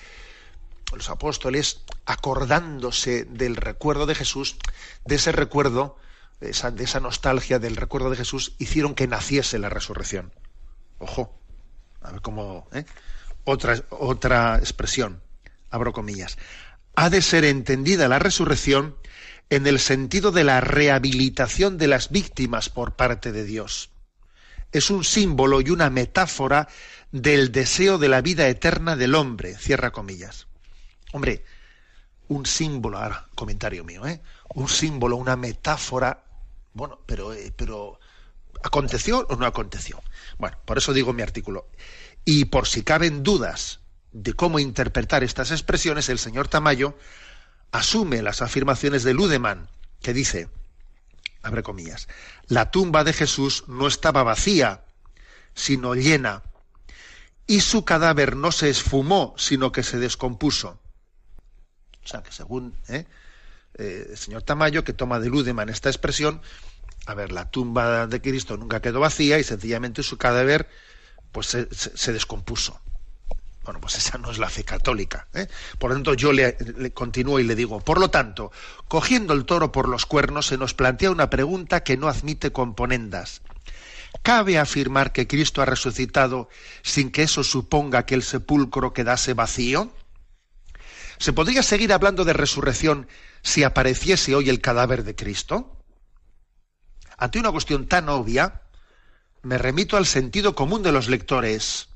los 0.95 1.09
apóstoles 1.09 1.81
acordándose 2.05 3.25
del 3.25 3.55
recuerdo 3.55 4.05
de 4.05 4.15
Jesús, 4.15 4.57
de 5.05 5.15
ese 5.15 5.31
recuerdo 5.31 5.97
de 6.39 6.83
esa 6.83 6.99
nostalgia 6.99 7.57
del 7.57 7.77
recuerdo 7.77 8.09
de 8.09 8.17
Jesús, 8.17 8.53
hicieron 8.57 8.95
que 8.95 9.07
naciese 9.07 9.59
la 9.59 9.69
resurrección. 9.69 10.33
Ojo, 10.99 11.39
a 12.01 12.11
ver 12.11 12.21
cómo. 12.21 12.67
¿eh? 12.73 12.85
Otra, 13.45 13.83
otra 13.89 14.57
expresión, 14.57 15.21
abro 15.69 15.93
comillas. 15.93 16.37
Ha 16.95 17.09
de 17.09 17.21
ser 17.21 17.43
entendida 17.45 18.07
la 18.07 18.19
resurrección 18.19 18.95
en 19.49 19.67
el 19.67 19.79
sentido 19.79 20.31
de 20.31 20.43
la 20.43 20.61
rehabilitación 20.61 21.77
de 21.77 21.87
las 21.87 22.09
víctimas 22.09 22.69
por 22.69 22.95
parte 22.95 23.31
de 23.31 23.43
Dios. 23.43 23.89
Es 24.71 24.89
un 24.89 25.03
símbolo 25.03 25.61
y 25.61 25.69
una 25.69 25.89
metáfora 25.89 26.67
del 27.11 27.51
deseo 27.51 27.99
de 27.99 28.09
la 28.09 28.21
vida 28.21 28.47
eterna 28.47 28.95
del 28.95 29.13
hombre, 29.13 29.55
cierra 29.55 29.91
comillas. 29.91 30.47
Hombre, 31.11 31.43
un 32.27 32.45
símbolo, 32.45 32.97
ahora, 32.97 33.27
comentario 33.35 33.83
mío, 33.83 34.07
¿eh? 34.07 34.21
un 34.55 34.67
símbolo, 34.67 35.17
una 35.17 35.35
metáfora, 35.35 36.23
bueno, 36.73 36.99
pero, 37.05 37.33
eh, 37.33 37.53
pero 37.55 37.99
¿aconteció 38.63 39.27
o 39.29 39.35
no 39.35 39.45
aconteció? 39.45 40.01
Bueno, 40.39 40.57
por 40.65 40.79
eso 40.79 40.93
digo 40.93 41.13
mi 41.13 41.21
artículo. 41.21 41.67
Y 42.25 42.45
por 42.45 42.67
si 42.67 42.83
caben 42.83 43.23
dudas 43.23 43.79
de 44.11 44.33
cómo 44.33 44.59
interpretar 44.59 45.23
estas 45.23 45.51
expresiones, 45.51 46.09
el 46.09 46.19
señor 46.19 46.47
Tamayo 46.47 46.97
asume 47.71 48.21
las 48.21 48.41
afirmaciones 48.41 49.03
de 49.03 49.13
Ludemann, 49.13 49.67
que 50.01 50.13
dice, 50.13 50.49
abre 51.41 51.63
comillas, 51.63 52.07
la 52.47 52.71
tumba 52.71 53.03
de 53.03 53.13
Jesús 53.13 53.65
no 53.67 53.87
estaba 53.87 54.23
vacía, 54.23 54.85
sino 55.55 55.95
llena, 55.95 56.43
y 57.47 57.59
su 57.61 57.83
cadáver 57.83 58.35
no 58.35 58.51
se 58.51 58.69
esfumó, 58.69 59.33
sino 59.37 59.71
que 59.71 59.83
se 59.83 59.97
descompuso. 59.97 60.79
O 62.03 62.07
sea, 62.07 62.21
que 62.23 62.31
según 62.31 62.75
¿eh? 62.87 63.05
Eh, 63.77 64.07
el 64.11 64.17
señor 64.17 64.43
Tamayo, 64.43 64.83
que 64.83 64.93
toma 64.93 65.19
de 65.19 65.29
Ludemann 65.29 65.69
esta 65.69 65.89
expresión, 65.89 66.41
a 67.05 67.13
ver, 67.15 67.31
la 67.31 67.49
tumba 67.49 68.07
de 68.07 68.21
Cristo 68.21 68.55
nunca 68.55 68.81
quedó 68.81 68.99
vacía 68.99 69.39
y 69.39 69.43
sencillamente 69.43 70.03
su 70.03 70.17
cadáver 70.17 70.69
pues 71.33 71.47
se 71.47 72.13
descompuso. 72.13 72.79
Bueno, 73.63 73.79
pues 73.79 73.95
esa 73.95 74.17
no 74.17 74.29
es 74.29 74.39
la 74.39 74.49
fe 74.49 74.65
católica. 74.65 75.27
¿eh? 75.33 75.47
Por 75.79 75.89
lo 75.89 75.95
tanto, 75.95 76.13
yo 76.15 76.33
le, 76.33 76.57
continúo 76.93 77.39
y 77.39 77.43
le 77.43 77.55
digo, 77.55 77.79
por 77.79 77.99
lo 77.99 78.09
tanto, 78.09 78.51
cogiendo 78.87 79.33
el 79.33 79.45
toro 79.45 79.71
por 79.71 79.87
los 79.87 80.05
cuernos, 80.05 80.47
se 80.47 80.57
nos 80.57 80.73
plantea 80.73 81.11
una 81.11 81.29
pregunta 81.29 81.83
que 81.83 81.95
no 81.95 82.09
admite 82.09 82.51
componendas. 82.51 83.41
¿Cabe 84.21 84.59
afirmar 84.59 85.13
que 85.13 85.27
Cristo 85.27 85.61
ha 85.61 85.65
resucitado 85.65 86.49
sin 86.81 87.09
que 87.09 87.23
eso 87.23 87.43
suponga 87.43 88.05
que 88.05 88.15
el 88.15 88.23
sepulcro 88.23 88.93
quedase 88.93 89.33
vacío? 89.33 89.91
¿Se 91.17 91.31
podría 91.31 91.63
seguir 91.63 91.93
hablando 91.93 92.25
de 92.25 92.33
resurrección 92.33 93.07
si 93.43 93.63
apareciese 93.63 94.35
hoy 94.35 94.49
el 94.49 94.59
cadáver 94.59 95.05
de 95.05 95.15
Cristo? 95.15 95.77
Ante 97.17 97.39
una 97.39 97.51
cuestión 97.51 97.87
tan 97.87 98.09
obvia, 98.09 98.62
me 99.43 99.57
remito 99.57 99.97
al 99.97 100.05
sentido 100.05 100.55
común 100.55 100.83
de 100.83 100.91
los 100.91 101.09
lectores 101.09 101.89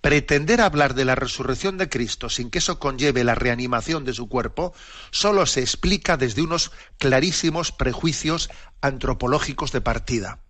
pretender 0.00 0.60
hablar 0.60 0.94
de 0.94 1.04
la 1.04 1.14
resurrección 1.14 1.78
de 1.78 1.88
Cristo 1.88 2.28
sin 2.28 2.50
que 2.50 2.58
eso 2.58 2.78
conlleve 2.78 3.24
la 3.24 3.34
reanimación 3.34 4.04
de 4.04 4.12
su 4.12 4.28
cuerpo, 4.28 4.72
solo 5.10 5.46
se 5.46 5.60
explica 5.60 6.16
desde 6.16 6.42
unos 6.42 6.70
clarísimos 6.98 7.72
prejuicios 7.72 8.50
antropológicos 8.80 9.72
de 9.72 9.80
partida. 9.80 10.40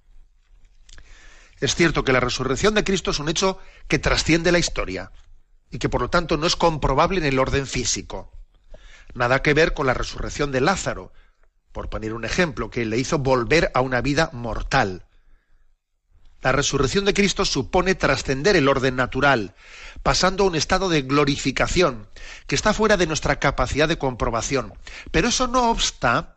Es 1.61 1.74
cierto 1.74 2.05
que 2.05 2.12
la 2.12 2.20
resurrección 2.20 2.74
de 2.74 2.85
Cristo 2.85 3.12
es 3.12 3.18
un 3.18 3.31
hecho 3.31 3.59
que 3.89 3.99
trasciende 3.99 4.53
la 4.53 4.59
historia 4.59 5.12
y 5.70 5.79
que 5.79 5.89
por 5.89 6.03
lo 6.03 6.11
tanto 6.11 6.37
no 6.37 6.47
es 6.47 6.57
comprobable 6.57 7.18
en 7.18 7.24
el 7.24 7.39
orden 7.39 7.66
físico. 7.66 8.31
Nada 9.14 9.41
que 9.41 9.55
ver 9.55 9.72
con 9.72 9.87
la 9.87 9.95
resurrección 9.95 10.53
de 10.53 10.61
Lázaro, 10.61 11.12
por 11.72 11.89
poner 11.89 12.12
un 12.12 12.27
ejemplo, 12.27 12.68
que 12.68 12.85
le 12.85 12.99
hizo 12.99 13.18
volver 13.18 13.70
a 13.72 13.81
una 13.81 14.03
vida 14.03 14.29
mortal. 14.35 15.07
La 16.47 16.53
resurrección 16.53 17.05
de 17.05 17.13
Cristo 17.13 17.45
supone 17.45 17.97
trascender 17.97 18.55
el 18.55 18.69
orden 18.69 18.95
natural, 18.95 19.57
pasando 20.05 20.45
a 20.45 20.47
un 20.47 20.55
estado 20.55 20.89
de 20.89 21.03
glorificación, 21.03 22.09
que 22.47 22.55
está 22.55 22.73
fuera 22.73 22.97
de 22.97 23.09
nuestra 23.09 23.41
capacidad 23.41 23.89
de 23.89 23.99
comprobación. 23.99 24.73
Pero 25.11 25.27
eso 25.27 25.49
no 25.49 25.71
obsta 25.73 26.37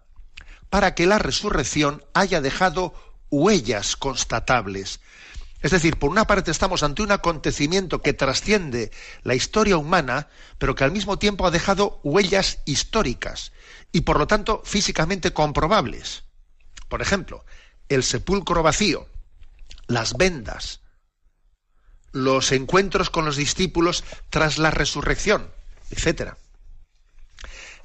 para 0.72 0.96
que 0.96 1.06
la 1.06 1.20
resurrección 1.20 2.04
haya 2.16 2.42
dejado 2.42 2.96
huellas 3.30 3.96
constatables. 3.96 5.00
Es 5.62 5.70
decir, 5.70 6.00
por 6.00 6.10
una 6.10 6.26
parte 6.26 6.50
estamos 6.50 6.82
ante 6.82 7.04
un 7.04 7.12
acontecimiento 7.12 8.02
que 8.02 8.14
trasciende 8.14 8.90
la 9.22 9.36
historia 9.36 9.78
humana, 9.78 10.28
pero 10.58 10.74
que 10.74 10.86
al 10.86 10.92
mismo 10.92 11.20
tiempo 11.20 11.46
ha 11.46 11.52
dejado 11.52 12.00
huellas 12.02 12.62
históricas 12.66 13.52
y 13.92 14.02
por 14.02 14.18
lo 14.18 14.26
tanto 14.26 14.64
físicamente 14.66 15.34
comprobables. 15.34 16.24
Por 16.88 17.04
ejemplo, 17.04 17.46
el 17.90 18.02
sepulcro 18.02 18.64
vacío 18.64 19.08
las 19.90 20.14
vendas, 20.14 20.80
los 22.14 22.54
encuentros 22.54 23.10
con 23.10 23.26
los 23.26 23.36
discípulos 23.36 24.06
tras 24.30 24.58
la 24.58 24.72
resurrección, 24.72 25.52
etc. 25.92 26.36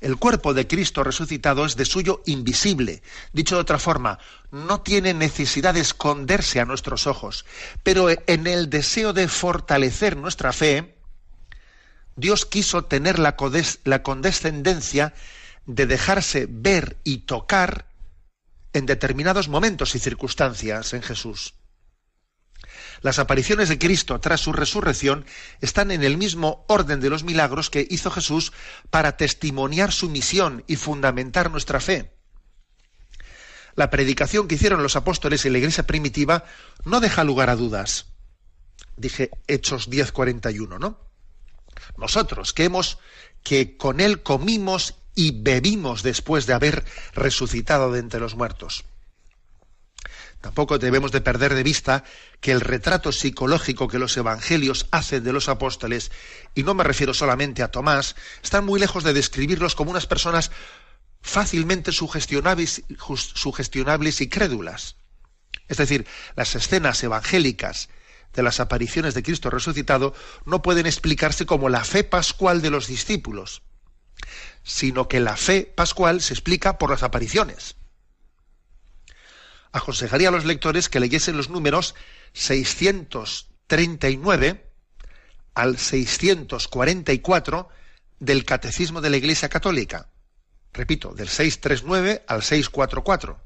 El 0.01 0.19
cuerpo 0.19 0.53
de 0.53 0.67
Cristo 0.67 1.03
resucitado 1.03 1.65
es 1.65 1.77
de 1.77 1.87
suyo 1.87 2.23
invisible. 2.27 3.03
Dicho 3.33 3.55
de 3.55 3.63
otra 3.63 3.79
forma, 3.79 4.19
no 4.51 4.83
tiene 4.83 5.15
necesidad 5.15 5.73
de 5.73 5.81
esconderse 5.81 6.61
a 6.61 6.67
nuestros 6.67 7.07
ojos, 7.07 7.47
pero 7.83 8.09
en 8.11 8.47
el 8.47 8.69
deseo 8.69 9.15
de 9.15 9.27
fortalecer 9.27 10.19
nuestra 10.19 10.53
fe, 10.53 10.95
Dios 12.17 12.45
quiso 12.45 12.85
tener 12.85 13.19
la, 13.19 13.35
condescendencia 14.03 15.15
de 15.65 15.87
dejarse 15.87 16.47
ver 16.51 16.99
y 17.03 17.19
tocar 17.19 17.89
en 18.75 18.85
determinados 18.85 19.49
momentos 19.49 19.95
y 19.95 19.99
circunstancias 19.99 20.93
en 20.93 21.03
Jesús. 21.03 21.55
Las 23.05 23.19
apariciones 23.19 23.69
de 23.69 23.79
Cristo 23.79 24.19
tras 24.19 24.41
su 24.41 24.51
resurrección 24.51 25.27
están 25.61 25.91
en 25.91 26.03
el 26.05 26.17
mismo 26.17 26.65
orden 26.69 27.01
de 27.01 27.11
los 27.11 27.23
milagros 27.23 27.69
que 27.69 27.87
hizo 27.91 28.11
Jesús 28.11 28.55
para 28.89 29.19
testimoniar 29.19 29.93
su 29.93 30.09
misión 30.09 30.65
y 30.67 30.77
fundamentar 30.77 31.51
nuestra 31.51 31.81
fe. 31.81 32.15
La 33.75 33.91
predicación 33.91 34.49
que 34.49 34.55
hicieron 34.55 34.83
los 34.83 34.97
apóstoles 34.97 35.45
en 35.45 35.53
la 35.53 35.59
iglesia 35.59 35.87
primitiva 35.87 36.47
no 36.87 37.01
deja 37.01 37.25
lugar 37.25 37.51
a 37.51 37.57
dudas. 37.57 38.07
Dije 38.97 39.29
Hechos 39.49 39.91
10:41, 39.91 40.79
¿no? 40.79 40.99
Nosotros 41.99 42.55
que 42.55 42.65
hemos 42.65 42.97
que 43.43 43.77
con 43.77 44.01
él 44.01 44.23
comimos 44.23 44.95
y 45.15 45.43
bebimos 45.43 46.03
después 46.03 46.47
de 46.47 46.55
haber 46.55 46.87
resucitado 47.13 47.93
de 47.93 48.01
entre 48.01 48.21
los 48.21 48.35
muertos. 48.35 48.87
Tampoco 50.45 50.79
debemos 50.79 51.11
de 51.11 51.23
perder 51.23 51.55
de 51.55 51.63
vista 51.63 52.05
que 52.43 52.53
el 52.53 52.61
retrato 52.61 53.13
psicológico 53.13 53.89
que 53.89 53.99
los 53.99 54.15
evangelios 54.19 54.87
hacen 54.91 55.25
de 55.25 55.33
los 55.33 55.49
apóstoles, 55.49 56.13
y 56.55 56.65
no 56.65 56.75
me 56.75 56.85
refiero 56.85 57.15
solamente 57.15 57.63
a 57.63 57.71
Tomás, 57.71 58.15
están 58.43 58.67
muy 58.67 58.79
lejos 58.79 59.05
de 59.05 59.15
describirlos 59.15 59.75
como 59.75 59.91
unas 59.91 60.07
personas 60.07 60.51
fácilmente 61.23 61.93
sugestionables, 61.93 62.83
sugestionables 63.17 64.21
y 64.21 64.29
crédulas. 64.29 64.97
Es 65.67 65.79
decir, 65.79 66.07
las 66.37 66.55
escenas 66.55 67.03
evangélicas 67.03 67.89
de 68.35 68.43
las 68.43 68.61
apariciones 68.61 69.15
de 69.15 69.23
Cristo 69.23 69.49
resucitado 69.49 70.13
no 70.45 70.61
pueden 70.61 70.85
explicarse 70.85 71.47
como 71.47 71.71
la 71.71 71.85
fe 71.85 72.05
pascual 72.05 72.61
de 72.61 72.69
los 72.69 72.87
discípulos, 72.87 73.63
sino 74.63 75.09
que 75.09 75.21
la 75.21 75.39
fe 75.39 75.73
pascual 75.75 76.21
se 76.21 76.35
explica 76.35 76.77
por 76.77 76.91
las 76.91 77.03
apariciones 77.03 77.77
aconsejaría 79.75 80.29
a 80.29 80.31
los 80.31 80.47
lectores 80.47 80.89
que 80.89 81.01
leyesen 81.01 81.37
los 81.37 81.51
números 81.51 81.97
639 82.33 84.71
al 85.55 85.77
644 85.79 87.69
del 88.21 88.45
Catecismo 88.45 89.01
de 89.01 89.11
la 89.11 89.17
Iglesia 89.17 89.49
Católica. 89.49 90.11
Repito, 90.73 91.13
del 91.13 91.29
639 91.29 92.23
al 92.29 92.45
644. 92.45 93.41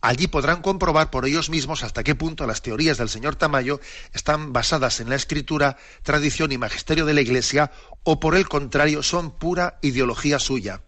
Allí 0.00 0.26
podrán 0.26 0.62
comprobar 0.62 1.10
por 1.10 1.26
ellos 1.26 1.48
mismos 1.48 1.84
hasta 1.84 2.02
qué 2.02 2.16
punto 2.16 2.48
las 2.48 2.62
teorías 2.62 2.98
del 2.98 3.08
señor 3.08 3.36
Tamayo 3.36 3.78
están 4.12 4.52
basadas 4.52 4.98
en 4.98 5.10
la 5.10 5.14
escritura, 5.14 5.76
tradición 6.02 6.50
y 6.50 6.58
magisterio 6.58 7.06
de 7.06 7.14
la 7.14 7.20
Iglesia 7.20 7.70
o 8.02 8.18
por 8.18 8.34
el 8.34 8.48
contrario 8.48 9.04
son 9.04 9.38
pura 9.38 9.78
ideología 9.80 10.40
suya 10.40 10.82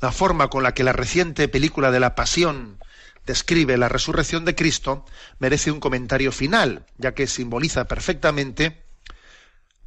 la 0.00 0.12
forma 0.12 0.48
con 0.48 0.62
la 0.62 0.74
que 0.74 0.84
la 0.84 0.92
reciente 0.92 1.48
película 1.48 1.90
de 1.90 2.00
la 2.00 2.14
Pasión 2.14 2.78
describe 3.24 3.76
la 3.76 3.88
resurrección 3.88 4.44
de 4.44 4.54
Cristo 4.54 5.04
merece 5.38 5.70
un 5.70 5.80
comentario 5.80 6.32
final, 6.32 6.86
ya 6.96 7.14
que 7.14 7.26
simboliza 7.26 7.86
perfectamente, 7.86 8.84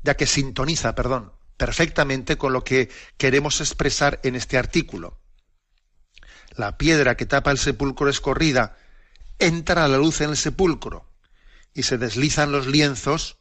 ya 0.03 0.15
que 0.15 0.25
sintoniza, 0.25 0.95
perdón, 0.95 1.31
perfectamente 1.57 2.37
con 2.37 2.53
lo 2.53 2.63
que 2.63 2.89
queremos 3.17 3.61
expresar 3.61 4.19
en 4.23 4.35
este 4.35 4.57
artículo. 4.57 5.19
La 6.55 6.77
piedra 6.77 7.15
que 7.15 7.25
tapa 7.25 7.51
el 7.51 7.57
sepulcro 7.57 8.09
escorrida 8.09 8.77
entra 9.37 9.85
a 9.85 9.87
la 9.87 9.97
luz 9.97 10.21
en 10.21 10.31
el 10.31 10.37
sepulcro 10.37 11.09
y 11.73 11.83
se 11.83 11.97
deslizan 11.97 12.51
los 12.51 12.67
lienzos 12.67 13.37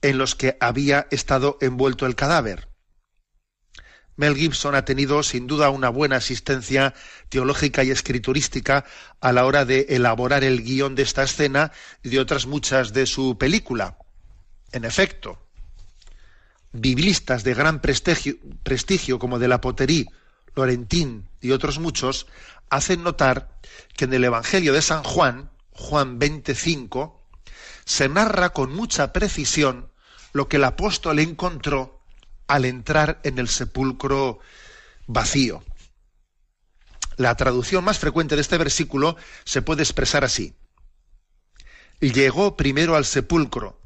en 0.00 0.16
los 0.16 0.34
que 0.34 0.56
había 0.60 1.06
estado 1.10 1.58
envuelto 1.60 2.06
el 2.06 2.14
cadáver 2.14 2.67
Mel 4.18 4.34
Gibson 4.34 4.74
ha 4.74 4.84
tenido 4.84 5.22
sin 5.22 5.46
duda 5.46 5.70
una 5.70 5.90
buena 5.90 6.16
asistencia 6.16 6.92
teológica 7.28 7.84
y 7.84 7.92
escriturística 7.92 8.84
a 9.20 9.32
la 9.32 9.46
hora 9.46 9.64
de 9.64 9.86
elaborar 9.90 10.42
el 10.42 10.64
guion 10.64 10.96
de 10.96 11.04
esta 11.04 11.22
escena 11.22 11.70
y 12.02 12.08
de 12.08 12.18
otras 12.18 12.46
muchas 12.46 12.92
de 12.92 13.06
su 13.06 13.38
película. 13.38 13.96
En 14.72 14.84
efecto, 14.84 15.40
biblistas 16.72 17.44
de 17.44 17.54
gran 17.54 17.80
prestigio, 17.80 19.20
como 19.20 19.38
de 19.38 19.46
la 19.46 19.60
Poterí, 19.60 20.04
Lorentín 20.56 21.28
y 21.40 21.52
otros 21.52 21.78
muchos 21.78 22.26
hacen 22.70 23.04
notar 23.04 23.56
que 23.96 24.06
en 24.06 24.14
el 24.14 24.24
Evangelio 24.24 24.72
de 24.72 24.82
San 24.82 25.04
Juan, 25.04 25.48
Juan 25.70 26.18
25, 26.18 27.22
se 27.84 28.08
narra 28.08 28.50
con 28.50 28.74
mucha 28.74 29.12
precisión 29.12 29.92
lo 30.32 30.48
que 30.48 30.56
el 30.56 30.64
apóstol 30.64 31.20
encontró 31.20 31.97
al 32.48 32.64
entrar 32.64 33.20
en 33.22 33.38
el 33.38 33.48
sepulcro 33.48 34.40
vacío. 35.06 35.62
La 37.16 37.36
traducción 37.36 37.84
más 37.84 37.98
frecuente 37.98 38.34
de 38.34 38.40
este 38.40 38.58
versículo 38.58 39.16
se 39.44 39.62
puede 39.62 39.82
expresar 39.82 40.24
así. 40.24 40.54
Llegó 42.00 42.56
primero 42.56 42.96
al 42.96 43.04
sepulcro 43.04 43.80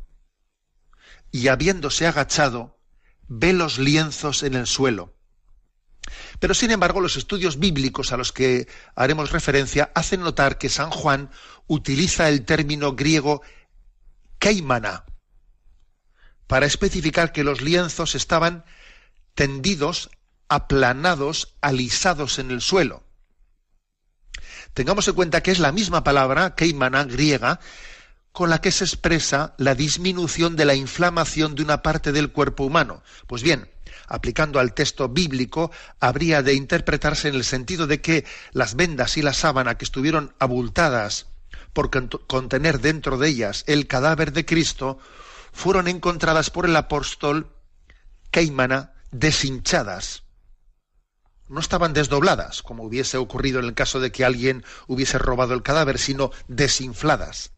y 1.31 1.49
habiéndose 1.49 2.07
agachado, 2.07 2.79
ve 3.27 3.53
los 3.53 3.79
lienzos 3.79 4.43
en 4.43 4.55
el 4.55 4.67
suelo. 4.67 5.15
Pero 6.39 6.53
sin 6.53 6.71
embargo, 6.71 7.01
los 7.01 7.17
estudios 7.17 7.59
bíblicos 7.59 8.13
a 8.13 8.17
los 8.17 8.33
que 8.33 8.69
haremos 8.95 9.31
referencia 9.31 9.91
hacen 9.95 10.21
notar 10.21 10.59
que 10.59 10.69
San 10.69 10.91
Juan 10.91 11.31
utiliza 11.67 12.29
el 12.29 12.45
término 12.45 12.95
griego 12.95 13.41
keimana, 14.39 15.05
para 16.53 16.67
especificar 16.67 17.33
que 17.33 17.45
los 17.45 17.63
lienzos 17.63 18.15
estaban 18.15 18.67
tendidos, 19.35 20.11
aplanados, 20.51 21.57
alisados 21.63 22.39
en 22.39 22.51
el 22.51 22.61
suelo. 22.61 23.05
Tengamos 24.75 25.09
en 25.09 25.15
cuenta 25.15 25.43
que 25.43 25.51
es 25.51 25.61
la 25.61 25.73
misma 25.73 26.05
palabra, 26.05 26.55
keimana, 26.55 27.05
griega, 27.05 27.59
con 28.33 28.51
la 28.51 28.61
que 28.61 28.71
se 28.71 28.85
expresa 28.85 29.55
la 29.57 29.75
disminución 29.75 30.55
de 30.55 30.67
la 30.67 30.75
inflamación 30.75 31.55
de 31.55 31.63
una 31.63 31.81
parte 31.81 32.13
del 32.13 32.33
cuerpo 32.33 32.65
humano. 32.65 33.03
Pues 33.27 33.43
bien, 33.43 33.71
aplicando 34.07 34.61
al 34.61 34.75
texto 34.75 35.09
bíblico, 35.09 35.71
habría 36.01 36.43
de 36.43 36.53
interpretarse 36.53 37.29
en 37.29 37.35
el 37.35 37.45
sentido 37.45 37.87
de 37.87 38.03
que 38.03 38.27
las 38.53 38.77
vendas 38.77 39.17
y 39.17 39.23
la 39.23 39.33
sábana 39.33 39.79
que 39.79 39.87
estuvieron 39.87 40.35
abultadas 40.39 41.29
por 41.73 41.89
contener 42.27 42.81
dentro 42.81 43.17
de 43.17 43.29
ellas 43.29 43.65
el 43.67 43.87
cadáver 43.87 44.35
de 44.35 44.45
Cristo 44.45 44.99
fueron 45.53 45.87
encontradas 45.87 46.51
por 46.51 46.67
el 46.67 46.75
apóstol 46.75 47.55
Keimana 48.31 48.95
deshinchadas. 49.11 50.25
No 51.49 51.61
estaban 51.61 51.93
desdobladas, 51.93 52.63
como 52.63 52.85
hubiese 52.85 53.19
ocurrido 53.19 53.61
en 53.61 53.67
el 53.67 53.75
caso 53.75 54.01
de 54.01 54.11
que 54.11 54.25
alguien 54.25 54.65
hubiese 54.87 55.19
robado 55.19 55.53
el 55.53 55.63
cadáver, 55.63 55.99
sino 55.99 56.31
desinfladas. 56.49 57.53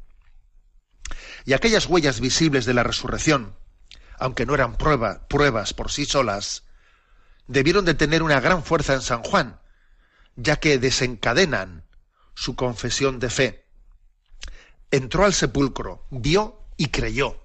Y 1.45 1.53
aquellas 1.53 1.87
huellas 1.87 2.21
visibles 2.21 2.65
de 2.65 2.75
la 2.75 2.83
resurrección, 2.83 3.57
aunque 4.19 4.47
no 4.47 4.55
eran 4.55 4.77
pruebas 4.77 5.75
por 5.75 5.93
sí 5.93 6.07
solas, 6.07 6.65
debieron 7.47 7.85
de 7.85 7.95
tener 7.95 8.23
una 8.23 8.41
gran 8.41 8.65
fuerza 8.65 8.95
en 8.95 9.03
San 9.03 9.23
Juan, 9.23 9.61
ya 10.35 10.57
que 10.57 10.79
desencadenan 10.79 11.85
su 12.35 12.57
confesión 12.57 13.21
de 13.21 13.31
fe. 13.31 13.67
Entró 14.91 15.25
al 15.25 15.35
sepulcro, 15.35 16.07
vio 16.11 16.67
y 16.77 16.89
creyó 16.89 17.44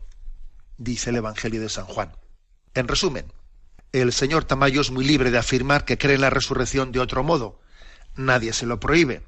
dice 0.80 1.12
el 1.12 1.18
Evangelio 1.18 1.62
de 1.62 1.70
San 1.70 1.86
Juan. 1.86 2.12
En 2.74 2.88
resumen, 2.88 3.32
el 3.92 4.12
señor 4.14 4.46
Tamayo 4.46 4.82
es 4.82 4.90
muy 4.90 5.06
libre 5.06 5.30
de 5.30 5.38
afirmar 5.38 5.86
que 5.86 5.98
cree 5.98 6.16
en 6.16 6.22
la 6.22 6.30
resurrección 6.32 6.92
de 6.92 7.00
otro 7.00 7.24
modo. 7.24 7.60
Nadie 8.16 8.54
se 8.54 8.66
lo 8.66 8.80
prohíbe, 8.80 9.22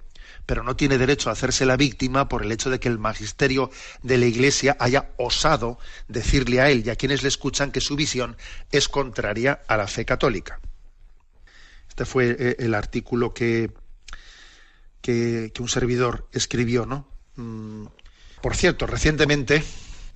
pero 0.45 0.64
no 0.64 0.76
tiene 0.76 0.97
derecho 0.97 1.30
a 1.30 1.34
hacerse 1.34 1.66
la 1.66 1.78
víctima 1.78 2.28
por 2.30 2.43
el 2.43 2.52
hecho 2.52 2.70
de 2.70 2.80
que 2.80 2.88
el 2.88 2.97
magisterio 2.97 3.70
de 4.02 4.18
la 4.18 4.26
Iglesia 4.26 4.78
haya 4.80 5.12
osado 5.18 5.78
decirle 6.08 6.62
a 6.62 6.70
él 6.70 6.84
y 6.86 6.89
a 6.89 6.95
quienes 6.95 7.22
le 7.22 7.30
escuchan 7.30 7.72
que 7.72 7.82
su 7.82 7.95
visión 7.95 8.38
es 8.72 8.88
contraria 8.88 9.62
a 9.68 9.78
la 9.78 9.88
fe 9.88 10.06
católica. 10.06 10.60
Este 11.89 12.06
fue 12.06 12.36
eh, 12.39 12.56
el 12.60 12.74
artículo 12.74 13.34
que, 13.34 13.72
que, 15.02 15.52
un 15.60 15.68
servidor 15.68 16.28
escribió, 16.32 16.86
¿no? 16.86 17.08
Mm, 17.36 17.88
por 18.41 18.56
cierto, 18.56 18.88
recientemente 18.88 19.64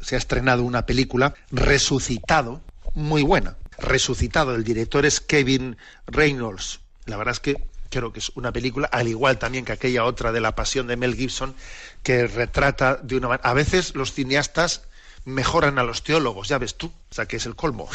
se 0.06 0.14
ha 0.14 0.20
estrenado 0.20 0.62
una 0.62 0.86
película, 0.86 1.34
Resucitado, 1.50 2.62
muy 2.94 3.24
buena. 3.24 3.58
Resucitado, 3.80 4.54
el 4.54 4.64
director 4.64 5.04
es 5.04 5.20
Kevin 5.20 5.78
Reynolds. 6.06 6.80
La 7.06 7.18
verdad 7.18 7.32
es 7.32 7.40
que 7.40 7.68
creo 7.90 8.14
que 8.14 8.20
es 8.20 8.32
una 8.36 8.52
película, 8.52 8.88
al 8.92 9.08
igual 9.08 9.40
también 9.40 9.66
que 9.66 9.72
aquella 9.72 10.06
otra 10.06 10.32
de 10.32 10.42
la 10.42 10.54
pasión 10.54 10.86
de 10.86 10.96
Mel 10.96 11.16
Gibson, 11.16 11.56
que 12.04 12.28
retrata 12.28 12.98
de 12.98 13.18
una 13.18 13.30
manera... 13.30 13.50
A 13.50 13.56
veces 13.56 13.96
los 13.96 14.14
cineastas 14.14 14.84
mejoran 15.26 15.80
a 15.80 15.84
los 15.84 16.04
teólogos, 16.04 16.50
ya 16.50 16.60
ves 16.60 16.76
tú, 16.76 16.88
o 17.10 17.14
sea 17.14 17.26
que 17.26 17.38
es 17.38 17.48
el 17.48 17.56
colmo. 17.56 17.90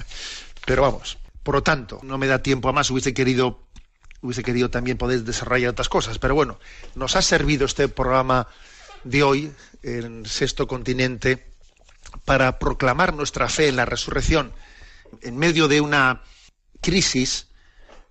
Pero 0.66 0.82
vamos, 0.82 1.16
por 1.42 1.54
lo 1.54 1.62
tanto, 1.62 2.00
no 2.02 2.18
me 2.18 2.26
da 2.26 2.42
tiempo 2.42 2.68
a 2.68 2.72
más, 2.72 2.90
hubiese 2.90 3.14
querido 3.14 3.60
hubiese 4.20 4.42
querido 4.42 4.68
también 4.68 4.98
poder 4.98 5.22
desarrollar 5.22 5.70
otras 5.70 5.88
cosas, 5.88 6.18
pero 6.18 6.34
bueno, 6.34 6.58
nos 6.96 7.14
ha 7.16 7.22
servido 7.22 7.66
este 7.66 7.86
programa 7.86 8.48
de 9.04 9.22
hoy 9.22 9.52
en 9.86 10.26
Sexto 10.26 10.66
Continente 10.66 11.46
para 12.24 12.58
proclamar 12.58 13.14
nuestra 13.14 13.48
fe 13.48 13.68
en 13.68 13.76
la 13.76 13.84
resurrección 13.84 14.52
en 15.22 15.36
medio 15.36 15.68
de 15.68 15.80
una 15.80 16.22
crisis 16.80 17.46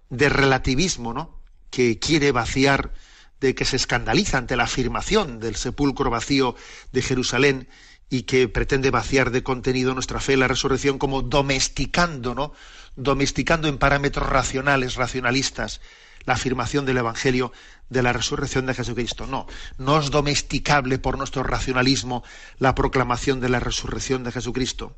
de 0.09 0.29
relativismo, 0.29 1.13
¿no? 1.13 1.41
que 1.69 1.99
quiere 1.99 2.31
vaciar, 2.31 2.93
de 3.41 3.53
que 3.53 3.65
se 3.65 3.75
escandaliza 3.75 4.37
ante 4.37 4.55
la 4.55 4.63
afirmación 4.63 5.39
del 5.39 5.57
sepulcro 5.57 6.09
vacío 6.09 6.55
de 6.93 7.01
Jerusalén 7.01 7.67
y 8.09 8.23
que 8.23 8.47
pretende 8.47 8.91
vaciar 8.91 9.31
de 9.31 9.43
contenido 9.43 9.93
nuestra 9.93 10.21
fe 10.21 10.33
en 10.33 10.39
la 10.39 10.47
resurrección 10.47 10.97
como 10.97 11.21
domesticando, 11.21 12.33
¿no? 12.33 12.53
Domesticando 12.95 13.67
en 13.67 13.77
parámetros 13.77 14.29
racionales, 14.29 14.95
racionalistas, 14.95 15.81
la 16.25 16.33
afirmación 16.33 16.85
del 16.85 16.97
Evangelio 16.97 17.51
de 17.89 18.03
la 18.03 18.13
resurrección 18.13 18.65
de 18.65 18.73
Jesucristo. 18.73 19.27
No, 19.27 19.47
no 19.77 19.99
es 19.99 20.11
domesticable 20.11 20.99
por 20.99 21.17
nuestro 21.17 21.43
racionalismo 21.43 22.23
la 22.57 22.75
proclamación 22.75 23.41
de 23.41 23.49
la 23.49 23.59
resurrección 23.59 24.23
de 24.23 24.31
Jesucristo. 24.31 24.95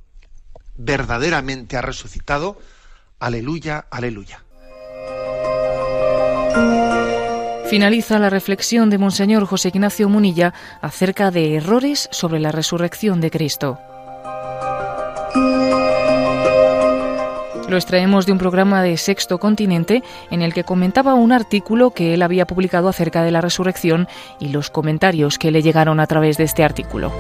Verdaderamente 0.76 1.78
ha 1.78 1.82
resucitado. 1.82 2.60
Aleluya, 3.20 3.86
aleluya. 3.90 4.44
Finaliza 7.70 8.18
la 8.18 8.30
reflexión 8.30 8.90
de 8.90 8.98
Monseñor 8.98 9.46
José 9.46 9.70
Ignacio 9.70 10.08
Munilla 10.08 10.54
acerca 10.82 11.32
de 11.32 11.56
errores 11.56 12.08
sobre 12.12 12.40
la 12.40 12.54
resurrección 12.54 13.20
de 13.20 13.30
Cristo. 13.30 13.78
Lo 17.68 17.76
extraemos 17.76 18.26
de 18.26 18.32
un 18.32 18.38
programa 18.38 18.82
de 18.82 18.96
Sexto 18.96 19.40
Continente 19.40 20.02
en 20.32 20.42
el 20.42 20.54
que 20.54 20.64
comentaba 20.64 21.16
un 21.16 21.34
artículo 21.34 21.92
que 21.92 22.14
él 22.14 22.22
había 22.22 22.48
publicado 22.48 22.88
acerca 22.88 23.24
de 23.24 23.32
la 23.32 23.42
resurrección 23.42 24.08
y 24.40 24.50
los 24.50 24.70
comentarios 24.70 25.38
que 25.38 25.52
le 25.52 25.62
llegaron 25.62 26.00
a 26.00 26.08
través 26.08 26.38
de 26.38 26.46
este 26.46 26.64
artículo. 26.64 27.12